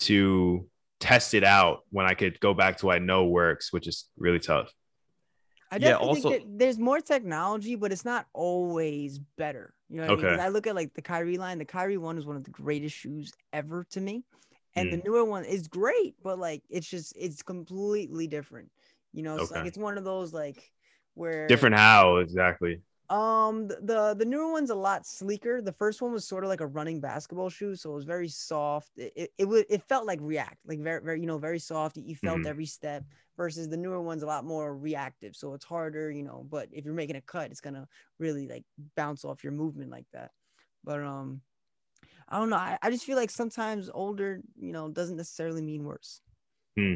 to 0.00 0.68
test 1.00 1.34
it 1.34 1.44
out 1.44 1.80
when 1.90 2.06
I 2.06 2.14
could 2.14 2.38
go 2.40 2.54
back 2.54 2.76
to 2.78 2.86
what 2.86 2.96
I 2.96 2.98
know 2.98 3.26
works, 3.26 3.72
which 3.72 3.88
is 3.88 4.08
really 4.16 4.38
tough. 4.38 4.72
I 5.72 5.78
definitely 5.78 6.06
yeah, 6.06 6.08
also, 6.08 6.30
think 6.30 6.58
there's 6.58 6.78
more 6.78 7.00
technology, 7.00 7.76
but 7.76 7.92
it's 7.92 8.04
not 8.04 8.26
always 8.32 9.18
better. 9.38 9.72
You 9.88 10.00
know, 10.00 10.08
okay. 10.08 10.28
I, 10.28 10.30
mean? 10.32 10.40
I 10.40 10.48
look 10.48 10.66
at 10.66 10.74
like 10.74 10.94
the 10.94 11.02
Kyrie 11.02 11.38
line. 11.38 11.58
The 11.58 11.64
Kyrie 11.64 11.96
one 11.96 12.18
is 12.18 12.26
one 12.26 12.36
of 12.36 12.44
the 12.44 12.50
greatest 12.50 12.96
shoes 12.96 13.32
ever 13.52 13.84
to 13.90 14.00
me, 14.00 14.24
and 14.74 14.88
mm. 14.88 14.90
the 14.92 15.08
newer 15.08 15.24
one 15.24 15.44
is 15.44 15.68
great, 15.68 16.14
but 16.22 16.38
like 16.38 16.62
it's 16.70 16.88
just 16.88 17.12
it's 17.16 17.42
completely 17.42 18.26
different. 18.26 18.70
You 19.12 19.22
know, 19.22 19.36
it's 19.36 19.50
okay. 19.50 19.60
like 19.60 19.68
it's 19.68 19.78
one 19.78 19.96
of 19.96 20.04
those 20.04 20.32
like 20.32 20.70
where 21.14 21.46
different 21.46 21.76
how 21.76 22.16
exactly. 22.16 22.80
Um, 23.10 23.66
the 23.66 24.14
the 24.16 24.24
newer 24.24 24.52
one's 24.52 24.70
a 24.70 24.74
lot 24.74 25.04
sleeker. 25.04 25.60
The 25.60 25.72
first 25.72 26.00
one 26.00 26.12
was 26.12 26.28
sort 26.28 26.44
of 26.44 26.48
like 26.48 26.60
a 26.60 26.66
running 26.66 27.00
basketball 27.00 27.50
shoe, 27.50 27.74
so 27.74 27.90
it 27.90 27.94
was 27.94 28.04
very 28.04 28.28
soft. 28.28 28.90
It 28.96 29.12
it 29.16 29.32
it, 29.36 29.44
would, 29.46 29.66
it 29.68 29.82
felt 29.88 30.06
like 30.06 30.20
React, 30.22 30.58
like 30.64 30.78
very 30.78 31.02
very 31.02 31.20
you 31.20 31.26
know 31.26 31.38
very 31.38 31.58
soft. 31.58 31.96
You 31.96 32.14
felt 32.14 32.38
mm-hmm. 32.38 32.46
every 32.46 32.66
step. 32.66 33.04
Versus 33.36 33.70
the 33.70 33.76
newer 33.76 34.02
one's 34.02 34.22
a 34.22 34.26
lot 34.26 34.44
more 34.44 34.76
reactive, 34.76 35.34
so 35.34 35.54
it's 35.54 35.64
harder, 35.64 36.10
you 36.10 36.22
know. 36.22 36.46
But 36.50 36.68
if 36.72 36.84
you're 36.84 36.92
making 36.92 37.16
a 37.16 37.22
cut, 37.22 37.50
it's 37.50 37.62
gonna 37.62 37.88
really 38.18 38.46
like 38.46 38.64
bounce 38.96 39.24
off 39.24 39.42
your 39.42 39.54
movement 39.54 39.90
like 39.90 40.04
that. 40.12 40.30
But 40.84 41.00
um, 41.00 41.40
I 42.28 42.38
don't 42.38 42.50
know. 42.50 42.56
I, 42.56 42.76
I 42.82 42.90
just 42.90 43.04
feel 43.04 43.16
like 43.16 43.30
sometimes 43.30 43.88
older, 43.94 44.42
you 44.60 44.72
know, 44.72 44.90
doesn't 44.90 45.16
necessarily 45.16 45.62
mean 45.62 45.84
worse. 45.84 46.20
Hmm. 46.76 46.94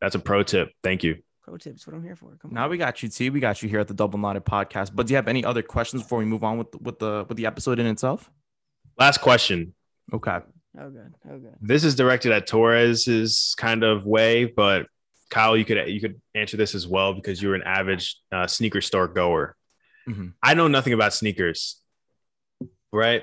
That's 0.00 0.16
a 0.16 0.18
pro 0.18 0.42
tip. 0.42 0.72
Thank 0.82 1.04
you 1.04 1.22
pro 1.48 1.56
tips. 1.56 1.86
What 1.86 1.96
I'm 1.96 2.02
here 2.02 2.16
for. 2.16 2.36
Come 2.40 2.52
now 2.52 2.64
on. 2.64 2.70
we 2.70 2.78
got 2.78 3.02
you, 3.02 3.08
T. 3.08 3.30
We 3.30 3.40
got 3.40 3.62
you 3.62 3.68
here 3.68 3.80
at 3.80 3.88
the 3.88 3.94
Double 3.94 4.18
Knotted 4.18 4.44
Podcast. 4.44 4.90
But 4.94 5.06
do 5.06 5.12
you 5.12 5.16
have 5.16 5.28
any 5.28 5.44
other 5.44 5.62
questions 5.62 6.02
before 6.02 6.18
we 6.18 6.24
move 6.24 6.44
on 6.44 6.58
with 6.58 6.80
with 6.80 6.98
the 6.98 7.24
with 7.28 7.36
the 7.36 7.46
episode 7.46 7.78
in 7.78 7.86
itself? 7.86 8.30
Last 8.98 9.18
question. 9.20 9.74
Okay. 10.12 10.38
Oh 10.78 10.90
good. 10.90 11.14
Oh 11.28 11.38
good. 11.38 11.54
This 11.60 11.84
is 11.84 11.94
directed 11.94 12.32
at 12.32 12.46
Torres's 12.46 13.54
kind 13.56 13.82
of 13.82 14.06
way, 14.06 14.44
but 14.44 14.86
Kyle, 15.30 15.56
you 15.56 15.64
could 15.64 15.88
you 15.88 16.00
could 16.00 16.20
answer 16.34 16.56
this 16.56 16.74
as 16.74 16.86
well 16.86 17.14
because 17.14 17.42
you're 17.42 17.54
an 17.54 17.62
avid 17.64 18.02
uh, 18.32 18.46
sneaker 18.46 18.80
store 18.80 19.08
goer. 19.08 19.56
Mm-hmm. 20.08 20.28
I 20.42 20.54
know 20.54 20.68
nothing 20.68 20.92
about 20.92 21.12
sneakers, 21.12 21.80
right? 22.92 23.22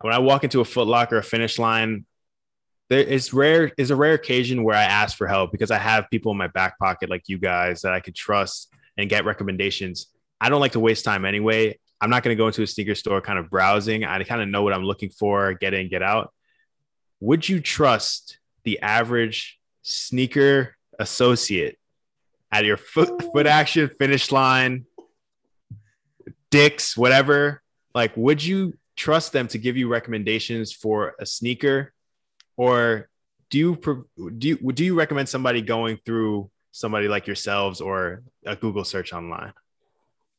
When 0.00 0.12
I 0.12 0.18
walk 0.18 0.44
into 0.44 0.60
a 0.60 0.64
Foot 0.64 0.88
Locker, 0.88 1.18
a 1.18 1.22
Finish 1.22 1.58
Line, 1.58 2.04
there 2.92 3.00
is 3.02 3.32
rare 3.32 3.72
is 3.78 3.90
a 3.90 3.96
rare 3.96 4.12
occasion 4.12 4.64
where 4.64 4.76
I 4.76 4.82
ask 4.82 5.16
for 5.16 5.26
help 5.26 5.50
because 5.50 5.70
I 5.70 5.78
have 5.78 6.10
people 6.10 6.30
in 6.30 6.36
my 6.36 6.48
back 6.48 6.78
pocket 6.78 7.08
like 7.08 7.26
you 7.26 7.38
guys 7.38 7.80
that 7.80 7.94
I 7.94 8.00
could 8.00 8.14
trust 8.14 8.70
and 8.98 9.08
get 9.08 9.24
recommendations. 9.24 10.08
I 10.38 10.50
don't 10.50 10.60
like 10.60 10.72
to 10.72 10.80
waste 10.80 11.02
time 11.02 11.24
anyway. 11.24 11.78
I'm 12.02 12.10
not 12.10 12.22
going 12.22 12.36
to 12.36 12.38
go 12.38 12.48
into 12.48 12.62
a 12.62 12.66
sneaker 12.66 12.94
store 12.94 13.22
kind 13.22 13.38
of 13.38 13.48
browsing. 13.48 14.04
I 14.04 14.22
kind 14.24 14.42
of 14.42 14.48
know 14.48 14.62
what 14.62 14.74
I'm 14.74 14.84
looking 14.84 15.08
for, 15.08 15.54
get 15.54 15.72
in, 15.72 15.88
get 15.88 16.02
out. 16.02 16.34
Would 17.20 17.48
you 17.48 17.60
trust 17.60 18.36
the 18.64 18.80
average 18.80 19.58
sneaker 19.80 20.76
associate 20.98 21.78
at 22.50 22.66
your 22.66 22.76
foot 22.76 23.22
foot 23.32 23.46
action 23.46 23.88
finish 23.98 24.30
line, 24.30 24.84
Dick's, 26.50 26.94
whatever? 26.94 27.62
Like, 27.94 28.14
would 28.18 28.44
you 28.44 28.76
trust 28.96 29.32
them 29.32 29.48
to 29.48 29.56
give 29.56 29.78
you 29.78 29.88
recommendations 29.88 30.74
for 30.74 31.14
a 31.18 31.24
sneaker 31.24 31.94
or 32.56 33.08
do 33.50 33.58
you 33.58 34.06
do 34.38 34.48
you, 34.48 34.72
do 34.72 34.84
you 34.84 34.94
recommend 34.94 35.28
somebody 35.28 35.60
going 35.60 35.98
through 36.04 36.50
somebody 36.70 37.08
like 37.08 37.26
yourselves 37.26 37.80
or 37.80 38.22
a 38.46 38.56
Google 38.56 38.84
search 38.84 39.12
online? 39.12 39.52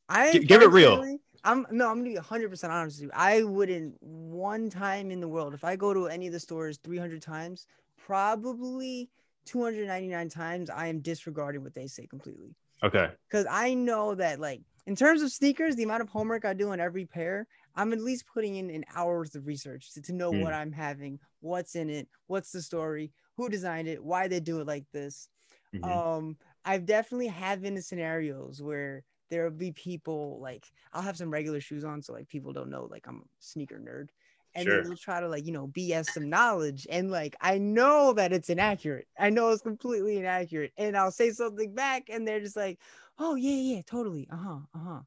I 0.09 0.31
G- 0.33 0.39
give 0.39 0.61
it 0.61 0.71
real. 0.71 1.17
I'm 1.45 1.65
no, 1.71 1.89
I'm 1.89 1.97
gonna 1.97 2.09
be 2.09 2.15
100 2.15 2.49
percent 2.49 2.71
honest 2.71 2.97
with 2.97 3.03
you. 3.05 3.11
I 3.13 3.43
wouldn't 3.43 3.95
one 4.01 4.69
time 4.69 5.11
in 5.11 5.19
the 5.19 5.27
world 5.27 5.53
if 5.53 5.63
I 5.63 5.75
go 5.75 5.93
to 5.93 6.07
any 6.07 6.27
of 6.27 6.33
the 6.33 6.39
stores 6.39 6.79
300 6.83 7.21
times, 7.21 7.67
probably 7.97 9.09
299 9.45 10.29
times 10.29 10.69
I 10.69 10.87
am 10.87 10.99
disregarding 10.99 11.63
what 11.63 11.73
they 11.73 11.87
say 11.87 12.07
completely. 12.07 12.55
Okay. 12.81 13.09
Because 13.29 13.45
I 13.49 13.73
know 13.73 14.15
that 14.15 14.39
like 14.39 14.61
in 14.85 14.95
terms 14.95 15.21
of 15.21 15.31
sneakers, 15.31 15.75
the 15.75 15.83
amount 15.83 16.01
of 16.01 16.09
homework 16.09 16.45
I 16.45 16.53
do 16.53 16.71
on 16.71 16.79
every 16.79 17.05
pair, 17.05 17.47
I'm 17.75 17.93
at 17.93 18.01
least 18.01 18.25
putting 18.31 18.55
in 18.55 18.69
an 18.69 18.85
hours 18.95 19.35
of 19.35 19.47
research 19.47 19.93
to, 19.93 20.01
to 20.01 20.13
know 20.13 20.31
mm. 20.31 20.41
what 20.41 20.53
I'm 20.53 20.71
having, 20.71 21.19
what's 21.41 21.75
in 21.75 21.89
it, 21.89 22.07
what's 22.27 22.51
the 22.51 22.61
story, 22.61 23.11
who 23.35 23.49
designed 23.49 23.87
it, 23.87 24.03
why 24.03 24.27
they 24.27 24.39
do 24.39 24.61
it 24.61 24.67
like 24.67 24.85
this. 24.91 25.29
Mm-hmm. 25.73 25.89
Um, 25.89 26.37
I've 26.65 26.85
definitely 26.85 27.27
have 27.27 27.61
been 27.61 27.75
in 27.75 27.81
scenarios 27.81 28.61
where 28.61 29.03
there 29.29 29.43
will 29.43 29.57
be 29.57 29.71
people 29.71 30.39
like 30.39 30.65
I'll 30.93 31.01
have 31.01 31.17
some 31.17 31.31
regular 31.31 31.59
shoes 31.59 31.83
on, 31.83 32.01
so 32.01 32.13
like 32.13 32.27
people 32.27 32.53
don't 32.53 32.69
know 32.69 32.87
like 32.89 33.07
I'm 33.07 33.17
a 33.17 33.23
sneaker 33.39 33.79
nerd. 33.79 34.09
And 34.55 34.65
sure. 34.65 34.77
then 34.77 34.89
they'll 34.89 34.97
try 34.97 35.19
to 35.19 35.27
like, 35.27 35.47
you 35.47 35.51
know, 35.51 35.67
BS 35.67 36.11
some 36.11 36.29
knowledge. 36.29 36.85
And 36.87 37.09
like 37.09 37.35
I 37.41 37.57
know 37.57 38.13
that 38.13 38.31
it's 38.31 38.51
inaccurate. 38.51 39.07
I 39.17 39.31
know 39.31 39.49
it's 39.49 39.63
completely 39.63 40.17
inaccurate. 40.17 40.73
And 40.77 40.95
I'll 40.95 41.11
say 41.11 41.31
something 41.31 41.73
back 41.73 42.09
and 42.09 42.27
they're 42.27 42.39
just 42.39 42.55
like, 42.55 42.79
oh 43.17 43.33
yeah, 43.33 43.75
yeah, 43.75 43.81
totally. 43.87 44.27
Uh-huh. 44.31 44.59
Uh-huh. 44.75 44.99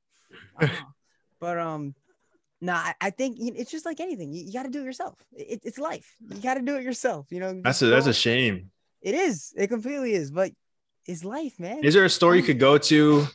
Uh-huh. 0.61 0.85
but 1.40 1.59
um 1.59 1.94
no, 2.60 2.72
I, 2.72 2.94
I 3.00 3.10
think 3.10 3.36
it's 3.38 3.70
just 3.70 3.84
like 3.84 4.00
anything. 4.00 4.32
You, 4.32 4.44
you 4.44 4.52
got 4.52 4.62
to 4.62 4.70
do 4.70 4.80
it 4.80 4.84
yourself. 4.84 5.14
It, 5.32 5.60
it's 5.64 5.78
life. 5.78 6.16
You 6.20 6.40
got 6.40 6.54
to 6.54 6.62
do 6.62 6.76
it 6.76 6.82
yourself. 6.82 7.26
You 7.30 7.40
know. 7.40 7.60
That's 7.62 7.82
a, 7.82 7.86
that's 7.86 8.06
a 8.06 8.14
shame. 8.14 8.70
It 9.02 9.14
is. 9.14 9.52
It 9.56 9.68
completely 9.68 10.14
is. 10.14 10.30
But 10.30 10.52
it's 11.06 11.24
life, 11.24 11.60
man. 11.60 11.84
Is 11.84 11.94
there 11.94 12.04
a 12.04 12.10
store 12.10 12.34
you 12.34 12.42
could 12.42 12.58
go 12.58 12.78
to, 12.78 13.26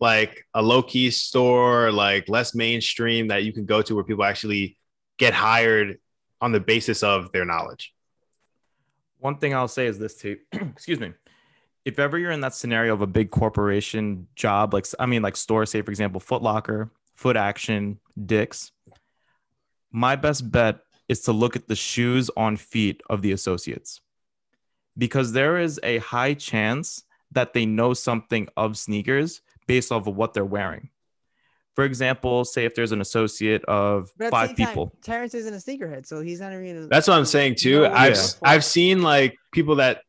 like 0.00 0.46
a 0.54 0.62
low 0.62 0.82
key 0.82 1.10
store, 1.10 1.90
like 1.90 2.28
less 2.28 2.54
mainstream, 2.54 3.28
that 3.28 3.44
you 3.44 3.52
can 3.52 3.66
go 3.66 3.82
to 3.82 3.94
where 3.94 4.04
people 4.04 4.24
actually 4.24 4.78
get 5.18 5.34
hired 5.34 5.98
on 6.40 6.52
the 6.52 6.60
basis 6.60 7.02
of 7.02 7.32
their 7.32 7.44
knowledge? 7.44 7.92
One 9.18 9.38
thing 9.38 9.54
I'll 9.54 9.68
say 9.68 9.86
is 9.86 9.98
this 9.98 10.16
too. 10.16 10.38
Excuse 10.52 11.00
me. 11.00 11.12
If 11.84 11.98
ever 11.98 12.16
you're 12.16 12.30
in 12.30 12.42
that 12.42 12.54
scenario 12.54 12.94
of 12.94 13.02
a 13.02 13.08
big 13.08 13.32
corporation 13.32 14.28
job, 14.36 14.72
like 14.72 14.86
I 15.00 15.06
mean, 15.06 15.22
like 15.22 15.36
store, 15.36 15.66
say 15.66 15.82
for 15.82 15.90
example, 15.90 16.20
Foot 16.20 16.42
Locker, 16.42 16.92
Foot 17.14 17.36
Action, 17.36 18.00
Dick's, 18.26 18.72
my 19.90 20.16
best 20.16 20.50
bet 20.50 20.80
is 21.08 21.20
to 21.22 21.32
look 21.32 21.56
at 21.56 21.68
the 21.68 21.76
shoes 21.76 22.30
on 22.36 22.56
feet 22.56 23.02
of 23.10 23.22
the 23.22 23.32
associates 23.32 24.00
because 24.96 25.32
there 25.32 25.58
is 25.58 25.80
a 25.82 25.98
high 25.98 26.34
chance 26.34 27.04
that 27.32 27.52
they 27.52 27.66
know 27.66 27.94
something 27.94 28.48
of 28.56 28.76
sneakers 28.76 29.40
based 29.66 29.92
off 29.92 30.06
of 30.06 30.16
what 30.16 30.34
they're 30.34 30.44
wearing. 30.44 30.90
For 31.74 31.84
example, 31.84 32.44
say 32.44 32.66
if 32.66 32.74
there's 32.74 32.92
an 32.92 33.00
associate 33.00 33.64
of 33.64 34.10
five 34.30 34.54
people. 34.54 34.88
Time, 34.88 34.98
Terence 35.02 35.34
isn't 35.34 35.54
a 35.54 35.56
sneakerhead, 35.56 36.04
so 36.04 36.20
he's 36.20 36.40
not 36.40 36.52
even. 36.52 36.88
That's 36.88 37.08
what 37.08 37.16
I'm 37.16 37.24
saying 37.24 37.54
too. 37.54 37.82
No, 37.82 37.92
I've 37.92 38.16
yeah. 38.16 38.26
I've 38.42 38.64
seen 38.64 39.00
like 39.02 39.38
people 39.52 39.76
that, 39.76 40.02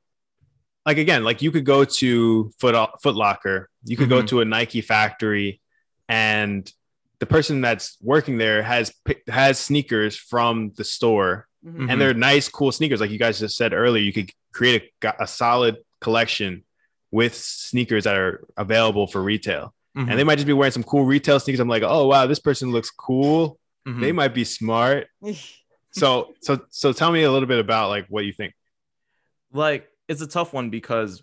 like 0.85 0.97
again, 0.97 1.23
like 1.23 1.41
you 1.41 1.51
could 1.51 1.65
go 1.65 1.85
to 1.85 2.51
Foot 2.59 2.89
Foot 3.01 3.15
Locker, 3.15 3.69
you 3.85 3.95
could 3.95 4.09
mm-hmm. 4.09 4.21
go 4.21 4.27
to 4.27 4.41
a 4.41 4.45
Nike 4.45 4.81
factory, 4.81 5.61
and 6.09 6.69
the 7.23 7.27
person 7.27 7.61
that's 7.61 7.97
working 8.01 8.37
there 8.37 8.61
has 8.61 8.91
has 9.29 9.57
sneakers 9.57 10.17
from 10.17 10.73
the 10.75 10.83
store. 10.83 11.47
Mm-hmm. 11.65 11.89
and 11.89 12.01
they're 12.01 12.13
nice 12.13 12.49
cool 12.49 12.73
sneakers. 12.73 12.99
Like 12.99 13.11
you 13.11 13.17
guys 13.17 13.39
just 13.39 13.55
said 13.55 13.71
earlier 13.71 14.03
you 14.03 14.11
could 14.11 14.29
create 14.51 14.91
a, 15.01 15.13
a 15.21 15.27
solid 15.27 15.77
collection 16.01 16.65
with 17.09 17.33
sneakers 17.33 18.03
that 18.03 18.17
are 18.17 18.43
available 18.57 19.07
for 19.07 19.23
retail. 19.23 19.73
Mm-hmm. 19.95 20.09
and 20.09 20.19
they 20.19 20.25
might 20.25 20.35
just 20.35 20.47
be 20.47 20.51
wearing 20.51 20.73
some 20.73 20.83
cool 20.83 21.05
retail 21.05 21.39
sneakers. 21.39 21.61
I'm 21.61 21.69
like 21.69 21.83
oh 21.83 22.07
wow 22.07 22.25
this 22.27 22.39
person 22.39 22.73
looks 22.73 22.89
cool. 22.91 23.57
Mm-hmm. 23.87 24.01
they 24.01 24.11
might 24.11 24.33
be 24.33 24.43
smart. 24.43 25.07
So 25.95 26.33
so 26.41 26.59
so 26.71 26.91
tell 26.91 27.11
me 27.11 27.21
a 27.21 27.31
little 27.31 27.47
bit 27.47 27.59
about 27.59 27.89
like 27.89 28.07
what 28.09 28.25
you 28.25 28.33
think. 28.33 28.55
Like 29.53 29.87
it's 30.09 30.21
a 30.21 30.27
tough 30.27 30.51
one 30.51 30.71
because 30.71 31.21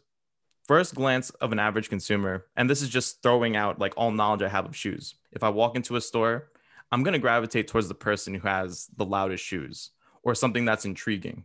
first 0.70 0.94
glance 0.94 1.30
of 1.30 1.50
an 1.50 1.58
average 1.58 1.88
consumer, 1.88 2.46
and 2.54 2.70
this 2.70 2.80
is 2.80 2.88
just 2.88 3.24
throwing 3.24 3.56
out 3.56 3.80
like 3.80 3.92
all 3.96 4.12
knowledge 4.12 4.42
I 4.42 4.48
have 4.48 4.66
of 4.66 4.76
shoes. 4.76 5.16
If 5.32 5.42
I 5.42 5.48
walk 5.48 5.74
into 5.74 5.96
a 5.96 6.00
store, 6.00 6.52
I'm 6.92 7.02
going 7.02 7.14
to 7.14 7.18
gravitate 7.18 7.66
towards 7.66 7.88
the 7.88 7.94
person 7.96 8.34
who 8.34 8.46
has 8.46 8.86
the 8.96 9.04
loudest 9.04 9.44
shoes 9.44 9.90
or 10.22 10.32
something 10.36 10.64
that's 10.64 10.84
intriguing. 10.84 11.44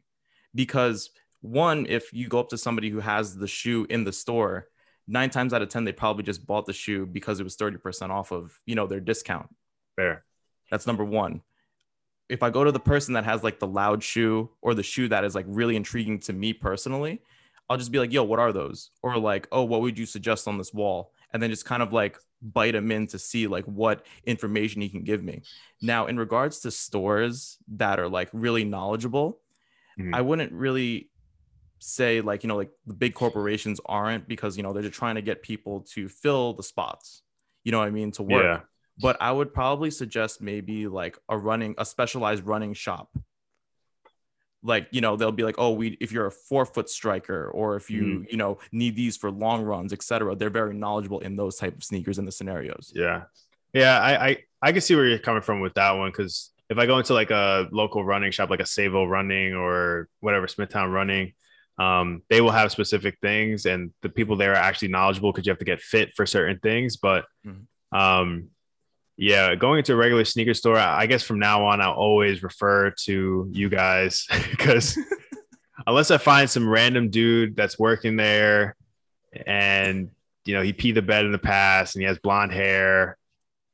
Because 0.54 1.10
one, 1.42 1.88
if 1.90 2.14
you 2.14 2.28
go 2.28 2.40
up 2.40 2.50
to 2.50 2.58
somebody 2.60 2.92
who 2.92 3.00
has 3.00 3.36
the 3.36 3.48
shoe 3.48 3.88
in 3.90 4.04
the 4.04 4.14
store, 4.14 4.68
nine 5.08 5.32
times 5.32 5.56
out 5.56 5.64
of 5.64 5.70
10, 5.70 5.86
they 5.86 5.92
probably 5.92 6.22
just 6.22 6.46
bought 6.46 6.68
the 6.68 6.72
shoe 6.72 7.08
because 7.08 7.40
it 7.40 7.46
was 7.46 7.58
30% 7.58 8.12
off 8.12 8.32
of, 8.32 8.62
you 8.68 8.76
know, 8.76 8.86
their 8.86 9.00
discount. 9.00 9.50
Fair. 9.96 10.24
That's 10.70 10.86
number 10.86 11.04
one. 11.04 11.42
If 12.30 12.44
I 12.44 12.52
go 12.52 12.64
to 12.64 12.72
the 12.72 12.80
person 12.80 13.16
that 13.16 13.26
has 13.26 13.44
like 13.44 13.58
the 13.58 13.66
loud 13.66 14.04
shoe 14.04 14.52
or 14.62 14.76
the 14.76 14.84
shoe 14.84 15.08
that 15.08 15.26
is 15.26 15.34
like 15.34 15.48
really 15.48 15.76
intriguing 15.76 16.20
to 16.20 16.34
me 16.34 16.54
personally, 16.54 17.24
I'll 17.70 17.78
just 17.78 17.92
be 17.92 18.00
like, 18.00 18.14
yo, 18.14 18.24
what 18.24 18.40
are 18.40 18.52
those? 18.52 18.92
Or 19.02 19.18
like, 19.18 19.48
oh, 19.52 19.64
what 19.64 19.82
would 19.82 19.98
you 19.98 20.06
suggest 20.06 20.48
on 20.48 20.58
this 20.58 20.74
wall? 20.74 21.12
And 21.34 21.42
then 21.42 21.50
just 21.50 21.66
kind 21.66 21.82
of 21.82 21.92
like 21.92 22.18
bite 22.42 22.76
him 22.76 22.92
in 22.92 23.08
to 23.08 23.20
see 23.20 23.48
like 23.48 23.66
what 23.66 24.06
information 24.26 24.82
he 24.82 24.90
can 24.90 25.04
give 25.04 25.24
me. 25.24 25.42
Now, 25.82 26.06
in 26.06 26.18
regards 26.18 26.60
to 26.62 26.72
stores 26.72 27.58
that 27.76 28.00
are 28.00 28.08
like 28.08 28.30
really 28.34 28.64
knowledgeable, 28.64 29.40
mm-hmm. 30.00 30.14
I 30.14 30.22
wouldn't 30.22 30.52
really 30.54 31.10
say 31.80 32.22
like, 32.22 32.44
you 32.44 32.48
know, 32.48 32.56
like 32.56 32.72
the 32.86 32.94
big 32.94 33.14
corporations 33.16 33.80
aren't 33.86 34.28
because, 34.28 34.58
you 34.58 34.64
know, 34.64 34.74
they're 34.74 34.84
just 34.84 34.96
trying 34.96 35.16
to 35.16 35.22
get 35.22 35.42
people 35.42 35.82
to 35.94 36.08
fill 36.08 36.54
the 36.54 36.64
spots, 36.64 37.24
you 37.64 37.72
know 37.72 37.80
what 37.80 37.88
I 37.88 37.92
mean, 37.92 38.12
to 38.14 38.24
work. 38.24 38.44
Yeah. 38.44 38.60
but 39.00 39.18
I 39.22 39.32
would 39.32 39.54
probably 39.54 39.92
suggest 39.92 40.42
maybe 40.42 40.88
like 40.88 41.18
a 41.28 41.38
running, 41.38 41.76
a 41.78 41.86
specialized 41.86 42.46
running 42.46 42.74
shop. 42.74 43.10
Like, 44.66 44.88
you 44.92 45.00
know, 45.02 45.16
they'll 45.16 45.32
be 45.32 45.44
like, 45.44 45.56
oh, 45.60 45.72
we, 45.72 45.96
if 46.02 46.12
you're 46.12 46.26
a 46.26 46.32
forefoot 46.32 46.90
striker 46.90 47.50
or 47.52 47.76
if 47.76 47.90
you, 47.90 48.02
Mm. 48.04 48.32
you 48.32 48.38
know, 48.38 48.58
need 48.72 48.96
these 48.96 49.16
for 49.16 49.30
long 49.30 49.64
runs, 49.64 49.94
etc. 49.94 50.36
They're 50.36 50.50
very 50.50 50.74
knowledgeable 50.74 51.20
in 51.20 51.36
those 51.36 51.56
type 51.58 51.76
of 51.76 51.84
sneakers 51.84 52.18
and 52.18 52.28
the 52.28 52.32
scenarios. 52.32 52.92
Yeah. 52.96 53.24
Yeah. 53.74 54.00
I, 54.00 54.28
I, 54.28 54.38
I 54.62 54.72
can 54.72 54.82
see 54.82 54.96
where 54.96 55.06
you're 55.06 55.20
coming 55.20 55.44
from 55.44 55.60
with 55.60 55.76
that 55.76 55.92
one. 55.92 56.12
Cause 56.12 56.52
if 56.70 56.80
I 56.80 56.88
go 56.88 56.98
into 56.98 57.14
like 57.14 57.30
a 57.30 57.68
local 57.72 58.04
running 58.04 58.32
shop, 58.32 58.50
like 58.50 58.60
a 58.60 58.64
Sayville 58.64 59.08
running 59.08 59.54
or 59.54 60.10
whatever, 60.20 60.48
Smithtown 60.48 60.90
running, 60.92 61.34
um, 61.78 62.24
they 62.30 62.42
will 62.42 62.52
have 62.52 62.72
specific 62.72 63.20
things 63.22 63.68
and 63.68 63.92
the 64.02 64.10
people 64.10 64.36
there 64.36 64.54
are 64.54 64.56
actually 64.56 64.88
knowledgeable 64.88 65.32
because 65.32 65.46
you 65.46 65.52
have 65.52 65.60
to 65.60 65.66
get 65.66 65.80
fit 65.82 66.14
for 66.16 66.26
certain 66.26 66.58
things. 66.60 66.98
But, 66.98 67.26
Mhm. 67.46 67.66
um, 67.92 68.50
yeah, 69.18 69.56
going 69.56 69.80
into 69.80 69.94
a 69.94 69.96
regular 69.96 70.26
sneaker 70.26 70.54
store, 70.54 70.78
I 70.78 71.06
guess 71.06 71.24
from 71.24 71.40
now 71.40 71.66
on, 71.66 71.82
I'll 71.82 71.94
always 71.94 72.44
refer 72.44 72.92
to 73.06 73.50
you 73.52 73.70
guys 73.70 74.28
because 74.52 74.98
unless 75.88 76.12
I 76.12 76.18
find 76.18 76.50
some 76.50 76.68
random 76.68 77.10
dude 77.10 77.56
that's 77.56 77.80
working 77.80 78.18
there 78.18 78.76
and 79.46 80.10
you 80.46 80.54
know 80.54 80.62
he 80.62 80.74
peed 80.74 80.96
the 80.96 81.02
bed 81.02 81.26
in 81.26 81.32
the 81.32 81.38
past 81.38 81.96
and 81.96 82.02
he 82.02 82.08
has 82.08 82.20
blonde 82.20 82.52
hair, 82.52 83.18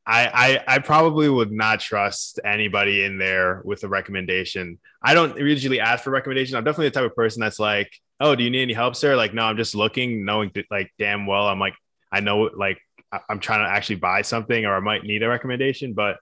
I 0.05 0.61
I, 0.67 0.75
I 0.75 0.79
probably 0.79 1.27
would 1.27 1.51
not 1.51 1.79
trust 1.79 2.39
anybody 2.45 3.03
in 3.03 3.17
there 3.17 3.61
with 3.65 3.83
a 3.83 3.87
recommendation. 3.87 4.79
I 5.01 5.15
don't 5.15 5.37
usually 5.37 5.79
ask 5.79 6.03
for 6.03 6.11
recommendations. 6.11 6.53
I'm 6.53 6.63
definitely 6.63 6.89
the 6.89 6.99
type 6.99 7.09
of 7.09 7.15
person 7.15 7.41
that's 7.41 7.59
like, 7.59 7.91
oh, 8.19 8.35
do 8.35 8.43
you 8.43 8.51
need 8.51 8.61
any 8.61 8.73
help, 8.73 8.95
sir? 8.95 9.15
Like, 9.15 9.33
no, 9.33 9.43
I'm 9.43 9.57
just 9.57 9.73
looking, 9.73 10.23
knowing 10.23 10.51
like 10.69 10.93
damn 10.99 11.25
well, 11.25 11.47
I'm 11.47 11.59
like, 11.59 11.73
I 12.11 12.19
know 12.19 12.51
like 12.55 12.79
I'm 13.29 13.39
trying 13.39 13.65
to 13.65 13.71
actually 13.71 13.97
buy 13.97 14.21
something 14.21 14.65
or 14.65 14.75
I 14.75 14.79
might 14.79 15.03
need 15.03 15.23
a 15.23 15.29
recommendation, 15.29 15.93
but 15.93 16.17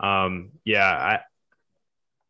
um, 0.00 0.50
yeah, 0.64 0.88
I 0.88 1.20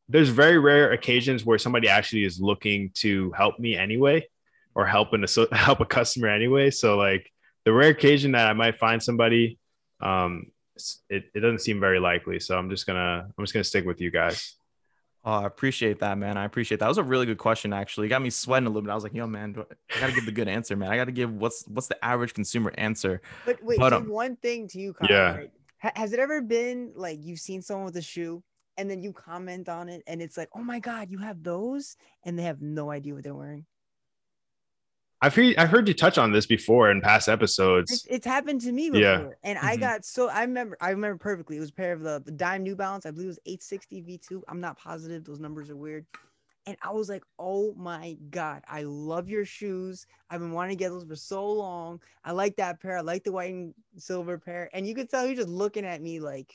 there's 0.08 0.28
very 0.28 0.58
rare 0.58 0.92
occasions 0.92 1.44
where 1.44 1.58
somebody 1.58 1.88
actually 1.88 2.24
is 2.24 2.40
looking 2.40 2.90
to 2.94 3.32
help 3.32 3.58
me 3.58 3.74
anyway 3.74 4.26
or 4.74 4.86
help 4.86 5.12
an 5.12 5.24
help 5.52 5.80
a 5.80 5.86
customer 5.86 6.28
anyway. 6.28 6.70
So 6.70 6.96
like 6.96 7.30
the 7.64 7.72
rare 7.72 7.90
occasion 7.90 8.32
that 8.32 8.48
I 8.48 8.52
might 8.52 8.78
find 8.78 9.02
somebody, 9.02 9.58
um, 10.00 10.46
it, 11.08 11.24
it 11.34 11.40
doesn't 11.40 11.60
seem 11.60 11.80
very 11.80 12.00
likely. 12.00 12.40
So 12.40 12.58
I'm 12.58 12.68
just 12.70 12.86
gonna 12.86 13.26
I'm 13.26 13.44
just 13.44 13.54
gonna 13.54 13.64
stick 13.64 13.86
with 13.86 14.00
you 14.00 14.10
guys. 14.10 14.54
Oh, 15.26 15.32
I 15.32 15.46
appreciate 15.46 16.00
that, 16.00 16.18
man. 16.18 16.36
I 16.36 16.44
appreciate 16.44 16.78
that. 16.78 16.84
That 16.84 16.90
was 16.90 16.98
a 16.98 17.02
really 17.02 17.24
good 17.24 17.38
question, 17.38 17.72
actually. 17.72 18.06
It 18.06 18.10
got 18.10 18.20
me 18.20 18.28
sweating 18.30 18.66
a 18.66 18.68
little 18.68 18.82
bit. 18.82 18.90
I 18.90 18.94
was 18.94 19.04
like, 19.04 19.14
yo, 19.14 19.26
man, 19.26 19.54
I, 19.58 19.96
I 19.96 20.00
gotta 20.00 20.12
give 20.12 20.26
the 20.26 20.32
good 20.32 20.48
answer, 20.48 20.76
man. 20.76 20.90
I 20.90 20.96
gotta 20.96 21.12
give 21.12 21.32
what's 21.32 21.64
what's 21.66 21.86
the 21.86 22.04
average 22.04 22.34
consumer 22.34 22.72
answer. 22.76 23.22
But 23.46 23.62
wait, 23.62 23.78
But, 23.78 23.90
so 23.90 23.96
um, 23.98 24.08
one 24.08 24.36
thing 24.36 24.68
to 24.68 24.78
you, 24.80 24.92
Kyle, 24.92 25.08
Yeah. 25.10 25.36
right? 25.36 25.50
Has 25.78 26.12
it 26.12 26.18
ever 26.18 26.40
been 26.42 26.92
like 26.94 27.18
you've 27.22 27.40
seen 27.40 27.60
someone 27.62 27.84
with 27.84 27.96
a 27.96 28.02
shoe 28.02 28.42
and 28.76 28.90
then 28.90 29.02
you 29.02 29.12
comment 29.12 29.68
on 29.68 29.88
it 29.88 30.02
and 30.06 30.20
it's 30.22 30.36
like, 30.36 30.48
oh 30.54 30.62
my 30.62 30.78
god, 30.78 31.10
you 31.10 31.18
have 31.18 31.42
those, 31.42 31.96
and 32.24 32.38
they 32.38 32.42
have 32.44 32.60
no 32.62 32.90
idea 32.90 33.14
what 33.14 33.22
they're 33.22 33.34
wearing? 33.34 33.66
I've 35.24 35.34
heard 35.34 35.56
I've 35.56 35.70
heard 35.70 35.88
you 35.88 35.94
touch 35.94 36.18
on 36.18 36.32
this 36.32 36.44
before 36.44 36.90
in 36.90 37.00
past 37.00 37.28
episodes. 37.30 37.90
It's, 37.92 38.06
it's 38.06 38.26
happened 38.26 38.60
to 38.62 38.72
me 38.72 38.90
before, 38.90 39.00
Yeah. 39.00 39.30
and 39.42 39.58
I 39.58 39.76
Mhm. 39.76 39.80
got 39.80 40.04
so 40.04 40.28
I 40.28 40.42
remember 40.42 40.76
I 40.82 40.90
remember 40.90 41.16
perfectly. 41.16 41.56
It 41.56 41.60
was 41.60 41.70
a 41.70 41.74
pair 41.74 41.94
of 41.94 42.02
the, 42.02 42.22
the 42.24 42.30
Dime 42.30 42.62
New 42.62 42.76
Balance. 42.76 43.06
I 43.06 43.10
believe 43.10 43.26
it 43.26 43.28
was 43.28 43.38
860 43.46 44.02
V2. 44.02 44.42
I'm 44.48 44.60
not 44.60 44.78
positive; 44.78 45.24
those 45.24 45.40
numbers 45.40 45.70
are 45.70 45.76
weird. 45.76 46.06
And 46.66 46.76
I 46.82 46.92
was 46.92 47.08
like, 47.08 47.24
"Oh 47.38 47.74
my 47.74 48.16
god, 48.30 48.64
I 48.68 48.82
love 48.82 49.28
your 49.30 49.46
shoes. 49.46 50.06
I've 50.30 50.40
been 50.40 50.52
wanting 50.52 50.76
to 50.76 50.82
get 50.82 50.90
those 50.90 51.04
for 51.04 51.16
so 51.16 51.50
long. 51.50 52.00
I 52.22 52.32
like 52.32 52.56
that 52.56 52.80
pair. 52.80 52.98
I 52.98 53.00
like 53.00 53.24
the 53.24 53.32
white 53.32 53.52
and 53.54 53.74
silver 53.96 54.38
pair." 54.38 54.68
And 54.74 54.86
you 54.86 54.94
could 54.94 55.08
tell 55.08 55.26
he's 55.26 55.38
just 55.38 55.48
looking 55.48 55.86
at 55.86 56.02
me 56.02 56.20
like, 56.20 56.52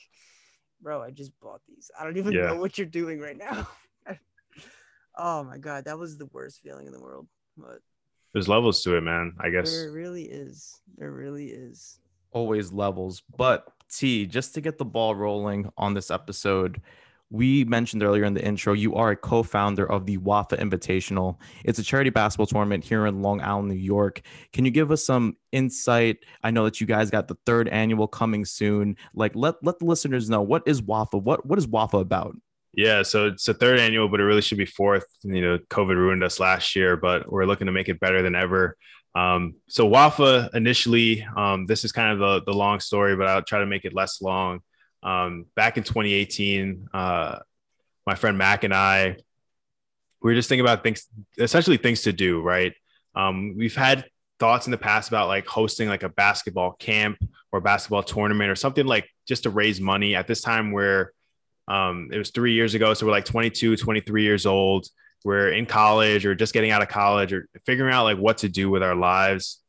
"Bro, 0.80 1.02
I 1.02 1.10
just 1.10 1.32
bought 1.40 1.60
these. 1.68 1.90
I 1.98 2.04
don't 2.04 2.16
even 2.18 2.34
Yeah. 2.34 2.46
know 2.46 2.56
what 2.56 2.78
you're 2.78 2.86
doing 2.86 3.18
right 3.20 3.36
now." 3.36 3.66
oh 5.16 5.44
my 5.44 5.58
god, 5.58 5.84
that 5.86 5.98
was 5.98 6.18
the 6.18 6.26
worst 6.26 6.60
feeling 6.62 6.86
in 6.86 6.92
the 6.92 7.00
world. 7.00 7.28
But 7.56 7.80
There's 8.32 8.48
levels 8.48 8.82
to 8.82 8.96
it, 8.96 9.00
man. 9.02 9.34
I 9.40 9.50
guess. 9.50 9.72
there 9.72 9.90
really 9.92 10.24
is. 10.24 10.80
There 10.96 11.10
really 11.12 11.48
is. 11.48 11.98
always 12.32 12.72
levels. 12.72 13.22
But 13.36 13.66
T, 13.90 14.26
just 14.26 14.54
to 14.54 14.60
get 14.60 14.78
the 14.78 14.84
ball 14.84 15.14
rolling 15.14 15.68
on 15.76 15.94
this 15.94 16.10
episode, 16.10 16.80
we 17.30 17.64
mentioned 17.64 18.02
earlier 18.02 18.24
in 18.24 18.34
the 18.34 18.44
intro, 18.44 18.72
you 18.72 18.94
are 18.96 19.10
a 19.10 19.16
co-founder 19.16 19.90
of 19.90 20.04
the 20.04 20.16
Wafa 20.18 20.56
Invitational. 20.56 21.36
It's 21.64 21.78
a 21.78 21.82
charity 21.82 22.10
basketball 22.10 22.46
tournament 22.46 22.82
here 22.84 23.06
in 23.06 23.22
Long 23.22 23.40
Island, 23.40 23.68
New 23.68 23.74
York. 23.74 24.22
Can 24.52 24.64
you 24.64 24.70
give 24.72 24.90
us 24.90 25.04
some 25.04 25.36
insight? 25.52 26.18
I 26.42 26.50
know 26.50 26.64
that 26.64 26.80
you 26.80 26.86
guys 26.88 27.08
got 27.08 27.28
the 27.28 27.36
third 27.46 27.68
annual 27.68 28.08
coming 28.08 28.44
soon. 28.44 28.96
Like, 29.14 29.34
let 29.36 29.54
let 29.62 29.78
the 29.78 29.84
listeners 29.86 30.28
know 30.28 30.42
what 30.42 30.64
is 30.66 30.82
Wafa. 30.82 31.18
What 31.18 31.46
what 31.46 31.58
is 31.58 31.68
Wafa 31.68 31.98
about? 31.98 32.36
Yeah, 32.72 33.02
so 33.02 33.26
it's 33.26 33.48
a 33.48 33.54
third 33.54 33.80
annual, 33.80 34.08
but 34.08 34.20
it 34.20 34.24
really 34.24 34.42
should 34.42 34.58
be 34.58 34.66
fourth. 34.66 35.04
You 35.22 35.40
know, 35.40 35.58
COVID 35.58 35.96
ruined 35.96 36.22
us 36.22 36.38
last 36.38 36.76
year, 36.76 36.96
but 36.96 37.30
we're 37.30 37.46
looking 37.46 37.66
to 37.66 37.72
make 37.72 37.88
it 37.88 37.98
better 37.98 38.22
than 38.22 38.34
ever. 38.36 38.76
Um, 39.14 39.56
so 39.68 39.86
Wafa 39.86 40.50
initially, 40.54 41.26
um, 41.36 41.66
this 41.66 41.84
is 41.84 41.90
kind 41.90 42.12
of 42.12 42.18
the, 42.20 42.52
the 42.52 42.56
long 42.56 42.78
story, 42.78 43.16
but 43.16 43.26
I'll 43.26 43.42
try 43.42 43.58
to 43.58 43.66
make 43.66 43.84
it 43.84 43.92
less 43.92 44.22
long. 44.22 44.60
Um, 45.02 45.46
back 45.56 45.78
in 45.78 45.82
2018, 45.82 46.88
uh, 46.94 47.38
my 48.06 48.14
friend 48.14 48.38
Mac 48.38 48.62
and 48.62 48.74
I, 48.74 49.16
we 50.22 50.30
were 50.30 50.34
just 50.34 50.48
thinking 50.48 50.64
about 50.64 50.84
things, 50.84 51.06
essentially 51.38 51.76
things 51.76 52.02
to 52.02 52.12
do, 52.12 52.40
right? 52.40 52.72
Um, 53.16 53.56
we've 53.56 53.74
had 53.74 54.04
thoughts 54.38 54.66
in 54.66 54.70
the 54.70 54.78
past 54.78 55.08
about 55.08 55.26
like 55.28 55.46
hosting 55.46 55.88
like 55.88 56.02
a 56.02 56.08
basketball 56.08 56.72
camp 56.72 57.18
or 57.50 57.60
basketball 57.60 58.02
tournament 58.02 58.50
or 58.50 58.56
something 58.56 58.86
like 58.86 59.08
just 59.26 59.42
to 59.42 59.50
raise 59.50 59.80
money 59.80 60.14
at 60.14 60.26
this 60.26 60.40
time 60.40 60.70
where 60.72 61.12
um, 61.70 62.08
it 62.12 62.18
was 62.18 62.30
three 62.30 62.52
years 62.52 62.74
ago. 62.74 62.94
So 62.94 63.06
we're 63.06 63.12
like 63.12 63.24
22, 63.24 63.76
23 63.76 64.22
years 64.22 64.44
old. 64.44 64.88
We're 65.24 65.52
in 65.52 65.66
college 65.66 66.26
or 66.26 66.34
just 66.34 66.52
getting 66.52 66.72
out 66.72 66.82
of 66.82 66.88
college 66.88 67.32
or 67.32 67.48
figuring 67.64 67.94
out 67.94 68.04
like 68.04 68.18
what 68.18 68.38
to 68.38 68.48
do 68.48 68.70
with 68.70 68.82
our 68.82 68.96
lives 68.96 69.60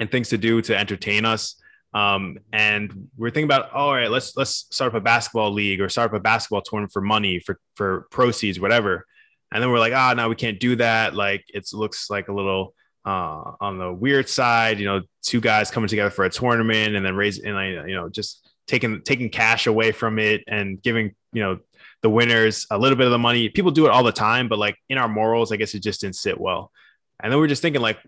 and 0.00 0.10
things 0.10 0.30
to 0.30 0.38
do 0.38 0.62
to 0.62 0.76
entertain 0.76 1.26
us. 1.26 1.60
Um, 1.92 2.38
and 2.52 3.10
we're 3.16 3.30
thinking 3.30 3.44
about, 3.44 3.72
all 3.72 3.92
right, 3.92 4.10
let's 4.10 4.36
let's 4.36 4.66
start 4.70 4.94
up 4.94 5.00
a 5.00 5.00
basketball 5.02 5.52
league 5.52 5.80
or 5.80 5.88
start 5.88 6.10
up 6.10 6.16
a 6.16 6.20
basketball 6.20 6.62
tournament 6.62 6.92
for 6.92 7.02
money, 7.02 7.40
for 7.40 7.58
for 7.74 8.06
proceeds, 8.10 8.58
whatever. 8.58 9.04
And 9.52 9.62
then 9.62 9.70
we're 9.70 9.78
like, 9.78 9.94
ah, 9.94 10.14
no, 10.14 10.28
we 10.28 10.34
can't 10.34 10.60
do 10.60 10.76
that. 10.76 11.14
Like 11.14 11.44
it 11.52 11.66
looks 11.72 12.08
like 12.08 12.28
a 12.28 12.32
little 12.32 12.74
uh, 13.04 13.52
on 13.60 13.78
the 13.78 13.92
weird 13.92 14.28
side, 14.28 14.78
you 14.78 14.86
know, 14.86 15.02
two 15.22 15.40
guys 15.40 15.70
coming 15.70 15.88
together 15.88 16.10
for 16.10 16.24
a 16.24 16.30
tournament 16.30 16.94
and 16.94 17.04
then 17.04 17.16
raising, 17.16 17.46
and 17.46 17.56
I, 17.58 17.68
you 17.86 17.94
know, 17.94 18.08
just 18.08 18.48
taking 18.66 19.02
taking 19.02 19.30
cash 19.30 19.66
away 19.66 19.92
from 19.92 20.18
it 20.18 20.44
and 20.46 20.80
giving, 20.80 21.14
you 21.32 21.42
know, 21.42 21.58
the 22.02 22.10
winners 22.10 22.66
a 22.70 22.78
little 22.78 22.96
bit 22.96 23.06
of 23.06 23.12
the 23.12 23.18
money. 23.18 23.48
People 23.48 23.70
do 23.70 23.86
it 23.86 23.90
all 23.90 24.02
the 24.02 24.12
time, 24.12 24.48
but 24.48 24.58
like 24.58 24.76
in 24.88 24.98
our 24.98 25.08
morals, 25.08 25.52
I 25.52 25.56
guess 25.56 25.74
it 25.74 25.82
just 25.82 26.00
didn't 26.00 26.16
sit 26.16 26.40
well. 26.40 26.72
And 27.20 27.32
then 27.32 27.40
we're 27.40 27.48
just 27.48 27.62
thinking 27.62 27.82
like, 27.82 27.98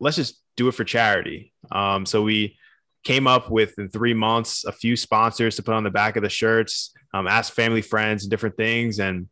let's 0.00 0.16
just 0.16 0.40
do 0.56 0.68
it 0.68 0.72
for 0.72 0.84
charity. 0.84 1.52
Um, 1.70 2.06
so 2.06 2.22
we 2.22 2.56
came 3.04 3.26
up 3.26 3.50
with 3.50 3.78
in 3.78 3.88
three 3.88 4.14
months 4.14 4.64
a 4.64 4.72
few 4.72 4.96
sponsors 4.96 5.56
to 5.56 5.62
put 5.62 5.74
on 5.74 5.84
the 5.84 5.90
back 5.90 6.16
of 6.16 6.22
the 6.22 6.28
shirts, 6.28 6.92
um, 7.14 7.26
asked 7.28 7.52
family, 7.52 7.82
friends, 7.82 8.24
and 8.24 8.30
different 8.30 8.56
things, 8.56 8.98
and 8.98 9.28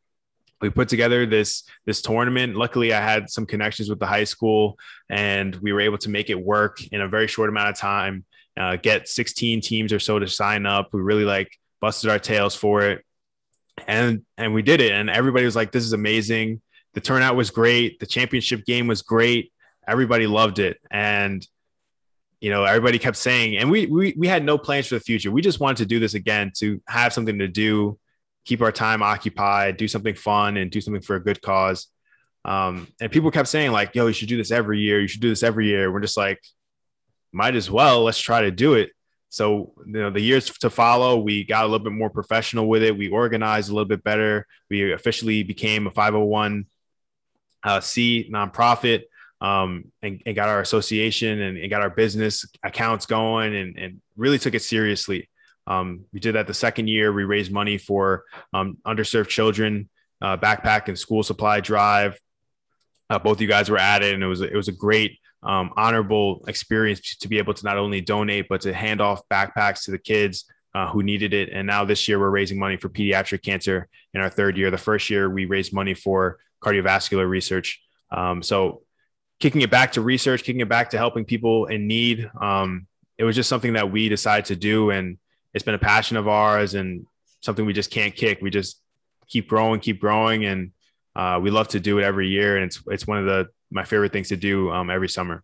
we 0.60 0.70
put 0.70 0.88
together 0.88 1.26
this 1.26 1.64
this 1.84 2.00
tournament. 2.00 2.56
Luckily, 2.56 2.92
I 2.92 3.00
had 3.00 3.28
some 3.28 3.46
connections 3.46 3.90
with 3.90 3.98
the 3.98 4.06
high 4.06 4.24
school, 4.24 4.78
and 5.10 5.54
we 5.56 5.72
were 5.72 5.80
able 5.80 5.98
to 5.98 6.08
make 6.08 6.30
it 6.30 6.40
work 6.40 6.78
in 6.92 7.00
a 7.00 7.08
very 7.08 7.26
short 7.26 7.50
amount 7.50 7.70
of 7.70 7.76
time. 7.76 8.24
Uh, 8.56 8.76
get 8.76 9.08
16 9.08 9.60
teams 9.60 9.92
or 9.92 9.98
so 9.98 10.18
to 10.18 10.28
sign 10.28 10.64
up. 10.64 10.90
We 10.92 11.00
really 11.00 11.24
like 11.24 11.50
busted 11.80 12.08
our 12.08 12.20
tails 12.20 12.54
for 12.54 12.82
it, 12.82 13.04
and 13.86 14.22
and 14.36 14.54
we 14.54 14.62
did 14.62 14.80
it. 14.80 14.92
And 14.92 15.10
everybody 15.10 15.44
was 15.44 15.56
like, 15.56 15.72
"This 15.72 15.84
is 15.84 15.92
amazing." 15.92 16.60
The 16.94 17.00
turnout 17.00 17.36
was 17.36 17.50
great. 17.50 17.98
The 17.98 18.06
championship 18.06 18.64
game 18.64 18.86
was 18.86 19.02
great. 19.02 19.52
Everybody 19.86 20.26
loved 20.26 20.58
it, 20.58 20.78
and 20.90 21.46
you 22.40 22.50
know 22.50 22.64
everybody 22.64 22.98
kept 22.98 23.16
saying. 23.16 23.56
And 23.56 23.70
we 23.70 23.86
we 23.86 24.14
we 24.16 24.28
had 24.28 24.44
no 24.44 24.58
plans 24.58 24.86
for 24.86 24.94
the 24.94 25.00
future. 25.00 25.30
We 25.30 25.42
just 25.42 25.60
wanted 25.60 25.78
to 25.78 25.86
do 25.86 25.98
this 25.98 26.14
again 26.14 26.52
to 26.58 26.80
have 26.88 27.12
something 27.12 27.38
to 27.38 27.48
do 27.48 27.98
keep 28.44 28.60
our 28.60 28.72
time 28.72 29.02
occupied, 29.02 29.76
do 29.78 29.88
something 29.88 30.14
fun, 30.14 30.58
and 30.58 30.70
do 30.70 30.80
something 30.80 31.02
for 31.02 31.16
a 31.16 31.22
good 31.22 31.40
cause. 31.40 31.88
Um, 32.44 32.88
and 33.00 33.10
people 33.10 33.30
kept 33.30 33.48
saying 33.48 33.72
like, 33.72 33.94
"Yo, 33.94 34.06
you 34.06 34.12
should 34.12 34.28
do 34.28 34.36
this 34.36 34.50
every 34.50 34.80
year. 34.80 35.00
You 35.00 35.08
should 35.08 35.22
do 35.22 35.30
this 35.30 35.42
every 35.42 35.66
year." 35.66 35.90
We're 35.90 36.00
just 36.00 36.16
like, 36.16 36.40
might 37.34 37.56
as 37.56 37.70
well. 37.70 38.04
Let's 38.04 38.18
try 38.18 38.42
to 38.42 38.50
do 38.50 38.74
it. 38.74 38.90
So 39.34 39.72
you 39.84 39.92
know, 39.92 40.10
the 40.10 40.20
years 40.20 40.50
to 40.58 40.70
follow, 40.70 41.18
we 41.18 41.44
got 41.44 41.64
a 41.64 41.66
little 41.66 41.84
bit 41.84 41.92
more 41.92 42.10
professional 42.10 42.68
with 42.68 42.82
it. 42.82 42.96
We 42.96 43.08
organized 43.08 43.70
a 43.70 43.74
little 43.74 43.88
bit 43.88 44.04
better. 44.04 44.46
We 44.70 44.92
officially 44.92 45.42
became 45.42 45.86
a 45.86 45.90
501 45.90 46.66
uh, 47.64 47.80
C 47.80 48.30
nonprofit. 48.32 49.04
Um, 49.40 49.92
and, 50.00 50.22
and 50.24 50.34
got 50.34 50.48
our 50.48 50.62
association 50.62 51.38
and, 51.38 51.58
and 51.58 51.68
got 51.68 51.82
our 51.82 51.90
business 51.90 52.46
accounts 52.62 53.04
going 53.04 53.54
and, 53.54 53.76
and 53.76 54.00
really 54.16 54.38
took 54.38 54.54
it 54.54 54.62
seriously. 54.62 55.28
Um, 55.66 56.04
we 56.12 56.20
did 56.20 56.34
that 56.34 56.46
the 56.46 56.54
second 56.54 56.88
year. 56.88 57.12
We 57.12 57.24
raised 57.24 57.52
money 57.52 57.76
for 57.76 58.24
um, 58.54 58.78
underserved 58.86 59.28
children, 59.28 59.90
uh, 60.22 60.36
backpack 60.36 60.88
and 60.88 60.98
school 60.98 61.22
supply 61.22 61.60
drive. 61.60 62.18
Uh, 63.10 63.18
both 63.18 63.40
you 63.40 63.48
guys 63.48 63.68
were 63.68 63.78
at 63.78 64.02
it, 64.02 64.14
and 64.14 64.22
it 64.22 64.26
was 64.26 64.40
it 64.40 64.54
was 64.54 64.68
a 64.68 64.72
great, 64.72 65.18
um, 65.44 65.72
honorable 65.76 66.44
experience 66.48 67.16
to 67.16 67.28
be 67.28 67.38
able 67.38 67.54
to 67.54 67.64
not 67.64 67.76
only 67.76 68.00
donate 68.00 68.48
but 68.48 68.62
to 68.62 68.72
hand 68.72 69.00
off 69.00 69.28
backpacks 69.28 69.84
to 69.84 69.90
the 69.90 69.98
kids 69.98 70.46
uh, 70.74 70.88
who 70.88 71.02
needed 71.02 71.32
it. 71.32 71.50
And 71.50 71.66
now 71.66 71.84
this 71.84 72.08
year 72.08 72.18
we're 72.18 72.30
raising 72.30 72.58
money 72.58 72.76
for 72.76 72.88
pediatric 72.88 73.42
cancer 73.42 73.88
in 74.12 74.20
our 74.20 74.30
third 74.30 74.56
year. 74.56 74.70
The 74.70 74.78
first 74.78 75.10
year 75.10 75.30
we 75.30 75.44
raised 75.44 75.72
money 75.72 75.94
for 75.94 76.38
cardiovascular 76.62 77.28
research. 77.28 77.80
Um, 78.10 78.42
so 78.42 78.82
kicking 79.40 79.60
it 79.60 79.70
back 79.70 79.92
to 79.92 80.00
research, 80.00 80.42
kicking 80.42 80.60
it 80.60 80.68
back 80.68 80.90
to 80.90 80.98
helping 80.98 81.24
people 81.24 81.66
in 81.66 81.86
need. 81.86 82.30
Um, 82.40 82.86
it 83.18 83.24
was 83.24 83.36
just 83.36 83.48
something 83.48 83.74
that 83.74 83.92
we 83.92 84.08
decided 84.08 84.46
to 84.46 84.56
do, 84.56 84.90
and 84.90 85.18
it's 85.52 85.64
been 85.64 85.74
a 85.74 85.78
passion 85.78 86.16
of 86.16 86.26
ours 86.26 86.74
and 86.74 87.06
something 87.40 87.64
we 87.64 87.72
just 87.72 87.90
can't 87.90 88.14
kick. 88.14 88.40
We 88.40 88.50
just 88.50 88.80
keep 89.28 89.48
growing, 89.48 89.80
keep 89.80 90.00
growing, 90.00 90.44
and 90.44 90.72
uh, 91.14 91.38
we 91.42 91.50
love 91.50 91.68
to 91.68 91.80
do 91.80 91.98
it 91.98 92.04
every 92.04 92.28
year. 92.28 92.56
And 92.56 92.64
it's 92.64 92.82
it's 92.88 93.06
one 93.06 93.18
of 93.18 93.26
the 93.26 93.48
my 93.74 93.84
favorite 93.84 94.12
things 94.12 94.28
to 94.28 94.36
do 94.36 94.70
um, 94.70 94.88
every 94.88 95.08
summer. 95.08 95.42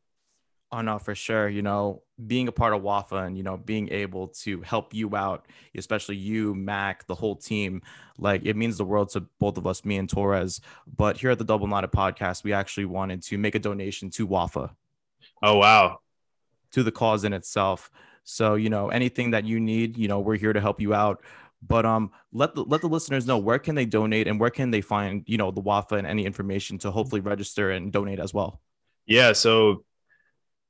Oh 0.73 0.83
no, 0.83 1.01
for 1.01 1.17
sure. 1.17 1.49
You 1.49 1.63
know, 1.63 2.03
being 2.25 2.47
a 2.47 2.53
part 2.53 2.73
of 2.73 2.83
WAFA 2.83 3.27
and 3.27 3.37
you 3.37 3.43
know 3.43 3.57
being 3.57 3.91
able 3.91 4.29
to 4.29 4.61
help 4.61 4.95
you 4.95 5.17
out, 5.17 5.47
especially 5.77 6.15
you, 6.17 6.55
Mac, 6.55 7.07
the 7.09 7.15
whole 7.15 7.35
team, 7.35 7.83
like 8.19 8.43
it 8.45 8.57
means 8.57 8.79
the 8.79 8.85
world 8.85 9.11
to 9.11 9.23
both 9.41 9.59
of 9.59 9.67
us, 9.67 9.85
me 9.85 9.97
and 9.97 10.09
Torres. 10.09 10.61
But 10.97 11.17
here 11.17 11.31
at 11.31 11.39
the 11.39 11.45
Double 11.45 11.67
Knotted 11.67 11.91
Podcast, 11.91 12.45
we 12.45 12.53
actually 12.53 12.85
wanted 12.85 13.23
to 13.25 13.37
make 13.37 13.57
a 13.57 13.59
donation 13.59 14.11
to 14.11 14.29
WAFA. 14.29 14.71
Oh 15.43 15.57
wow! 15.57 15.99
To 16.73 16.85
the 16.85 16.93
cause 16.93 17.25
in 17.25 17.33
itself. 17.33 17.91
So 18.23 18.55
you 18.55 18.71
know, 18.71 18.91
anything 18.91 19.33
that 19.33 19.45
you 19.45 19.59
need, 19.59 19.99
you 19.99 20.07
know, 20.07 20.21
we're 20.21 20.37
here 20.37 20.53
to 20.53 20.61
help 20.61 20.81
you 20.81 20.95
out. 20.95 21.25
But 21.63 21.85
um, 21.85 22.11
let 22.33 22.55
the 22.55 22.63
let 22.63 22.81
the 22.81 22.89
listeners 22.89 23.27
know 23.27 23.39
where 23.39 23.59
can 23.59 23.75
they 23.75 23.85
donate 23.85 24.27
and 24.27 24.41
where 24.41 24.51
can 24.51 24.71
they 24.71 24.81
find 24.81 25.23
you 25.27 25.37
know 25.37 25.51
the 25.51 25.63
WAFA 25.63 25.99
and 25.99 26.07
any 26.07 26.25
information 26.25 26.79
to 26.79 26.91
hopefully 26.91 27.21
register 27.21 27.71
and 27.71 27.93
donate 27.93 28.19
as 28.19 28.33
well. 28.33 28.61
Yeah, 29.07 29.33
so 29.33 29.85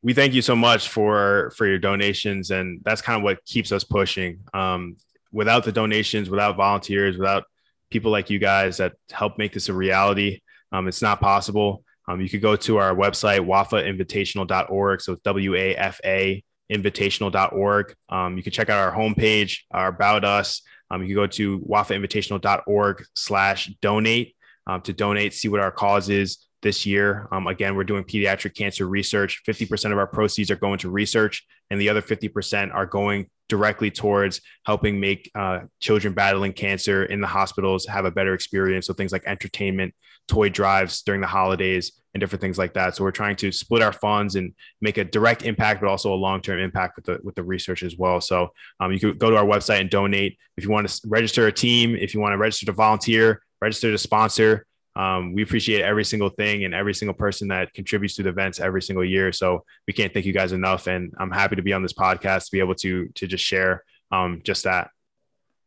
we 0.02 0.14
thank 0.14 0.32
you 0.32 0.42
so 0.42 0.56
much 0.56 0.88
for 0.88 1.52
for 1.56 1.66
your 1.66 1.78
donations 1.78 2.50
and 2.50 2.80
that's 2.84 3.02
kind 3.02 3.16
of 3.16 3.22
what 3.22 3.44
keeps 3.44 3.72
us 3.72 3.84
pushing. 3.84 4.40
Um, 4.54 4.96
without 5.32 5.64
the 5.64 5.72
donations 5.72 6.28
without 6.28 6.56
volunteers 6.56 7.16
without 7.16 7.44
people 7.88 8.10
like 8.10 8.30
you 8.30 8.38
guys 8.38 8.78
that 8.78 8.94
help 9.10 9.38
make 9.38 9.52
this 9.52 9.68
a 9.68 9.74
reality 9.74 10.40
um, 10.72 10.86
it's 10.86 11.02
not 11.02 11.20
possible. 11.20 11.82
Um, 12.06 12.20
you 12.20 12.28
could 12.28 12.42
go 12.42 12.56
to 12.56 12.78
our 12.78 12.94
website 12.94 13.40
wafainvitational.org 13.40 15.00
so 15.00 15.12
it's 15.12 15.22
w-a-f-a 15.22 16.44
invitational.org 16.72 17.94
um, 18.08 18.36
you 18.36 18.42
can 18.42 18.52
check 18.52 18.70
out 18.70 18.78
our 18.78 18.96
homepage 18.96 19.58
our 19.70 19.88
about 19.88 20.24
us 20.24 20.62
um, 20.90 21.02
you 21.02 21.08
can 21.08 21.16
go 21.16 21.26
to 21.26 21.60
wafainvitational.org 21.60 23.04
slash 23.14 23.66
donate 23.80 24.34
um, 24.66 24.80
to 24.82 24.92
donate 24.92 25.34
see 25.34 25.48
what 25.48 25.60
our 25.60 25.70
cause 25.70 26.08
is 26.08 26.46
this 26.62 26.84
year. 26.84 27.28
Um, 27.32 27.46
again, 27.46 27.74
we're 27.74 27.84
doing 27.84 28.04
pediatric 28.04 28.54
cancer 28.54 28.86
research. 28.86 29.42
50% 29.46 29.92
of 29.92 29.98
our 29.98 30.06
proceeds 30.06 30.50
are 30.50 30.56
going 30.56 30.78
to 30.78 30.90
research, 30.90 31.46
and 31.70 31.80
the 31.80 31.88
other 31.88 32.02
50% 32.02 32.74
are 32.74 32.86
going 32.86 33.30
directly 33.50 33.90
towards 33.90 34.40
helping 34.64 34.98
make 34.98 35.30
uh, 35.34 35.60
children 35.80 36.14
battling 36.14 36.54
cancer 36.54 37.04
in 37.04 37.20
the 37.20 37.26
hospitals 37.26 37.86
have 37.86 38.06
a 38.06 38.10
better 38.10 38.32
experience. 38.32 38.86
So 38.86 38.94
things 38.94 39.12
like 39.12 39.24
entertainment, 39.26 39.94
toy 40.26 40.48
drives 40.48 41.02
during 41.02 41.20
the 41.20 41.26
holidays, 41.26 41.92
and 42.14 42.20
different 42.20 42.40
things 42.40 42.58
like 42.58 42.74
that. 42.74 42.96
So 42.96 43.04
we're 43.04 43.12
trying 43.12 43.36
to 43.36 43.52
split 43.52 43.82
our 43.82 43.92
funds 43.92 44.34
and 44.34 44.52
make 44.80 44.98
a 44.98 45.04
direct 45.04 45.42
impact, 45.44 45.80
but 45.80 45.88
also 45.88 46.12
a 46.12 46.16
long-term 46.16 46.58
impact 46.58 46.96
with 46.96 47.04
the 47.04 47.18
with 47.22 47.34
the 47.34 47.44
research 47.44 47.82
as 47.82 47.96
well. 47.96 48.20
So 48.20 48.48
um, 48.80 48.92
you 48.92 48.98
can 48.98 49.16
go 49.16 49.30
to 49.30 49.36
our 49.36 49.44
website 49.44 49.80
and 49.80 49.90
donate 49.90 50.38
if 50.56 50.64
you 50.64 50.70
want 50.70 50.88
to 50.88 51.00
register 51.06 51.46
a 51.46 51.52
team, 51.52 51.94
if 51.94 52.14
you 52.14 52.20
want 52.20 52.32
to 52.32 52.38
register 52.38 52.66
to 52.66 52.72
volunteer, 52.72 53.42
register 53.60 53.90
to 53.92 53.98
sponsor 53.98 54.66
um, 54.96 55.34
we 55.34 55.42
appreciate 55.42 55.82
every 55.82 56.04
single 56.04 56.30
thing 56.30 56.64
and 56.64 56.74
every 56.74 56.94
single 56.94 57.14
person 57.14 57.48
that 57.48 57.72
contributes 57.74 58.14
to 58.16 58.22
the 58.22 58.28
events 58.28 58.58
every 58.58 58.82
single 58.82 59.04
year. 59.04 59.32
So 59.32 59.64
we 59.86 59.92
can't 59.92 60.12
thank 60.12 60.26
you 60.26 60.32
guys 60.32 60.52
enough. 60.52 60.86
And 60.86 61.12
I'm 61.18 61.30
happy 61.30 61.56
to 61.56 61.62
be 61.62 61.72
on 61.72 61.82
this 61.82 61.92
podcast 61.92 62.46
to 62.46 62.52
be 62.52 62.60
able 62.60 62.74
to 62.76 63.08
to 63.08 63.26
just 63.26 63.44
share 63.44 63.84
um, 64.10 64.40
just 64.44 64.64
that. 64.64 64.90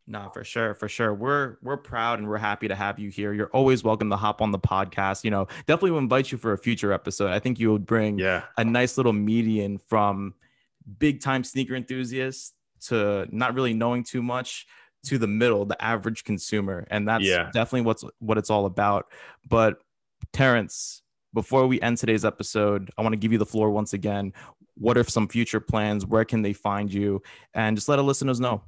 No, 0.06 0.30
for 0.34 0.44
sure, 0.44 0.76
for 0.76 0.90
sure. 0.90 1.14
We're 1.14 1.56
we're 1.62 1.78
proud 1.78 2.20
and 2.20 2.28
we're 2.28 2.38
happy 2.38 2.68
to 2.68 2.76
have 2.76 3.00
you 3.00 3.10
here. 3.10 3.34
You're 3.34 3.48
always 3.48 3.86
welcome 3.86 4.10
to 4.10 4.18
hop 4.18 4.42
on 4.42 4.52
the 4.52 4.60
podcast. 4.60 5.24
You 5.24 5.32
know, 5.32 5.48
definitely 5.66 5.92
will 5.92 6.00
invite 6.00 6.32
you 6.32 6.38
for 6.38 6.52
a 6.52 6.58
future 6.58 6.92
episode. 6.92 7.32
I 7.32 7.40
think 7.40 7.58
you 7.58 7.72
would 7.72 7.86
bring 7.86 8.20
yeah. 8.20 8.44
a 8.58 8.66
nice 8.66 8.98
little 8.98 9.14
median 9.14 9.78
from 9.78 10.34
big 11.00 11.22
time 11.22 11.46
sneaker 11.46 11.76
enthusiasts 11.76 12.54
to 12.88 13.28
not 13.32 13.54
really 13.54 13.74
knowing 13.74 14.04
too 14.04 14.22
much 14.22 14.68
to 15.06 15.18
the 15.18 15.28
middle, 15.28 15.66
the 15.66 15.82
average 15.84 16.24
consumer. 16.24 16.86
And 16.90 17.08
that's 17.08 17.26
yeah. 17.26 17.50
definitely 17.54 17.82
what's 17.82 18.04
what 18.20 18.38
it's 18.38 18.50
all 18.50 18.66
about. 18.66 19.08
But 19.48 19.82
Terence, 20.32 21.02
before 21.34 21.68
we 21.68 21.82
end 21.82 21.98
today's 21.98 22.26
episode, 22.26 22.92
I 22.98 23.02
want 23.02 23.14
to 23.14 23.18
give 23.18 23.32
you 23.32 23.38
the 23.38 23.46
floor 23.46 23.72
once 23.72 23.94
again. 23.94 24.34
What 24.76 24.98
are 24.98 25.04
some 25.04 25.28
future 25.28 25.60
plans? 25.60 26.06
Where 26.06 26.26
can 26.26 26.42
they 26.42 26.54
find 26.54 26.92
you? 26.92 27.22
And 27.54 27.78
just 27.78 27.90
let 27.90 28.00
our 28.00 28.06
listeners 28.06 28.40
know. 28.40 28.64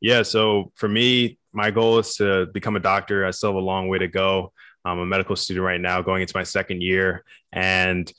Yeah. 0.00 0.22
So 0.22 0.72
for 0.74 0.88
me, 0.88 1.38
my 1.52 1.70
goal 1.70 1.98
is 1.98 2.16
to 2.16 2.46
become 2.46 2.76
a 2.76 2.80
doctor. 2.80 3.24
I 3.26 3.30
still 3.30 3.50
have 3.50 3.56
a 3.56 3.60
long 3.60 3.88
way 3.88 3.98
to 3.98 4.08
go. 4.08 4.52
I'm 4.84 4.98
a 4.98 5.06
medical 5.06 5.34
student 5.36 5.64
right 5.64 5.80
now, 5.80 6.00
going 6.00 6.22
into 6.22 6.36
my 6.36 6.44
second 6.44 6.82
year. 6.82 7.24
And 7.52 8.12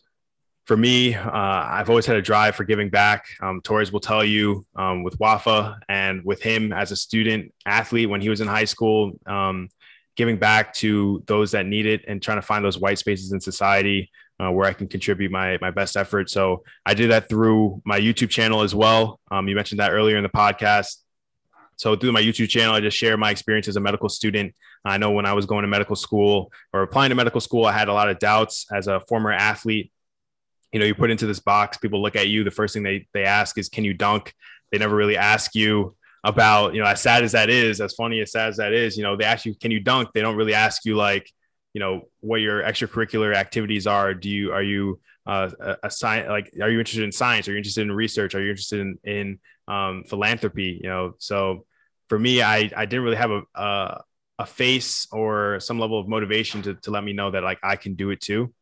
for 0.68 0.76
me, 0.76 1.15
uh, 1.15 1.32
I've 1.32 1.89
always 1.89 2.05
had 2.05 2.18
a 2.18 2.22
drive 2.22 2.55
for 2.55 2.65
giving 2.65 2.89
back. 2.89 3.28
Um, 3.41 3.61
Torres 3.61 3.93
will 3.93 4.01
tell 4.01 4.24
you 4.24 4.65
um, 4.76 5.01
with 5.01 5.18
Wafa 5.18 5.80
and 5.88 6.26
with 6.26 6.41
him 6.41 6.74
as 6.74 6.91
a 6.91 6.95
student 6.97 7.53
athlete 7.65 8.09
when 8.09 8.20
he 8.20 8.28
was 8.28 8.41
in 8.41 8.47
high 8.49 8.65
school, 8.65 9.13
um, 9.26 9.70
giving 10.18 10.38
back 10.38 10.74
to 10.74 11.24
those 11.26 11.51
that 11.51 11.65
need 11.65 11.86
it 11.86 12.03
and 12.09 12.22
trying 12.22 12.38
to 12.38 12.41
find 12.41 12.65
those 12.65 12.78
white 12.78 12.97
spaces 12.97 13.32
in 13.32 13.39
society 13.39 14.11
uh, 14.41 14.51
where 14.51 14.68
I 14.68 14.74
can 14.74 14.88
contribute 14.88 15.32
my 15.32 15.57
my 15.61 15.72
best 15.72 15.95
effort. 15.95 16.30
So 16.30 16.63
I 16.86 16.93
did 16.93 17.11
that 17.11 17.30
through 17.30 17.82
my 17.86 17.99
YouTube 17.99 18.30
channel 18.30 18.61
as 18.61 18.76
well. 18.76 19.22
Um, 19.32 19.47
you 19.47 19.55
mentioned 19.55 19.80
that 19.80 19.93
earlier 19.93 20.18
in 20.18 20.24
the 20.24 20.30
podcast. 20.30 20.97
So 21.78 21.95
through 21.95 22.11
my 22.11 22.22
YouTube 22.22 22.49
channel, 22.49 22.76
I 22.76 22.82
just 22.82 22.97
share 22.97 23.15
my 23.15 23.32
experience 23.32 23.70
as 23.70 23.78
a 23.78 23.80
medical 23.80 24.09
student. 24.09 24.53
I 24.84 24.97
know 24.97 25.11
when 25.11 25.26
I 25.26 25.34
was 25.34 25.45
going 25.45 25.61
to 25.61 25.68
medical 25.68 25.95
school 25.95 26.51
or 26.74 26.82
applying 26.82 27.09
to 27.09 27.15
medical 27.15 27.39
school, 27.39 27.65
I 27.65 27.72
had 27.72 27.88
a 27.88 27.93
lot 27.93 28.09
of 28.09 28.20
doubts 28.20 28.65
as 28.74 28.88
a 28.88 28.99
former 29.01 29.32
athlete 29.32 29.91
you 30.78 30.80
know, 30.80 30.86
you 30.86 30.93
put 30.93 31.09
into 31.09 31.25
this 31.25 31.39
box, 31.39 31.75
people 31.75 32.03
look 32.03 32.15
at 32.15 32.28
you. 32.28 32.43
The 32.43 32.51
first 32.51 32.75
thing 32.75 32.84
they 32.84 33.07
they 33.11 33.23
ask 33.23 33.57
is, 33.57 33.67
"Can 33.67 33.84
you 33.84 33.95
dunk?" 33.95 34.32
They 34.71 34.78
never 34.78 34.95
really 34.95 35.17
ask 35.17 35.55
you 35.55 35.95
about, 36.23 36.75
you 36.75 36.82
know, 36.82 36.88
as 36.88 37.01
sad 37.01 37.23
as 37.23 37.32
that 37.32 37.49
is, 37.49 37.82
as 37.82 37.95
funny 37.95 38.21
as 38.21 38.32
sad 38.32 38.49
as 38.49 38.57
that 38.57 38.73
is. 38.73 38.95
You 38.95 39.01
know, 39.01 39.15
they 39.15 39.23
ask 39.25 39.43
you, 39.43 39.55
"Can 39.55 39.71
you 39.71 39.80
dunk?" 39.80 40.09
They 40.13 40.21
don't 40.21 40.36
really 40.36 40.53
ask 40.53 40.86
you 40.86 40.95
like, 40.95 41.32
you 41.73 41.80
know, 41.80 42.09
what 42.19 42.41
your 42.41 42.61
extracurricular 42.61 43.34
activities 43.34 43.88
are. 43.88 44.13
Do 44.13 44.30
you 44.30 44.53
are 44.53 44.61
you 44.61 44.99
uh, 45.25 45.49
a, 45.59 45.78
a 45.88 45.89
science 45.89 46.30
like 46.30 46.53
are 46.61 46.69
you 46.69 46.78
interested 46.78 47.05
in 47.05 47.11
science? 47.11 47.47
Are 47.47 47.53
you 47.53 47.57
interested 47.57 47.82
in 47.82 47.91
research? 47.91 48.36
Are 48.36 48.43
you 48.43 48.51
interested 48.51 48.80
in 48.80 48.99
in 49.03 49.39
um, 49.67 50.03
philanthropy? 50.03 50.80
You 50.84 50.89
know, 50.89 51.15
so 51.17 51.65
for 52.07 52.19
me, 52.19 52.43
I 52.43 52.69
I 52.78 52.86
didn't 52.86 53.03
really 53.03 53.17
have 53.17 53.32
a, 53.32 53.41
a 53.55 54.03
a 54.38 54.45
face 54.45 55.07
or 55.11 55.59
some 55.59 55.80
level 55.80 55.99
of 55.99 56.07
motivation 56.07 56.61
to, 56.61 56.75
to 56.75 56.91
let 56.91 57.03
me 57.03 57.13
know 57.13 57.32
that 57.32 57.41
like 57.41 57.57
I 57.63 57.78
can 57.78 57.95
do 57.95 58.11
it 58.11 58.21
too. 58.21 58.53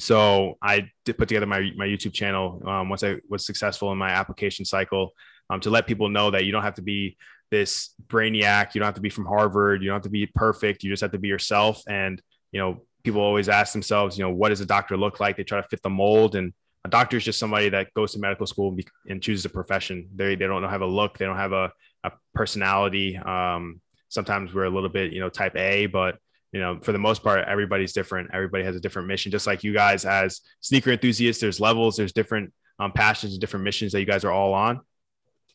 So 0.00 0.56
I 0.62 0.90
did 1.04 1.18
put 1.18 1.28
together 1.28 1.46
my, 1.46 1.70
my 1.76 1.86
YouTube 1.86 2.12
channel 2.12 2.62
um, 2.66 2.88
once 2.88 3.04
I 3.04 3.16
was 3.28 3.44
successful 3.44 3.92
in 3.92 3.98
my 3.98 4.10
application 4.10 4.64
cycle 4.64 5.12
um, 5.50 5.60
to 5.60 5.70
let 5.70 5.86
people 5.86 6.08
know 6.08 6.30
that 6.30 6.44
you 6.44 6.52
don't 6.52 6.62
have 6.62 6.74
to 6.74 6.82
be 6.82 7.16
this 7.50 7.90
brainiac. 8.06 8.74
You 8.74 8.80
don't 8.80 8.86
have 8.86 8.94
to 8.94 9.00
be 9.00 9.10
from 9.10 9.26
Harvard. 9.26 9.82
You 9.82 9.88
don't 9.88 9.96
have 9.96 10.04
to 10.04 10.10
be 10.10 10.26
perfect. 10.26 10.82
You 10.82 10.90
just 10.90 11.02
have 11.02 11.12
to 11.12 11.18
be 11.18 11.28
yourself. 11.28 11.82
And, 11.88 12.20
you 12.52 12.60
know, 12.60 12.82
people 13.04 13.20
always 13.20 13.48
ask 13.48 13.72
themselves, 13.72 14.16
you 14.16 14.24
know, 14.24 14.30
what 14.30 14.48
does 14.48 14.60
a 14.60 14.66
doctor 14.66 14.96
look 14.96 15.20
like? 15.20 15.36
They 15.36 15.44
try 15.44 15.60
to 15.60 15.68
fit 15.68 15.82
the 15.82 15.90
mold. 15.90 16.34
And 16.34 16.52
a 16.84 16.88
doctor 16.88 17.16
is 17.16 17.24
just 17.24 17.38
somebody 17.38 17.68
that 17.68 17.92
goes 17.92 18.12
to 18.12 18.20
medical 18.20 18.46
school 18.46 18.76
and 19.08 19.22
chooses 19.22 19.44
a 19.44 19.50
profession. 19.50 20.08
They, 20.14 20.34
they 20.34 20.46
don't 20.46 20.62
have 20.62 20.82
a 20.82 20.86
look. 20.86 21.18
They 21.18 21.26
don't 21.26 21.36
have 21.36 21.52
a, 21.52 21.72
a 22.04 22.12
personality. 22.34 23.18
Um, 23.18 23.80
sometimes 24.08 24.54
we're 24.54 24.64
a 24.64 24.70
little 24.70 24.88
bit, 24.88 25.12
you 25.12 25.20
know, 25.20 25.28
type 25.28 25.56
A, 25.56 25.86
but 25.86 26.18
you 26.52 26.60
know, 26.60 26.80
for 26.82 26.92
the 26.92 26.98
most 26.98 27.22
part, 27.22 27.46
everybody's 27.46 27.92
different. 27.92 28.30
Everybody 28.32 28.64
has 28.64 28.76
a 28.76 28.80
different 28.80 29.08
mission, 29.08 29.30
just 29.30 29.46
like 29.46 29.62
you 29.62 29.72
guys 29.72 30.04
as 30.04 30.40
sneaker 30.60 30.90
enthusiasts. 30.90 31.40
There's 31.40 31.60
levels, 31.60 31.96
there's 31.96 32.12
different 32.12 32.52
um, 32.78 32.92
passions 32.92 33.34
and 33.34 33.40
different 33.40 33.64
missions 33.64 33.92
that 33.92 34.00
you 34.00 34.06
guys 34.06 34.24
are 34.24 34.32
all 34.32 34.52
on. 34.54 34.80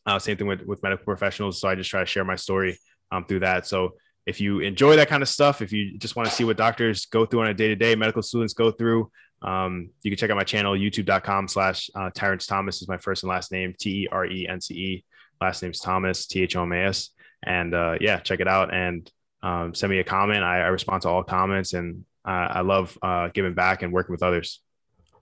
Uh, 0.06 0.18
same 0.18 0.36
thing 0.36 0.46
with, 0.46 0.62
with 0.62 0.82
medical 0.82 1.04
professionals. 1.04 1.60
So 1.60 1.68
I 1.68 1.74
just 1.74 1.90
try 1.90 2.00
to 2.00 2.06
share 2.06 2.24
my 2.24 2.36
story 2.36 2.78
um, 3.10 3.24
through 3.26 3.40
that. 3.40 3.66
So 3.66 3.94
if 4.24 4.40
you 4.40 4.60
enjoy 4.60 4.96
that 4.96 5.08
kind 5.08 5.22
of 5.22 5.28
stuff, 5.28 5.60
if 5.60 5.72
you 5.72 5.98
just 5.98 6.16
want 6.16 6.28
to 6.28 6.34
see 6.34 6.44
what 6.44 6.56
doctors 6.56 7.06
go 7.06 7.26
through 7.26 7.42
on 7.42 7.48
a 7.48 7.54
day 7.54 7.68
to 7.68 7.76
day, 7.76 7.94
medical 7.94 8.22
students 8.22 8.54
go 8.54 8.70
through, 8.70 9.10
um, 9.42 9.90
you 10.02 10.10
can 10.10 10.16
check 10.16 10.30
out 10.30 10.36
my 10.36 10.44
channel, 10.44 10.74
youtube.com 10.74 11.48
slash 11.48 11.90
uh, 11.94 12.10
Terence 12.14 12.46
Thomas 12.46 12.80
is 12.80 12.88
my 12.88 12.96
first 12.96 13.22
and 13.22 13.30
last 13.30 13.52
name, 13.52 13.74
T 13.78 14.04
E 14.04 14.08
R 14.10 14.26
E 14.26 14.48
N 14.48 14.60
C 14.60 14.74
E. 14.74 15.04
Last 15.40 15.62
name's 15.62 15.80
Thomas, 15.80 16.26
T 16.26 16.42
H 16.42 16.56
O 16.56 16.62
M 16.62 16.72
A 16.72 16.86
S. 16.86 17.10
And 17.44 17.74
uh, 17.74 17.96
yeah, 18.00 18.18
check 18.20 18.40
it 18.40 18.48
out. 18.48 18.72
And 18.72 19.10
um, 19.46 19.74
send 19.74 19.90
me 19.90 20.00
a 20.00 20.04
comment. 20.04 20.42
I, 20.42 20.62
I, 20.62 20.66
respond 20.66 21.02
to 21.02 21.08
all 21.08 21.22
comments, 21.22 21.72
and 21.72 22.04
uh, 22.24 22.48
I 22.50 22.60
love 22.62 22.98
uh, 23.00 23.28
giving 23.28 23.54
back 23.54 23.82
and 23.82 23.92
working 23.92 24.12
with 24.12 24.24
others. 24.24 24.60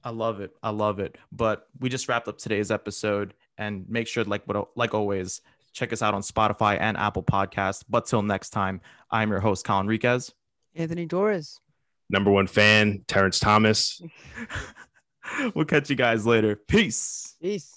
I 0.02 0.10
love 0.10 0.40
it. 0.40 0.56
I 0.62 0.70
love 0.70 0.98
it. 0.98 1.18
But 1.30 1.68
we 1.78 1.90
just 1.90 2.08
wrapped 2.08 2.26
up 2.26 2.38
today's 2.38 2.70
episode, 2.70 3.34
and 3.58 3.84
make 3.86 4.06
sure, 4.06 4.24
like 4.24 4.42
what, 4.46 4.68
like 4.76 4.94
always, 4.94 5.42
check 5.74 5.92
us 5.92 6.00
out 6.00 6.14
on 6.14 6.22
Spotify 6.22 6.78
and 6.80 6.96
Apple 6.96 7.22
Podcasts. 7.22 7.84
But 7.86 8.06
till 8.06 8.22
next 8.22 8.50
time, 8.50 8.80
I'm 9.10 9.28
your 9.30 9.40
host, 9.40 9.66
Colin 9.66 9.86
Riquez. 9.86 10.32
Anthony 10.74 11.06
Torres. 11.06 11.60
Number 12.08 12.30
one 12.30 12.46
fan, 12.46 13.04
Terence 13.06 13.38
Thomas. 13.38 14.00
we'll 15.54 15.66
catch 15.66 15.90
you 15.90 15.96
guys 15.96 16.26
later. 16.26 16.56
Peace. 16.56 17.36
Peace. 17.42 17.70